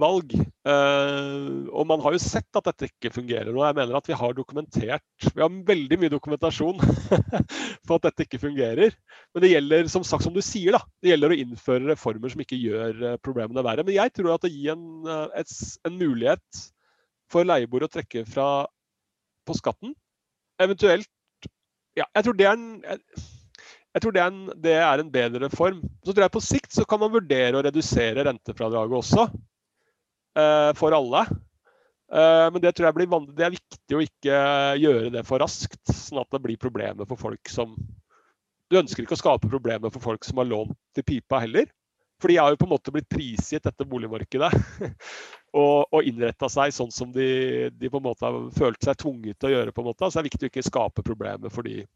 valg. 0.00 0.34
Uh, 0.68 1.66
og 1.72 1.86
man 1.88 2.02
har 2.04 2.14
jo 2.14 2.20
sett 2.22 2.58
at 2.58 2.70
dette 2.70 2.88
ikke 2.88 3.12
fungerer. 3.14 3.50
Og 3.54 3.64
jeg 3.66 3.76
mener 3.78 3.98
at 3.98 4.08
vi 4.10 4.16
har 4.18 4.36
dokumentert 4.36 5.28
Vi 5.34 5.42
har 5.42 5.60
veldig 5.70 5.98
mye 6.00 6.12
dokumentasjon 6.12 6.80
på 7.86 7.98
at 7.98 8.08
dette 8.08 8.26
ikke 8.26 8.42
fungerer. 8.42 8.96
Men 9.34 9.44
det 9.44 9.52
gjelder 9.52 9.92
som 9.92 10.06
sagt 10.06 10.26
som 10.26 10.34
du 10.34 10.42
sier 10.44 10.76
da, 10.76 10.82
det 11.02 11.12
gjelder 11.12 11.34
å 11.34 11.40
innføre 11.44 11.92
reformer 11.92 12.34
som 12.34 12.44
ikke 12.44 12.60
gjør 12.60 13.04
uh, 13.04 13.14
problemene 13.24 13.64
verre. 13.66 13.86
Men 13.86 13.98
jeg 13.98 14.14
tror 14.16 14.34
at 14.36 14.48
å 14.48 14.52
gi 14.52 14.68
en, 14.72 14.84
et, 15.38 15.54
en 15.88 15.98
mulighet 15.98 16.64
for 17.32 17.48
leieboere 17.48 17.88
å 17.88 17.92
trekke 17.92 18.24
fra 18.28 18.50
på 19.48 19.56
skatten, 19.56 19.94
eventuelt 20.60 21.08
ja, 21.96 22.04
jeg 22.14 22.24
tror 22.26 22.36
det 22.36 22.46
er 22.46 22.54
en 22.54 22.66
jeg 23.96 24.04
tror 24.04 24.14
det 24.14 24.20
er, 24.22 24.32
en, 24.32 24.48
det 24.62 24.74
er, 24.76 25.00
en, 25.00 25.10
bedre 25.12 25.48
form. 25.50 25.80
Så 26.04 26.12
tror 26.12 26.26
jeg 26.26 26.34
På 26.34 26.44
sikt 26.44 26.74
så 26.76 26.84
kan 26.88 27.00
man 27.00 27.12
vurdere 27.14 27.56
å 27.56 27.62
redusere 27.64 28.26
rentefradraget 28.28 28.98
også, 29.00 29.28
eh, 30.38 30.72
for 30.78 30.96
alle. 30.96 31.24
Eh, 32.12 32.46
men 32.52 32.62
det 32.62 32.74
tror 32.76 32.88
jeg 32.88 32.98
blir 32.98 33.08
det 33.36 33.46
er 33.46 33.56
viktig 33.56 33.96
å 33.96 34.04
ikke 34.04 34.42
gjøre 34.80 35.10
det 35.16 35.24
for 35.28 35.42
raskt, 35.42 35.82
sånn 35.92 36.22
at 36.22 36.30
det 36.32 36.42
blir 36.44 36.60
problemer 36.60 37.08
for 37.08 37.20
folk 37.20 37.52
som 37.52 37.74
Du 38.68 38.76
ønsker 38.76 39.00
ikke 39.00 39.16
å 39.16 39.20
skape 39.20 39.48
problemer 39.48 39.88
for 39.88 40.04
folk 40.04 40.26
som 40.28 40.42
har 40.42 40.44
lånt 40.44 40.76
til 40.92 41.04
pipa 41.08 41.38
heller. 41.40 41.70
For 42.20 42.28
de 42.28 42.36
har 42.36 42.52
jo 42.52 42.58
på 42.60 42.66
en 42.66 42.74
måte 42.74 42.92
blitt 42.92 43.08
prisgitt 43.08 43.64
dette 43.64 43.86
boligmarkedet 43.88 44.50
og, 45.62 45.86
og 45.88 46.02
innretta 46.04 46.50
seg 46.52 46.74
sånn 46.76 46.92
som 46.92 47.08
de, 47.14 47.70
de, 47.72 47.88
på 47.88 47.96
en 47.96 48.04
måte 48.10 48.26
har 48.26 48.36
følt 48.52 48.84
seg 48.84 48.98
tvunget 49.00 49.38
til 49.38 49.48
å 49.48 49.52
gjøre. 49.54 49.72
på 49.72 49.80
en 49.80 49.88
måte. 49.88 50.04
Så 50.04 50.18
det 50.18 50.20
er 50.20 50.28
viktig 50.28 50.44
å 50.44 50.52
ikke 50.52 50.66
skape 50.66 51.06
problemer 51.06 51.54
for 51.54 51.64
de. 51.64 51.86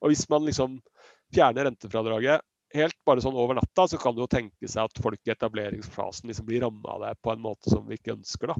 Og 0.00 0.12
hvis 0.12 0.22
man 0.30 0.46
liksom 0.46 0.78
fjerne 1.34 1.66
rentefradraget 1.66 2.46
helt 2.74 2.96
bare 3.06 3.22
sånn 3.22 3.38
over 3.38 3.58
natta, 3.58 3.86
så 3.88 3.98
kan 3.98 4.14
det 4.14 4.24
jo 4.24 4.30
tenke 4.30 4.68
seg 4.70 4.86
at 4.86 5.02
folk 5.02 5.20
i 5.26 5.32
etableringsfasen 5.34 6.30
liksom 6.30 6.46
blir 6.46 6.62
ramma 6.64 6.94
av 6.94 7.02
det 7.06 7.16
på 7.24 7.32
en 7.32 7.42
måte 7.42 7.72
som 7.72 7.82
vi 7.88 7.98
ikke 7.98 8.14
ønsker. 8.14 8.52
da. 8.52 8.58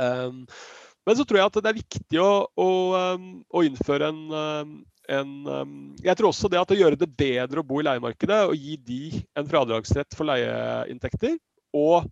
Um, 0.00 0.44
men 1.06 1.16
så 1.16 1.24
tror 1.24 1.38
jeg 1.38 1.48
at 1.48 1.58
det 1.62 1.70
er 1.70 1.78
viktig 1.78 2.20
å, 2.20 2.30
å, 2.58 2.68
um, 3.14 3.30
å 3.54 3.62
innføre 3.64 4.10
en, 4.10 4.22
en 5.12 5.32
um, 5.46 5.74
Jeg 6.02 6.18
tror 6.18 6.32
også 6.32 6.50
det 6.52 6.58
at 6.60 6.72
å 6.74 6.78
gjøre 6.78 6.98
det 6.98 7.08
bedre 7.16 7.62
å 7.62 7.66
bo 7.66 7.78
i 7.80 7.86
leiemarkedet 7.86 8.40
og 8.48 8.56
gi 8.58 8.76
de 8.88 9.00
en 9.38 9.48
fradragsrett 9.48 10.16
for 10.18 10.28
leieinntekter, 10.28 11.38
og 11.76 12.08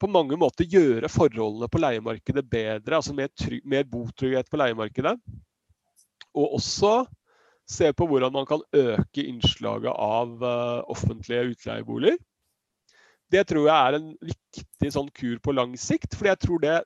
på 0.00 0.08
mange 0.08 0.38
måter 0.40 0.68
gjøre 0.70 1.10
forholdene 1.12 1.68
på 1.68 1.80
leiemarkedet 1.82 2.46
bedre, 2.48 2.96
altså 2.96 3.12
mer, 3.16 3.28
mer 3.68 3.84
botrygghet 3.90 4.48
på 4.48 4.60
leiemarkedet. 4.62 5.16
Og 6.38 6.54
også 6.56 7.02
se 7.70 7.92
på 7.94 8.06
hvordan 8.10 8.34
man 8.34 8.48
kan 8.48 8.62
øke 8.74 9.22
innslaget 9.22 9.92
av 9.94 10.42
uh, 10.42 10.82
offentlige 10.90 11.52
utleieboliger. 11.54 12.18
Det 13.30 13.44
tror 13.46 13.68
jeg 13.68 13.76
er 13.76 13.96
en 13.98 14.08
viktig 14.26 14.90
sånn 14.90 15.10
kur 15.14 15.38
på 15.42 15.54
lang 15.54 15.76
sikt. 15.78 16.16
fordi 16.18 16.32
jeg 16.32 16.42
tror 16.42 16.62
det 16.64 16.78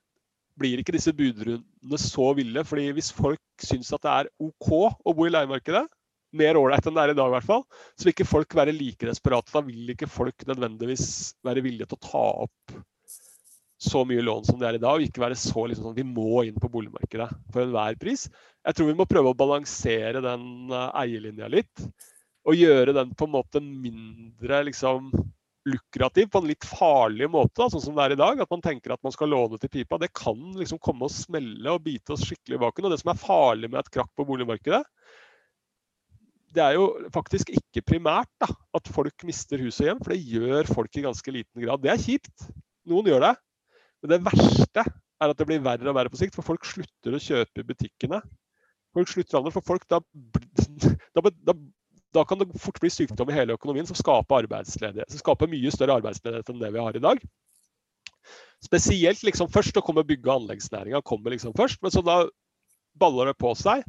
blir 0.60 0.78
ikke 0.78 0.94
disse 0.94 1.14
budrundene 1.16 1.98
så 1.98 2.30
ville. 2.36 2.64
fordi 2.64 2.90
hvis 2.94 3.10
folk 3.12 3.40
syns 3.64 3.92
at 3.96 4.04
det 4.04 4.12
er 4.12 4.32
OK 4.44 4.70
å 4.70 5.14
bo 5.16 5.26
i 5.26 5.32
leiemarkedet, 5.32 5.86
mer 6.34 6.58
ålreit 6.58 6.86
enn 6.86 6.96
det 6.96 7.02
er 7.04 7.12
i 7.12 7.18
dag 7.18 7.30
i 7.30 7.34
hvert 7.36 7.46
fall, 7.46 7.62
så 7.94 8.06
vil 8.06 8.14
ikke 8.14 8.28
folk 8.28 8.56
være 8.58 8.74
like 8.74 9.06
desperate. 9.06 9.52
Da 9.54 9.62
vil 9.64 9.94
ikke 9.94 10.10
folk 10.10 10.46
nødvendigvis 10.48 11.06
være 11.46 11.62
villige 11.64 11.88
til 11.90 12.00
å 12.00 12.06
ta 12.10 12.24
opp 12.46 12.76
så 13.84 14.04
mye 14.08 14.22
lån 14.24 14.46
som 14.48 14.58
det 14.58 14.68
er 14.68 14.78
i 14.78 14.82
dag, 14.82 14.96
og 14.96 15.04
ikke 15.04 15.22
være 15.22 15.38
så 15.38 15.66
liksom 15.68 15.88
sånn 15.88 15.96
vi 15.98 16.06
må 16.06 16.44
inn 16.46 16.58
på 16.60 16.70
boligmarkedet 16.72 17.28
for 17.52 17.64
enhver 17.64 17.98
pris. 18.00 18.26
Jeg 18.64 18.76
tror 18.76 18.88
vi 18.88 18.96
må 18.96 19.06
prøve 19.08 19.32
å 19.32 19.36
balansere 19.36 20.22
den 20.24 20.72
uh, 20.72 20.88
eierlinja 20.96 21.50
litt. 21.52 21.84
Og 22.48 22.56
gjøre 22.56 22.94
den 22.96 23.12
på 23.16 23.26
en 23.26 23.34
måte 23.34 23.60
mindre 23.64 24.62
liksom, 24.68 25.10
lukrativ 25.68 26.28
på 26.32 26.40
en 26.40 26.48
litt 26.48 26.64
farlig 26.68 27.28
måte, 27.32 27.56
da, 27.62 27.68
sånn 27.72 27.82
som 27.86 27.96
det 27.96 28.06
er 28.06 28.14
i 28.16 28.20
dag. 28.20 28.40
At 28.40 28.52
man 28.52 28.64
tenker 28.64 28.94
at 28.94 29.04
man 29.04 29.14
skal 29.14 29.32
låne 29.32 29.60
til 29.60 29.72
pipa. 29.72 30.00
Det 30.00 30.12
kan 30.16 30.40
liksom 30.58 30.80
komme 30.82 31.08
og 31.08 31.12
smelle 31.12 31.76
og 31.76 31.84
bite 31.84 32.16
oss 32.16 32.24
skikkelig 32.28 32.58
i 32.58 32.64
baken. 32.64 32.88
Og 32.88 32.94
det 32.94 33.00
som 33.00 33.12
er 33.12 33.20
farlig 33.20 33.70
med 33.72 33.80
et 33.82 33.92
krakk 33.96 34.12
på 34.16 34.26
boligmarkedet, 34.28 34.82
det 36.54 36.62
er 36.62 36.76
jo 36.76 36.84
faktisk 37.10 37.50
ikke 37.50 37.82
primært 37.82 38.30
da, 38.38 38.46
at 38.78 38.90
folk 38.94 39.24
mister 39.26 39.58
hus 39.64 39.80
og 39.82 39.88
hjem, 39.88 40.02
for 40.04 40.14
det 40.14 40.36
gjør 40.36 40.68
folk 40.70 41.00
i 41.00 41.02
ganske 41.02 41.34
liten 41.34 41.64
grad. 41.64 41.82
Det 41.82 41.90
er 41.90 42.04
kjipt. 42.04 42.46
Noen 42.88 43.10
gjør 43.10 43.24
det. 43.26 43.34
Men 44.04 44.12
det 44.12 44.20
verste 44.28 44.84
er 44.84 45.32
at 45.32 45.40
det 45.40 45.48
blir 45.48 45.64
verre 45.64 45.90
og 45.90 45.96
verre 45.96 46.12
på 46.12 46.20
sikt, 46.20 46.36
for 46.36 46.46
folk 46.46 46.66
slutter 46.68 47.16
å 47.16 47.22
kjøpe 47.22 47.62
i 47.64 47.66
butikkene. 47.66 48.20
Folk 48.94 49.10
slutter 49.10 49.40
aldri, 49.40 49.52
for 49.54 49.66
folk 49.66 49.86
da, 49.90 50.00
da, 51.16 51.22
da, 51.48 51.54
da 52.14 52.24
kan 52.28 52.40
det 52.40 52.50
fort 52.62 52.78
bli 52.82 52.90
sykdom 52.92 53.30
i 53.30 53.36
hele 53.36 53.56
økonomien 53.58 53.88
som 53.88 53.98
skaper 53.98 54.44
arbeidsledighet. 54.44 55.10
Som 55.10 55.22
skaper 55.22 55.50
mye 55.50 55.72
større 55.74 55.98
arbeidsledighet 55.98 56.52
enn 56.52 56.62
det 56.62 56.70
vi 56.76 56.84
har 56.84 56.96
i 56.96 57.02
dag. 57.02 57.24
Spesielt 58.64 59.24
liksom 59.26 59.50
først, 59.52 59.74
da 59.76 59.82
kommer 59.84 60.06
bygge- 60.06 60.30
og 60.30 60.44
anleggsnæringa 60.44 61.02
liksom 61.34 61.52
først. 61.58 61.82
Men 61.82 61.90
så 61.90 62.02
da 62.06 62.22
baller 62.94 63.32
det 63.32 63.38
på 63.38 63.52
seg. 63.58 63.84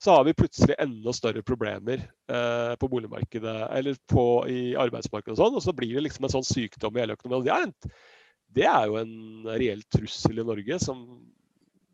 Så 0.00 0.14
har 0.14 0.24
vi 0.24 0.32
plutselig 0.32 0.76
enda 0.80 1.12
større 1.12 1.42
problemer 1.42 2.00
eh, 2.28 2.76
på 2.80 2.88
boligmarkedet 2.88 3.68
eller 3.76 3.96
på, 4.08 4.46
i 4.48 4.74
arbeidsmarkedet 4.76 5.36
og 5.36 5.42
sånn. 5.42 5.56
Og 5.56 5.64
så 5.64 5.74
blir 5.76 5.94
det 5.94 6.06
liksom 6.06 6.24
en 6.24 6.36
sånn 6.36 6.46
sykdom 6.46 6.96
i 6.96 7.02
hele 7.02 7.16
økonomien. 7.18 7.44
Det 7.44 7.52
er 7.52 7.66
en 7.66 7.92
det 8.50 8.66
er 8.66 8.88
jo 8.90 8.96
en 8.98 9.50
reell 9.60 9.82
trussel 9.92 10.40
i 10.42 10.46
Norge 10.46 10.78
som, 10.82 11.04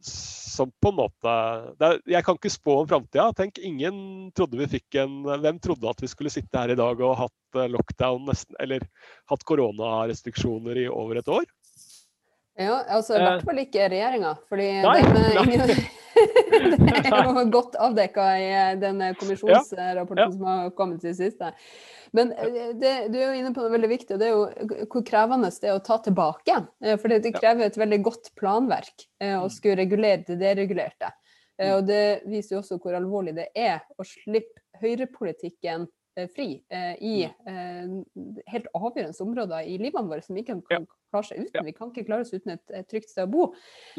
som 0.04 0.70
på 0.80 0.88
en 0.88 0.98
måte 0.98 1.32
er, 1.32 1.98
Jeg 2.08 2.24
kan 2.24 2.38
ikke 2.38 2.52
spå 2.52 2.78
om 2.82 2.88
framtida. 2.88 3.28
Tenk, 3.36 3.58
ingen 3.58 3.96
trodde 4.36 4.60
vi 4.60 4.68
fikk 4.78 4.98
en 5.02 5.18
Hvem 5.26 5.60
trodde 5.62 5.90
at 5.90 6.00
vi 6.02 6.10
skulle 6.10 6.32
sitte 6.32 6.56
her 6.56 6.72
i 6.72 6.78
dag 6.78 7.00
og 7.04 7.18
hatt 7.20 7.60
eh, 7.60 7.68
lockdown 7.72 8.24
nesten, 8.28 8.56
eller 8.62 8.84
hatt 9.30 9.44
koronarestriksjoner 9.48 10.84
i 10.84 10.88
over 10.92 11.20
et 11.20 11.32
år? 11.32 11.44
Ja, 12.56 12.80
altså 12.88 13.18
i 13.18 13.20
hvert 13.20 13.44
fall 13.44 13.60
ikke 13.60 13.88
regjeringa. 13.92 14.32
Fordi 14.48 14.68
nei, 14.84 14.96
ingen, 15.42 15.74
det 16.86 17.02
er 17.10 17.28
jo 17.28 17.44
godt 17.52 17.76
avdekka 17.80 18.30
i 18.40 18.48
den 18.80 19.02
kommisjonsrapporten 19.20 20.22
ja, 20.22 20.28
ja. 20.28 20.32
som 20.32 20.48
har 20.48 20.72
kommet 20.78 21.04
til 21.04 21.14
siste. 21.18 21.52
Men 22.16 22.32
eh, 22.32 22.72
det, 22.80 22.94
du 23.12 23.18
er 23.20 23.26
jo 23.26 23.36
inne 23.40 23.52
på 23.52 23.64
noe 23.64 23.74
veldig 23.74 23.90
viktig, 23.90 24.16
og 24.16 24.22
det 24.22 24.30
er 24.30 24.34
jo 24.34 24.86
hvor 24.92 25.04
krevende 25.06 25.50
det 25.52 25.70
er 25.70 25.76
å 25.76 25.84
ta 25.84 25.98
tilbake. 26.04 26.58
Eh, 26.84 26.96
for 27.00 27.12
det 27.12 27.34
krever 27.36 27.68
et 27.68 27.78
veldig 27.80 28.00
godt 28.06 28.32
planverk 28.40 29.06
eh, 29.20 29.36
å 29.36 29.46
mm. 29.46 29.52
skulle 29.52 29.80
regulere 29.82 30.24
det 30.28 30.38
deregulerte. 30.40 31.12
Mm. 31.60 31.68
Og 31.72 31.86
det 31.88 32.04
viser 32.28 32.56
jo 32.56 32.62
også 32.62 32.76
hvor 32.82 32.96
alvorlig 32.98 33.36
det 33.36 33.50
er 33.56 33.84
å 33.96 34.04
slippe 34.04 34.60
høyrepolitikken 34.82 35.86
fri 36.32 36.46
i 37.00 37.14
mm. 37.26 37.96
helt 38.48 38.68
avgjørende 38.74 39.24
områder 39.24 39.66
i 39.68 39.76
livene 39.80 40.08
våre 40.08 40.24
som 40.24 40.38
ikke 40.38 40.56
kan 40.68 40.86
klare 41.10 41.28
seg 41.28 41.42
uten. 41.44 41.66
Vi 41.66 41.74
kan 41.76 41.90
ikke 41.90 42.06
klare 42.08 42.24
oss 42.24 42.34
uten 42.34 42.54
et, 42.54 42.62
et 42.74 42.86
trygt 42.90 43.10
sted 43.10 43.26
å 43.26 43.30
bo. 43.30 43.46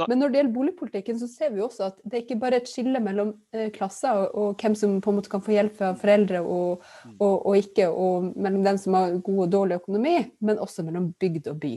Men 0.06 0.22
når 0.22 0.32
det 0.32 0.42
gjelder 0.42 0.56
boligpolitikken, 0.56 1.20
så 1.22 1.30
ser 1.32 1.54
vi 1.56 1.64
også 1.66 1.90
at 1.90 2.00
det 2.04 2.20
er 2.20 2.26
ikke 2.26 2.40
bare 2.42 2.62
et 2.62 2.72
skille 2.72 3.02
mellom 3.04 3.34
eh, 3.56 3.70
klasser 3.76 4.24
og, 4.24 4.38
og, 4.38 4.62
hvem 4.62 4.78
som 4.78 4.98
på 5.04 5.14
en 5.14 5.20
måte 5.20 5.32
kan 5.32 5.44
få 5.44 5.56
hjelp 5.56 5.78
fra 5.80 5.94
foreldre 6.00 6.44
og, 6.44 6.86
mm. 7.08 7.18
og, 7.18 7.36
og, 7.36 7.54
ikke, 7.62 7.90
og 7.90 8.32
mellom 8.36 8.66
dem 8.68 8.82
som 8.82 8.98
har 8.98 9.18
god 9.18 9.44
og 9.48 9.52
dårlig 9.58 9.80
økonomi, 9.82 10.16
men 10.48 10.64
også 10.64 10.86
mellom 10.88 11.12
bygd 11.22 11.52
og 11.54 11.60
by. 11.64 11.74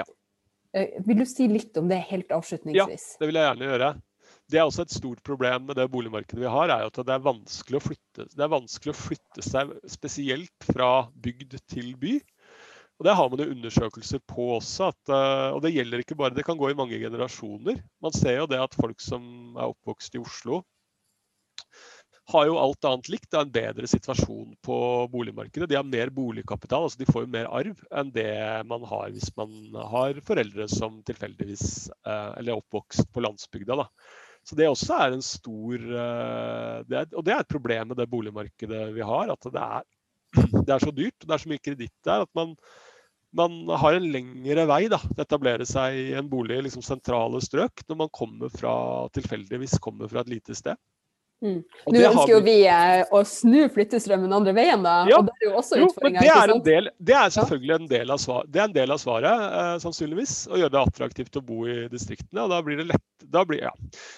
Ja. 0.00 0.06
Eh, 0.74 0.98
vil 1.06 1.22
du 1.22 1.28
si 1.28 1.48
litt 1.50 1.76
om 1.80 1.90
det 1.90 2.02
helt 2.10 2.34
avslutningsvis? 2.34 3.14
Ja, 3.14 3.22
det 3.22 3.30
vil 3.30 3.40
jeg 3.40 3.50
gjerne 3.50 3.72
gjøre. 3.72 3.94
Det 4.50 4.60
er 4.60 4.66
også 4.66 4.84
et 4.84 4.92
stort 4.92 5.22
problem 5.24 5.64
med 5.70 5.78
det 5.78 5.86
boligmarkedet 5.92 6.42
vi 6.42 6.50
har, 6.52 6.68
er 6.68 6.84
at 6.84 6.98
det 7.00 7.14
er 7.14 7.22
vanskelig 7.24 7.78
å 7.78 7.84
flytte, 7.86 8.26
vanskelig 8.36 8.92
å 8.92 8.98
flytte 8.98 9.44
seg 9.44 9.72
spesielt 9.88 10.68
fra 10.68 11.06
bygd 11.24 11.56
til 11.70 11.94
by. 12.00 12.18
Og 13.00 13.08
Det 13.08 13.14
har 13.18 13.30
man 13.30 13.40
jo 13.42 13.50
undersøkelser 13.50 14.20
på 14.30 14.52
også. 14.58 14.92
At, 14.92 15.10
eh, 15.10 15.48
og 15.56 15.62
det 15.64 15.72
gjelder 15.74 16.04
ikke 16.04 16.18
bare, 16.18 16.34
det 16.36 16.44
kan 16.46 16.58
gå 16.60 16.70
i 16.70 16.76
mange 16.78 17.00
generasjoner. 17.00 17.80
Man 18.04 18.14
ser 18.14 18.38
jo 18.38 18.46
det 18.50 18.60
at 18.62 18.76
folk 18.78 19.00
som 19.02 19.56
er 19.56 19.72
oppvokst 19.72 20.14
i 20.14 20.22
Oslo, 20.22 20.62
har 22.32 22.46
jo 22.48 22.56
alt 22.56 22.86
annet 22.88 23.08
likt. 23.12 23.26
Det 23.30 23.38
er 23.38 23.44
en 23.44 23.54
bedre 23.56 23.88
situasjon 23.90 24.54
på 24.64 24.76
boligmarkedet. 25.12 25.68
De 25.68 25.76
har 25.76 25.88
mer 25.88 26.12
boligkapital, 26.14 26.86
altså 26.86 27.00
de 27.00 27.08
får 27.10 27.26
jo 27.26 27.32
mer 27.34 27.50
arv 27.52 27.82
enn 27.92 28.12
det 28.14 28.30
man 28.70 28.86
har 28.88 29.10
hvis 29.12 29.28
man 29.36 29.52
har 29.92 30.20
foreldre 30.24 30.68
som 30.72 31.02
tilfeldigvis 31.04 31.90
eh, 31.90 32.30
Eller 32.38 32.54
er 32.54 32.62
oppvokst 32.62 33.10
på 33.12 33.24
landsbygda. 33.26 33.76
da. 33.82 33.88
Så 34.44 34.56
det 34.58 34.68
også 34.68 34.96
er 35.00 35.14
en 35.14 35.24
stor 35.24 35.74
eh, 35.80 36.78
det 36.88 36.98
er, 37.00 37.06
Og 37.16 37.24
det 37.24 37.34
er 37.34 37.44
et 37.44 37.52
problem 37.52 37.92
med 37.92 38.00
det 38.00 38.10
boligmarkedet 38.12 38.88
vi 38.94 39.04
har. 39.04 39.32
At 39.32 39.48
det 39.52 39.62
er, 39.62 39.86
det 40.66 40.74
er 40.74 40.82
så 40.82 40.92
dyrt, 40.92 41.16
det 41.24 41.32
er 41.32 41.44
så 41.44 41.52
mye 41.52 41.64
kreditt 41.64 41.96
der 42.04 42.26
at 42.26 42.34
man 42.36 42.56
man 43.34 43.54
har 43.82 43.96
en 43.96 44.04
lengre 44.14 44.62
vei 44.70 44.84
da, 44.86 45.00
til 45.02 45.18
å 45.18 45.24
etablere 45.24 45.66
seg 45.66 45.96
i 45.98 46.12
en 46.14 46.28
bolig 46.30 46.54
i 46.54 46.64
liksom, 46.68 46.84
sentrale 46.86 47.40
strøk 47.42 47.82
når 47.88 47.98
man 48.04 48.12
kommer 48.14 48.52
fra, 48.52 48.74
tilfeldigvis 49.16 49.80
kommer 49.82 50.10
fra 50.10 50.22
et 50.22 50.30
lite 50.36 50.54
sted. 50.54 50.78
Mm. 51.42 51.58
Nå 51.92 52.00
ønsker 52.08 52.30
jo 52.30 52.40
vi 52.44 52.54
eh, 52.70 53.02
å 53.12 53.20
snu 53.28 53.66
flyttestrømmen 53.74 54.32
andre 54.32 54.54
veien, 54.56 54.84
da. 54.84 54.94
Ja. 55.10 55.18
Og 55.18 55.26
det 55.28 55.34
er 55.42 55.48
jo 55.50 55.54
også 55.60 55.80
utfordringa. 55.82 56.22
det 56.22 56.30
er, 56.32 56.52
del, 56.68 56.90
det 57.10 57.16
er 57.20 57.32
selvfølgelig 57.34 57.74
en 57.76 57.88
del 57.90 58.14
av, 58.14 58.20
svar, 58.22 58.46
det 58.48 58.62
er 58.62 58.68
en 58.70 58.76
del 58.76 58.94
av 58.94 59.00
svaret, 59.02 59.44
eh, 59.60 59.72
sannsynligvis. 59.82 60.36
Å 60.48 60.60
gjøre 60.62 60.74
det 60.76 60.82
attraktivt 60.84 61.40
å 61.40 61.44
bo 61.44 61.66
i 61.68 61.82
distriktene. 61.92 62.46
Og 62.46 62.54
da 62.54 62.60
blir 62.64 62.80
det 62.80 62.88
lett 62.92 63.26
da 63.34 63.42
blir, 63.48 63.64
ja. 63.66 63.72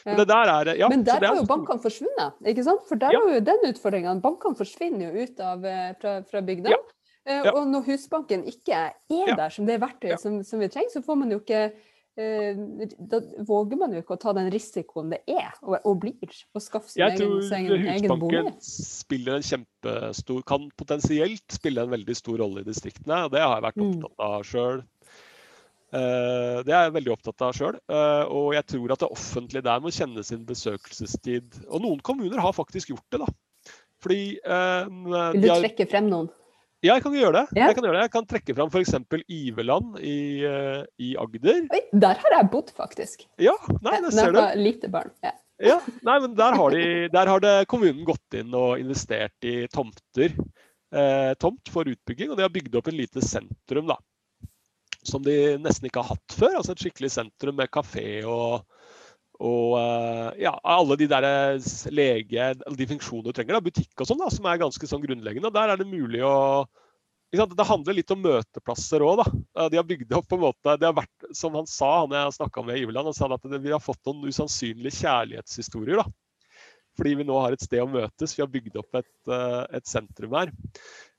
Men 0.05 0.21
det 0.21 0.29
der 0.29 0.53
er 0.53 0.73
ja, 0.77 0.91
Men 0.93 1.05
der 1.07 1.23
er 1.23 1.31
har 1.33 1.41
jo 1.41 1.47
bankene 1.49 1.83
forsvunnet, 1.83 2.37
ikke 2.53 2.67
sant? 2.67 2.85
For 2.89 3.01
der 3.01 3.15
Ja. 3.17 3.23
har 3.25 3.35
jo 3.39 3.41
den 3.49 3.67
utfordringa. 3.73 4.15
Bankene 4.23 4.59
forsvinner 4.59 5.11
jo 5.11 5.25
ut 5.27 5.41
av, 5.41 5.65
eh, 5.65 5.93
fra, 6.01 6.23
fra 6.23 6.43
bygda. 6.43 6.71
Ja. 6.71 6.79
Eh, 7.27 7.43
Ja. 7.45 7.53
Og 7.59 7.67
når 7.67 7.83
Husbanken 7.89 8.45
ikke 8.47 8.73
er 9.11 9.35
der 9.37 9.51
som 9.51 9.67
det 9.67 9.81
verktøyet 9.81 10.21
som, 10.21 10.43
som 10.45 10.61
vi 10.61 10.69
trenger, 10.69 10.93
så 10.95 11.03
får 11.03 11.19
man 11.19 11.31
jo 11.31 11.41
ikke 11.41 11.73
Da 12.17 13.19
våger 13.45 13.77
man 13.77 13.93
jo 13.93 14.01
ikke 14.01 14.17
å 14.17 14.21
ta 14.21 14.33
den 14.33 14.47
risikoen 14.53 15.11
det 15.13 15.19
er 15.29 15.51
og, 15.61 15.75
og 15.85 15.99
blir 16.01 16.37
å 16.57 16.63
skaffe 16.65 16.89
sin 16.89 17.05
egen, 17.05 17.19
tror 17.21 17.43
sin 17.45 17.67
egen, 17.69 17.89
egen 17.93 18.15
bolig. 18.23 18.41
Husbanken 18.41 18.65
spiller 18.65 19.37
en 19.37 19.45
kjempestor 19.45 20.43
Kan 20.49 20.71
potensielt 20.81 21.45
spille 21.53 21.85
en 21.85 21.93
veldig 21.93 22.17
stor 22.17 22.41
rolle 22.41 22.65
i 22.65 22.69
distriktene. 22.71 23.25
og 23.27 23.35
Det 23.37 23.43
har 23.45 23.55
jeg 23.59 23.67
vært 23.69 23.77
Mm. 23.83 23.91
opptatt 23.93 24.25
av 24.31 24.47
sjøl. 24.49 24.85
det 26.67 26.73
er 26.75 26.83
jeg 26.87 26.95
veldig 26.97 27.13
opptatt 27.13 27.43
av 27.47 27.53
sjøl. 27.55 27.77
og 28.33 28.55
jeg 28.55 28.67
tror 28.67 28.93
at 28.93 28.99
det 29.05 29.11
offentlige 29.13 29.63
der 29.63 29.81
må 29.81 29.93
kjenne 29.93 30.25
sin 30.25 30.45
besøkelsestid. 30.45 31.67
Og 31.69 31.83
noen 31.83 32.01
kommuner 32.01 32.41
har 32.41 32.53
faktisk 32.57 32.89
gjort 32.95 33.07
det, 33.11 33.21
da. 33.21 33.27
Fordi 34.01 34.39
eh, 34.45 34.89
Vil 35.33 35.43
du 35.43 35.49
trekke 35.61 35.87
frem 35.89 36.09
noen? 36.11 36.29
Ja, 36.85 36.95
jeg 36.95 37.03
kan 37.07 37.15
gjøre 37.17 37.33
det. 37.39 37.45
Ja. 37.57 37.71
Jeg 37.71 37.79
kan, 37.79 37.87
gjøre 37.87 37.97
det. 37.97 38.05
jeg 38.05 38.13
kan 38.13 38.29
trekke 38.29 38.55
fram 38.59 38.69
f.eks. 38.69 38.93
Iveland 39.33 39.97
i, 40.05 40.19
uh, 40.45 40.83
i 41.01 41.15
Agder. 41.19 41.65
Oi, 41.73 41.83
der 42.05 42.21
har 42.23 42.37
jeg 42.37 42.51
bodd, 42.53 42.71
faktisk. 42.77 43.25
Ja, 43.43 43.57
nei, 43.81 43.97
det 44.05 44.13
ser 44.13 44.29
jeg 44.29 44.37
du. 44.37 44.41
var 44.43 44.61
lite 44.61 44.93
barn. 44.93 45.13
Ja. 45.25 45.33
Ja, 45.57 45.79
nei, 46.05 46.19
men 46.21 46.35
der 46.37 46.53
har, 46.53 46.75
de, 46.75 47.09
der 47.09 47.31
har 47.33 47.41
det 47.41 47.55
kommunen 47.71 48.05
gått 48.05 48.37
inn 48.37 48.53
og 48.53 48.77
investert 48.77 49.47
i 49.49 49.63
tomter. 49.73 50.35
Eh, 50.93 51.33
tomt 51.41 51.71
for 51.73 51.89
utbygging, 51.89 52.31
og 52.31 52.37
de 52.37 52.45
har 52.45 52.53
bygd 52.53 52.77
opp 52.77 52.91
en 52.91 52.99
lite 52.99 53.25
sentrum 53.25 53.89
da. 53.89 53.97
Som 55.07 55.25
de 55.25 55.57
nesten 55.63 55.89
ikke 55.89 56.03
har 56.05 56.13
hatt 56.17 56.37
før. 56.37 56.59
Altså 56.61 56.75
et 56.75 56.85
skikkelig 56.85 57.13
sentrum 57.15 57.57
med 57.57 57.73
kafé 57.73 58.21
og, 58.29 58.67
og 59.37 59.77
eh, 59.81 60.43
ja, 60.47 60.55
alle 60.65 60.97
de 60.97 61.09
der 61.11 61.27
lege, 61.93 62.49
alle 62.55 62.79
de 62.79 62.89
funksjonene 62.89 63.29
du 63.29 63.37
trenger. 63.37 63.59
Da, 63.59 63.65
butikk 63.65 64.03
og 64.03 64.09
sånn, 64.09 64.21
da, 64.23 64.31
som 64.33 64.49
er 64.49 64.61
ganske 64.63 64.89
sånn 64.89 65.05
grunnleggende. 65.05 65.53
Der 65.55 65.75
er 65.75 65.81
det 65.81 65.89
mulig 65.91 66.23
å 66.25 66.65
ikke 67.27 67.43
sant? 67.43 67.57
Det 67.59 67.67
handler 67.67 67.97
litt 67.99 68.13
om 68.15 68.21
møteplasser 68.23 69.03
òg, 69.05 69.21
da. 69.21 69.27
Eh, 69.59 69.71
De 69.73 69.81
har 69.81 69.89
bygd 69.89 70.15
opp 70.17 70.29
på 70.31 70.39
en 70.39 70.45
måte 70.47 70.77
det 70.81 70.89
har 70.89 70.95
vært, 70.97 71.31
Som 71.37 71.59
han 71.59 71.67
sa, 71.69 71.91
han 72.05 72.15
jeg 72.15 72.37
snakka 72.39 72.65
med 72.65 72.81
Iveland, 72.81 73.11
han 73.11 73.17
sa 73.17 73.29
at 73.35 73.51
vi 73.51 73.75
har 73.75 73.83
fått 73.83 74.03
noen 74.07 74.31
usannsynlige 74.31 75.03
kjærlighetshistorier. 75.03 76.03
da. 76.03 76.07
Fordi 76.97 77.15
vi 77.19 77.27
nå 77.29 77.37
har 77.43 77.53
et 77.53 77.61
sted 77.61 77.83
å 77.83 77.91
møtes. 77.91 78.33
Vi 78.37 78.45
har 78.45 78.49
bygd 78.53 78.79
opp 78.81 79.03
et, 79.03 79.15
eh, 79.29 79.65
et 79.77 79.87
sentrum 79.91 80.33
her. 80.39 80.53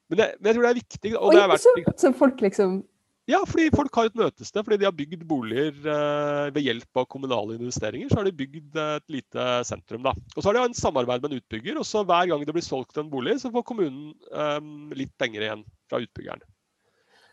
Men, 0.10 0.18
det, 0.18 0.28
men 0.40 0.50
jeg 0.50 0.56
tror 0.56 0.64
det 0.64 0.72
er 0.72 0.82
viktig. 0.82 1.12
Og 1.20 1.34
det 1.36 1.42
har 1.44 1.52
vært, 1.52 1.66
så, 1.68 1.98
så 2.00 2.14
folk 2.16 2.42
liksom 2.42 2.80
ja, 3.28 3.42
fordi 3.44 3.68
folk 3.76 3.98
har 4.00 4.08
et 4.08 4.20
møtested. 4.20 4.64
Fordi 4.64 4.80
de 4.80 4.88
har 4.88 4.96
bygd 4.96 5.26
boliger 5.28 5.76
eh, 5.84 6.50
ved 6.56 6.64
hjelp 6.64 7.02
av 7.02 7.08
kommunale 7.12 7.58
investeringer. 7.58 8.08
Så 8.12 8.22
har 8.22 8.28
de 8.28 8.36
bygd 8.40 8.78
et 8.80 9.08
lite 9.12 9.48
sentrum. 9.68 10.06
da. 10.06 10.14
Og 10.36 10.40
så 10.40 10.48
har 10.48 10.56
de 10.56 10.68
en 10.70 10.78
samarbeid 10.78 11.24
med 11.24 11.34
en 11.34 11.42
utbygger. 11.42 11.80
Og 11.82 11.88
så 11.88 12.06
hver 12.08 12.30
gang 12.32 12.46
det 12.48 12.56
blir 12.56 12.66
solgt 12.66 13.00
en 13.02 13.12
bolig, 13.12 13.36
så 13.42 13.52
får 13.52 13.68
kommunen 13.68 14.14
eh, 14.32 14.62
litt 14.96 15.12
penger 15.20 15.44
igjen 15.44 15.66
fra 15.92 16.00
utbyggeren. 16.06 16.46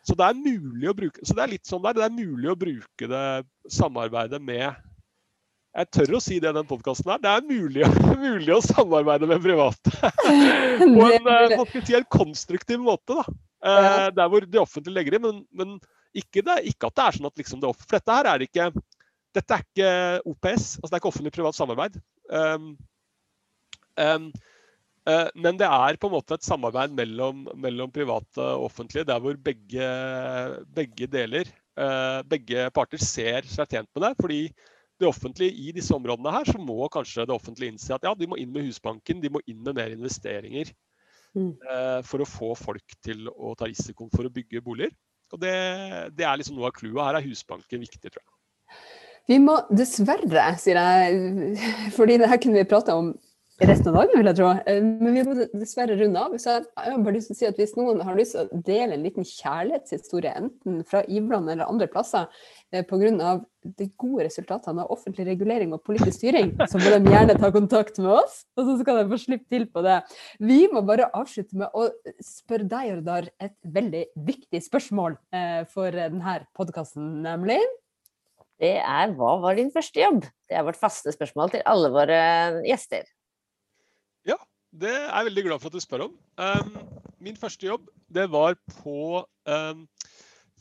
Så 0.05 0.17
det 0.19 0.27
er 0.27 0.37
mulig 0.37 0.91
å 0.91 0.97
bruke 0.97 1.23
så 1.25 1.37
det 1.37 1.45
er 1.47 1.53
litt 1.55 1.69
sånn 1.69 1.85
der, 1.85 1.97
det 1.97 2.05
er 2.05 2.13
mulig 2.13 2.51
å 2.53 2.59
bruke 2.59 3.07
det 3.09 3.23
samarbeidet 3.73 4.41
med 4.43 4.67
Jeg 5.75 5.89
tør 5.97 6.19
å 6.19 6.21
si 6.23 6.37
det 6.43 6.51
i 6.53 6.57
den 6.59 6.69
podkasten 6.69 7.09
her. 7.15 7.23
Det 7.23 7.31
er 7.33 7.47
mulig, 7.49 7.87
mulig 8.27 8.53
å 8.55 8.61
samarbeide 8.63 9.31
med 9.31 9.41
private 9.43 9.95
på 10.99 11.09
en, 11.09 11.33
eh, 11.39 11.65
si, 11.81 11.97
en 11.97 12.11
konstruktiv 12.11 12.83
måte. 12.83 13.17
da. 13.17 13.39
Eh, 13.65 13.85
Ja. 13.85 14.11
Der 14.11 14.29
hvor 14.29 14.45
det 14.45 14.61
offentlige 14.61 14.95
legger 14.95 15.15
i, 15.17 15.23
men, 15.25 15.45
men 15.53 15.79
ikke, 16.15 16.43
det, 16.45 16.61
ikke 16.69 16.91
at 16.91 16.97
det 16.97 17.05
er 17.05 17.17
sånn 17.17 17.31
at 17.31 17.39
liksom 17.41 17.61
det 17.63 17.69
offentlige 17.69 17.89
For 17.89 17.99
dette 17.99 18.17
her 18.19 18.29
er 18.31 18.45
ikke 18.45 18.73
dette 19.35 19.57
er 19.57 19.65
ikke 19.65 19.93
OPS, 20.31 20.67
altså 20.79 20.91
det 20.91 20.95
er 20.95 21.01
ikke 21.01 21.11
offentlig-privat 21.11 21.57
samarbeid. 21.57 21.97
Um, 22.31 22.69
um, 23.99 24.29
uh, 25.11 25.31
men 25.35 25.59
det 25.59 25.67
er 25.67 25.99
på 25.99 26.07
en 26.07 26.15
måte 26.15 26.39
et 26.39 26.47
samarbeid 26.47 26.95
mellom, 26.95 27.43
mellom 27.59 27.91
private 27.91 28.45
og 28.45 28.69
offentlige, 28.69 29.09
der 29.09 29.19
hvor 29.19 29.35
begge, 29.49 29.89
begge 30.77 31.11
deler, 31.11 31.51
uh, 31.81 32.23
begge 32.31 32.69
parter 32.77 33.03
ser 33.03 33.51
seg 33.51 33.75
tjent 33.75 33.91
med 33.91 34.07
det. 34.07 34.15
fordi 34.21 34.41
det 35.01 35.09
offentlige 35.09 35.51
i 35.51 35.73
disse 35.75 35.95
områdene 35.95 36.31
her, 36.31 36.47
så 36.47 36.59
må 36.63 36.87
kanskje 36.93 37.27
det 37.27 37.35
offentlige 37.35 37.75
innse 37.75 37.95
at 37.95 38.05
ja, 38.07 38.15
de 38.15 38.29
må 38.31 38.39
inn 38.39 38.53
med 38.55 38.69
Husbanken, 38.69 39.19
de 39.19 39.33
må 39.33 39.43
inn 39.51 39.59
med 39.67 39.75
mer 39.75 39.91
investeringer 39.91 40.71
eh, 40.71 40.94
for 42.07 42.23
å 42.23 42.29
få 42.29 42.53
folk 42.59 42.97
til 43.05 43.29
å 43.33 43.55
ta 43.59 43.69
risikoen 43.71 44.13
for 44.13 44.27
å 44.27 44.33
bygge 44.33 44.63
boliger. 44.65 44.95
Og 45.35 45.41
det, 45.43 45.55
det 46.15 46.27
er 46.27 46.39
liksom 46.39 46.59
noe 46.59 46.71
av 46.71 46.77
clouet. 46.77 47.03
Her 47.03 47.19
er 47.19 47.27
Husbanken 47.27 47.83
viktig, 47.83 48.13
tror 48.13 48.23
jeg. 48.23 48.31
Vi 49.31 49.39
må 49.41 49.57
dessverre, 49.73 50.51
sier 50.61 50.77
jeg, 50.77 51.57
fordi 51.97 52.19
det 52.21 52.29
her 52.29 52.41
kunne 52.43 52.61
vi 52.61 52.69
prate 52.69 52.93
om 52.93 53.15
resten 53.63 53.91
av 53.93 54.01
dagen, 54.01 54.19
vil 54.19 54.29
jeg 54.29 54.37
tro. 54.39 54.49
Eh, 54.67 54.83
Men 54.83 55.15
vi 55.15 55.23
må 55.27 55.35
dessverre 55.55 55.97
runde 55.99 56.21
av. 56.21 56.35
Så 56.41 56.57
jeg 56.59 56.67
har 56.77 57.03
bare 57.05 57.15
lyst 57.15 57.31
til 57.31 57.37
å 57.37 57.39
si 57.39 57.47
at 57.47 57.59
hvis 57.61 57.77
noen 57.79 58.03
har 58.03 58.19
lyst 58.19 58.35
til 58.35 58.49
å 58.49 58.63
dele 58.67 58.97
en 58.97 59.05
liten 59.07 59.27
kjærlighetshistorie, 59.29 60.35
enten 60.41 60.83
fra 60.89 61.05
Ivland 61.07 61.51
eller 61.51 61.71
andre 61.71 61.87
plasser, 61.91 62.27
eh, 62.73 62.83
pga. 62.83 63.45
de 63.65 63.87
gode 63.97 64.27
resultatene 64.27 64.83
av 64.83 64.91
offentlig 64.93 65.25
regulering 65.25 65.73
og 65.73 65.83
politisk 65.83 66.19
styring, 66.19 66.51
så 66.69 66.77
må 66.77 66.91
de 66.93 67.09
gjerne 67.09 67.39
ta 67.41 67.51
kontakt 67.51 67.97
med 67.99 68.11
oss, 68.13 68.45
og 68.59 68.67
så 68.67 68.75
skal 68.83 68.99
de 68.99 69.09
få 69.09 69.17
slippe 69.17 69.49
til 69.49 69.65
på 69.65 69.83
det. 69.83 70.03
Vi 70.39 70.69
må 70.69 70.85
bare 70.85 71.09
avslutte 71.17 71.57
med 71.57 71.73
å 71.73 71.89
spørre 72.21 72.69
deg, 72.69 72.91
Jordar, 72.91 73.31
et 73.41 73.57
veldig 73.65 74.05
viktig 74.21 74.61
spørsmål 74.61 75.17
eh, 75.33 75.65
for 75.65 75.91
denne 75.91 76.47
podkasten, 76.55 77.23
nemlig 77.25 77.63
Det 78.61 78.77
er 78.79 79.17
hva 79.17 79.41
var 79.41 79.57
din 79.57 79.73
første 79.73 79.99
jobb? 79.99 80.21
Det 80.47 80.55
er 80.55 80.63
vårt 80.63 80.79
faste 80.79 81.11
spørsmål 81.11 81.51
til 81.51 81.65
alle 81.67 81.89
våre 81.91 82.21
gjester. 82.69 83.09
Ja, 84.29 84.37
det 84.73 84.91
er 84.91 85.11
jeg 85.11 85.29
veldig 85.29 85.45
glad 85.49 85.63
for 85.63 85.71
at 85.71 85.77
du 85.77 85.85
spør 85.85 86.07
om. 86.09 86.17
Um, 86.41 86.75
min 87.23 87.39
første 87.39 87.69
jobb 87.69 87.87
det 88.15 88.27
var 88.33 88.57
på 88.81 89.23
um, 89.23 89.85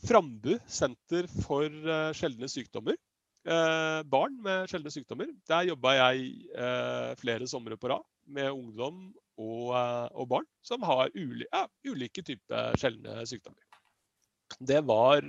Frambu 0.04 0.54
senter 0.68 1.28
for 1.46 1.66
uh, 1.66 2.12
sjeldne 2.16 2.48
sykdommer. 2.50 2.98
Uh, 3.44 4.00
barn 4.08 4.36
med 4.44 4.68
sjeldne 4.70 4.92
sykdommer. 4.92 5.32
Der 5.48 5.68
jobba 5.70 5.96
jeg 5.96 6.30
uh, 6.56 7.12
flere 7.20 7.48
somre 7.48 7.78
på 7.80 7.92
rad 7.92 8.04
med 8.24 8.52
ungdom 8.52 9.10
og, 9.36 9.74
og 10.14 10.28
barn 10.30 10.46
som 10.64 10.84
har 10.86 11.10
uli 11.12 11.44
ja, 11.44 11.64
ulike 11.84 12.22
typer 12.24 12.76
sjeldne 12.80 13.24
sykdommer. 13.28 13.60
Det 14.62 14.78
var 14.86 15.26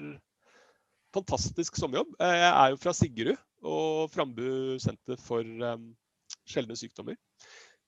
fantastisk 1.16 1.80
sommerjobb. 1.80 2.14
Jeg 2.22 2.52
er 2.52 2.72
jo 2.72 2.80
fra 2.80 2.94
Sigrud 2.96 3.36
og 3.66 4.12
Frambu 4.14 4.78
senter 4.80 5.20
for 5.20 5.44
um, 5.44 5.90
sjeldne 6.48 6.78
sykdommer. 6.80 7.18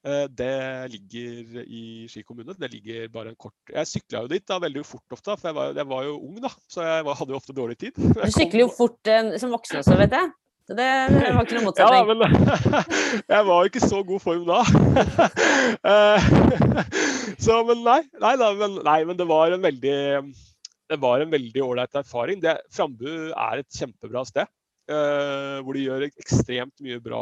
Eh, 0.07 0.25
Det 0.31 0.91
ligger 0.93 1.61
i 1.67 2.07
Ski 2.09 2.23
kommune. 2.23 2.55
Det 2.57 2.71
ligger 2.71 3.07
bare 3.11 3.33
en 3.33 3.39
kort 3.39 3.73
Jeg 3.73 3.89
sykla 3.89 4.23
jo 4.23 4.31
dit 4.31 4.45
da 4.47 4.59
veldig 4.63 4.83
fort 4.87 5.17
ofte, 5.17 5.35
for 5.35 5.49
jeg 5.49 5.57
var, 5.57 5.73
jeg 5.75 5.89
var 5.91 6.03
jo 6.07 6.17
ung, 6.17 6.41
da. 6.43 6.51
Så 6.71 6.83
jeg 6.85 7.05
var, 7.07 7.19
hadde 7.19 7.35
jo 7.35 7.39
ofte 7.41 7.55
dårlig 7.55 7.77
tid. 7.81 7.95
Du 8.17 8.33
sykler 8.33 8.65
jo 8.65 8.73
fort 8.73 9.11
eh, 9.11 9.33
som 9.41 9.53
voksen 9.55 9.81
også, 9.81 9.97
vet 9.99 10.15
jeg. 10.15 10.33
Så 10.67 10.75
det 10.75 10.85
var 11.31 11.45
ikke 11.45 11.61
noe 11.63 11.71
Ja, 11.79 12.01
men 12.03 12.23
jeg 13.35 13.43
var 13.47 13.61
jo 13.63 13.69
ikke 13.69 13.85
så 13.87 14.01
god 14.03 14.23
form 14.23 14.47
da. 14.49 14.63
Eh, 15.87 16.27
så, 17.39 17.61
men 17.67 17.83
nei, 17.85 18.01
nei, 18.19 18.33
da, 18.39 18.49
men, 18.57 18.75
nei, 18.83 18.97
men 19.07 19.17
det 19.19 19.27
var 19.29 19.53
en 19.55 19.63
veldig 19.63 19.97
det 20.87 20.97
var 21.03 21.19
en 21.19 21.31
veldig 21.31 21.63
ålreit 21.63 21.97
erfaring. 21.99 22.39
Det, 22.43 22.53
Frambu 22.71 23.07
er 23.31 23.61
et 23.61 23.75
kjempebra 23.75 24.23
sted. 24.27 24.47
Eh, 24.91 25.59
hvor 25.63 25.77
de 25.77 25.85
gjør 25.85 26.07
ekstremt 26.07 26.83
mye 26.83 26.99
bra, 27.03 27.21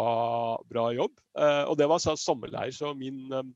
bra 0.69 0.87
jobb. 0.95 1.13
Uh, 1.35 1.63
og 1.69 1.77
det 1.79 1.89
var 1.91 2.01
sommerleir, 2.03 2.73
så 2.75 2.93
min 2.97 3.25
um, 3.33 3.53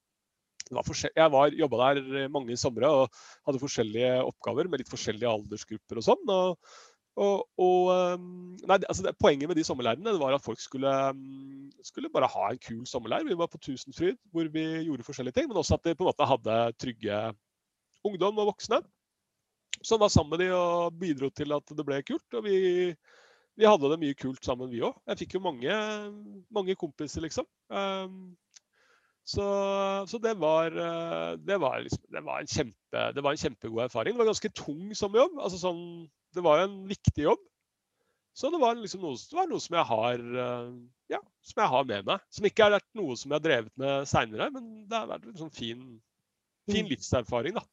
var 0.69 0.85
Jeg 1.15 1.31
var, 1.33 1.55
jobba 1.55 1.93
der 1.95 2.29
mange 2.29 2.57
somre 2.57 2.89
og 2.93 3.21
hadde 3.47 3.61
forskjellige 3.61 4.19
oppgaver 4.21 4.69
med 4.69 4.83
litt 4.83 4.91
forskjellige 4.91 5.31
aldersgrupper 5.31 6.01
og 6.01 6.05
sånn. 6.05 6.29
Og, 6.29 6.75
og, 7.19 7.47
og 7.57 7.89
um, 8.19 8.53
nei, 8.69 8.77
altså 8.83 9.07
det, 9.07 9.15
Poenget 9.21 9.49
med 9.49 9.57
de 9.57 9.65
sommerleirene 9.65 10.13
var 10.21 10.37
at 10.37 10.45
folk 10.45 10.61
skulle, 10.61 10.93
um, 11.09 11.71
skulle 11.85 12.11
bare 12.13 12.29
ha 12.29 12.51
en 12.51 12.61
kul 12.61 12.85
sommerleir. 12.89 13.25
Vi 13.27 13.39
var 13.39 13.49
på 13.51 13.61
Tusenfryd 13.65 14.19
hvor 14.33 14.51
vi 14.53 14.67
gjorde 14.85 15.07
forskjellige 15.07 15.39
ting, 15.39 15.49
men 15.49 15.61
også 15.61 15.79
at 15.79 15.89
de 15.89 15.97
på 15.97 16.05
en 16.05 16.11
måte 16.11 16.29
hadde 16.29 16.61
trygge 16.77 17.25
ungdom 18.05 18.39
og 18.39 18.53
voksne 18.53 18.83
som 19.81 19.99
var 19.99 20.11
sammen 20.11 20.35
med 20.35 20.43
de 20.43 20.53
og 20.55 20.95
bidro 20.99 21.29
til 21.31 21.53
at 21.55 21.75
det 21.75 21.85
ble 21.87 22.01
kult. 22.07 22.27
Og 22.35 22.45
vi, 22.45 22.57
vi 23.59 23.67
hadde 23.67 23.91
det 23.91 23.99
mye 24.01 24.15
kult 24.17 24.45
sammen, 24.45 24.71
vi 24.71 24.83
òg. 24.87 24.95
Jeg 25.11 25.23
fikk 25.23 25.35
jo 25.37 25.43
mange, 25.43 25.79
mange 26.55 26.77
kompiser, 26.79 27.25
liksom. 27.25 27.47
Um, 27.67 28.37
Så, 29.29 29.45
så 30.09 30.17
det, 30.17 30.31
var, 30.41 30.73
eh, 30.73 31.35
det, 31.45 31.59
var 31.61 31.83
liksom, 31.85 32.01
det, 32.09 32.21
var 32.25 32.45
kjempe, 32.49 33.01
det, 33.13 33.21
var 33.21 33.35
en 33.35 33.41
kjempegod 33.43 33.83
erfaring. 33.83 34.15
Det 34.15 34.23
var 34.23 34.31
ganske 34.31 34.49
tung 34.57 34.95
sommerjobb. 34.97 35.37
Altså 35.37 35.59
sånn, 35.61 35.83
det 36.33 36.41
var 36.41 36.57
jo 36.57 36.69
en 36.69 36.79
viktig 36.89 37.27
jobb. 37.27 37.43
Så 38.33 38.49
det 38.49 38.61
var, 38.61 38.79
liksom 38.79 39.03
noe, 39.03 39.19
det 39.19 39.37
var 39.37 39.49
noe 39.51 39.61
som 39.61 39.77
jeg 39.77 39.85
har 39.91 40.25
eh, 40.45 40.71
ja, 41.13 41.19
som 41.45 41.61
jeg 41.61 41.73
har 41.75 41.87
med 41.91 42.09
meg. 42.09 42.25
Som 42.33 42.49
ikke 42.49 42.65
har 42.65 42.77
vært 42.79 42.89
noe 42.97 43.17
som 43.19 43.29
jeg 43.29 43.37
har 43.37 43.45
drevet 43.45 43.73
med 43.83 44.09
seinere, 44.09 44.49
men 44.55 44.69
det 44.89 44.97
har 44.97 45.11
vært 45.11 45.29
en 45.29 45.39
sånn 45.43 45.53
fin, 45.53 45.83
fin 46.71 46.87
mm. 46.87 46.91
livserfaring. 46.95 47.59
da. 47.59 47.65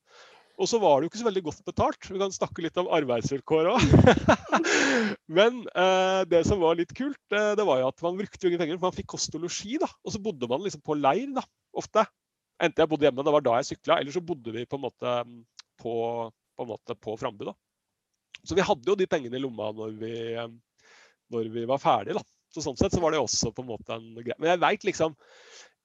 Og 0.57 0.69
så 0.71 0.79
var 0.81 0.99
det 0.99 1.07
jo 1.07 1.11
ikke 1.11 1.21
så 1.21 1.27
veldig 1.27 1.43
godt 1.45 1.65
betalt. 1.69 2.07
Vi 2.09 2.21
kan 2.21 2.33
snakke 2.33 2.63
litt 2.65 2.79
om 2.81 2.89
arbeidsvilkår 2.97 3.67
òg. 3.75 3.83
Men 5.39 5.59
eh, 5.69 6.23
det 6.31 6.41
som 6.49 6.63
var 6.63 6.79
litt 6.79 6.95
kult, 6.97 7.21
eh, 7.29 7.53
det 7.59 7.67
var 7.69 7.83
jo 7.83 7.91
at 7.91 8.05
man 8.07 8.17
brukte 8.17 8.41
jo 8.41 8.51
ingen 8.51 8.63
penger. 8.63 8.79
For 8.79 8.89
man 8.89 8.97
fikk 8.97 9.11
kost 9.13 9.37
og 9.37 9.45
losji. 9.45 9.77
Og 9.85 10.15
så 10.15 10.23
bodde 10.23 10.49
man 10.49 10.65
liksom 10.65 10.81
på 10.87 10.97
leir, 10.97 11.29
da, 11.37 11.45
ofte. 11.77 12.07
Enten 12.57 12.83
jeg 12.83 12.89
bodde 12.89 13.05
hjemme, 13.05 13.27
det 13.27 13.35
var 13.35 13.45
da 13.45 13.59
jeg 13.61 13.69
sykla, 13.75 13.99
eller 14.01 14.15
så 14.15 14.25
bodde 14.25 14.55
vi 14.55 14.65
på 14.65 14.79
en 14.79 14.87
måte 14.87 15.17
på, 15.77 15.93
på, 16.33 16.65
en 16.65 16.71
måte 16.71 16.97
på 16.97 17.17
Frambu, 17.21 17.51
da. 17.51 17.53
Så 18.47 18.57
vi 18.57 18.65
hadde 18.65 18.89
jo 18.89 18.97
de 18.97 19.09
pengene 19.11 19.37
i 19.37 19.43
lomma 19.43 19.69
når 19.77 19.93
vi, 20.01 20.15
når 21.35 21.53
vi 21.53 21.67
var 21.69 21.83
ferdige, 21.83 22.17
da. 22.17 22.25
Så 22.55 22.65
sånn 22.65 22.79
sett 22.81 22.95
så 22.95 23.03
var 23.03 23.13
det 23.13 23.21
også 23.21 23.53
på 23.53 23.61
en 23.61 23.69
måte 23.69 23.93
en 23.93 24.17
greie. 24.17 24.39
Men 24.41 24.55
jeg 24.55 24.63
veit 24.63 24.89
liksom 24.89 25.17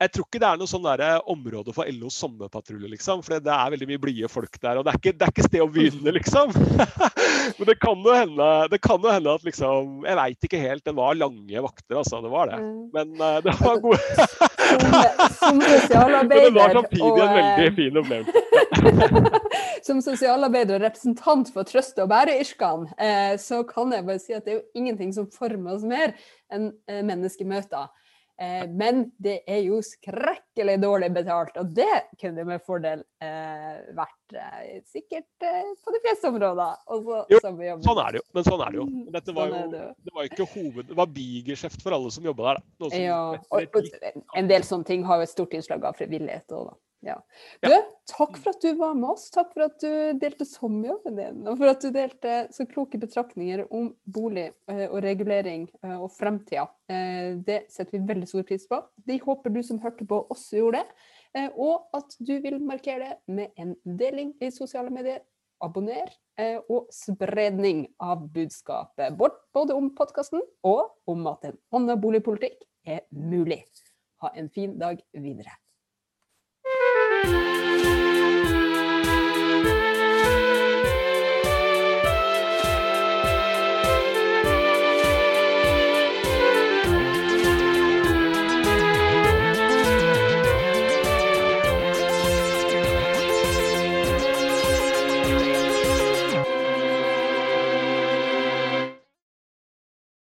jeg 0.02 0.12
tror 0.16 0.26
ikke 0.26 0.40
det 0.42 0.48
er 0.50 0.58
noe 0.58 0.70
sånn 0.70 0.86
der 0.86 1.02
eh, 1.06 1.18
område 1.30 1.74
for 1.76 1.90
LOs 1.94 2.16
sommerpatrulje, 2.18 2.90
liksom. 2.90 3.22
For 3.26 3.38
det 3.38 3.54
er 3.54 3.74
veldig 3.76 3.88
mye 3.92 4.02
blide 4.02 4.30
folk 4.32 4.58
der. 4.58 4.80
Og 4.80 4.88
det 4.88 4.96
er 4.96 4.98
ikke, 4.98 5.14
det 5.14 5.28
er 5.28 5.34
ikke 5.36 5.46
sted 5.46 5.62
å 5.62 5.68
begynne, 5.70 6.14
liksom. 6.16 6.56
Men 7.60 7.70
det 7.70 7.76
kan 7.82 8.02
jo 8.06 8.16
hende, 8.16 8.48
det 8.72 8.80
kan 8.82 9.02
jo 9.02 9.12
hende 9.12 9.34
at 9.34 9.46
liksom 9.46 10.06
Jeg 10.06 10.18
veit 10.18 10.48
ikke 10.48 10.62
helt. 10.62 10.84
Det 10.88 10.96
var 10.98 11.20
lange 11.20 11.64
vakter, 11.68 12.00
altså. 12.02 12.22
Det 12.26 12.34
var 12.34 12.50
det. 12.50 12.58
Mm. 12.64 12.82
Men 12.96 13.14
uh, 13.22 13.38
det 13.46 13.56
var 13.60 13.82
gode 13.84 14.02
Som 15.38 15.62
sosialarbeider 15.62 16.34
Men 16.34 16.50
det 16.50 16.56
var 16.58 16.76
samtidig 16.80 17.24
en 17.28 17.38
veldig 17.38 17.70
eh, 17.70 17.78
fin 17.78 18.02
opplevelse. 18.02 19.40
Som 19.88 20.02
sosialarbeider 20.06 20.78
og 20.80 20.86
representant 20.86 21.50
for 21.54 21.68
trøste- 21.68 22.04
og 22.04 22.10
bæreyrkene, 22.10 22.90
eh, 23.02 23.34
så 23.42 23.62
kan 23.70 23.94
jeg 23.94 24.06
bare 24.06 24.22
si 24.22 24.34
at 24.34 24.46
det 24.46 24.54
er 24.54 24.60
jo 24.60 24.82
ingenting 24.82 25.14
som 25.14 25.30
former 25.34 25.76
oss 25.78 25.86
mer 25.86 26.14
enn 26.54 26.72
menneskemøter. 26.90 27.90
Eh, 28.42 28.70
men 28.70 29.04
det 29.22 29.44
er 29.46 29.60
jo 29.62 29.78
skrekkelig 29.86 30.80
dårlig 30.82 31.12
betalt, 31.14 31.58
og 31.62 31.74
det 31.78 32.08
kunne 32.22 32.46
med 32.48 32.64
fordel 32.66 33.04
eh, 33.22 33.82
vært 33.94 34.34
eh, 34.34 34.80
sikkert 34.90 35.46
eh, 35.46 35.70
på 35.78 35.94
de 35.94 36.02
fleste 36.02 36.32
områder. 36.32 36.80
Også, 36.96 37.20
jo, 37.30 37.42
sånn 37.44 37.60
er 37.62 38.16
det 38.16 38.22
jo. 38.24 38.26
Men 38.34 38.48
sånn 38.48 38.64
er 38.66 38.74
det 38.74 38.80
jo. 38.80 38.86
Mm, 38.90 39.04
Dette 39.14 39.36
var 39.38 39.54
sånn 39.54 39.76
jo, 39.78 39.84
det 40.08 40.16
var 40.16 40.30
ikke 40.32 40.48
hoved... 40.56 40.90
Det 40.90 40.98
var 40.98 41.12
bigeskjeft 41.20 41.86
for 41.86 41.98
alle 41.98 42.14
som 42.16 42.26
jobba 42.32 42.48
der. 42.48 42.64
Som, 42.82 42.96
ja, 42.98 43.20
og, 43.38 43.78
og, 43.78 44.16
en 44.42 44.50
del 44.50 44.66
sånne 44.66 44.90
ting 44.90 45.06
har 45.06 45.22
jo 45.22 45.28
et 45.30 45.36
stort 45.36 45.54
innslag 45.60 45.86
av 45.86 46.02
frivillighet. 46.02 46.50
òg, 46.50 46.72
da. 46.72 46.80
Ja. 47.02 47.16
Du, 47.62 47.74
takk 48.06 48.36
for 48.38 48.52
at 48.54 48.62
du 48.62 48.76
var 48.78 48.94
med 48.94 49.10
oss. 49.10 49.26
Takk 49.34 49.50
for 49.56 49.66
at 49.66 49.78
du 49.82 50.20
delte 50.22 50.46
sommerjobben 50.46 51.18
din. 51.18 51.40
Og 51.50 51.58
for 51.58 51.72
at 51.72 51.82
du 51.82 51.90
delte 51.94 52.36
så 52.54 52.68
kloke 52.70 53.00
betraktninger 53.02 53.64
om 53.74 53.90
bolig 54.06 54.52
eh, 54.70 54.86
og 54.86 55.00
regulering 55.06 55.66
eh, 55.82 55.96
og 55.98 56.12
fremtida. 56.14 56.68
Eh, 56.92 57.40
det 57.42 57.64
setter 57.74 57.98
vi 57.98 58.04
veldig 58.12 58.30
stor 58.30 58.46
pris 58.48 58.68
på. 58.70 58.80
Vi 59.10 59.18
håper 59.24 59.54
du 59.54 59.62
som 59.66 59.82
hørte 59.82 60.06
på, 60.06 60.22
også 60.34 60.62
gjorde 60.62 60.84
det. 60.84 61.50
Og 61.56 61.88
at 61.96 62.18
du 62.20 62.36
vil 62.44 62.60
markere 62.62 63.06
det 63.06 63.34
med 63.34 63.62
en 63.62 63.74
deling 63.98 64.36
i 64.44 64.52
sosiale 64.54 64.92
medier. 64.94 65.24
Abonner 65.62 66.10
og 66.74 66.88
spredning 66.90 67.84
av 68.02 68.26
budskapet. 68.34 69.14
Både 69.14 69.78
om 69.78 69.92
podkasten 69.96 70.42
og 70.66 71.12
om 71.14 71.30
at 71.30 71.46
en 71.52 71.60
annen 71.78 72.02
boligpolitikk 72.02 72.66
er 72.84 73.06
mulig. 73.14 73.62
Ha 74.26 74.34
en 74.36 74.50
fin 74.50 74.74
dag 74.82 75.00
videre. 75.14 75.54
Bye. 77.24 77.51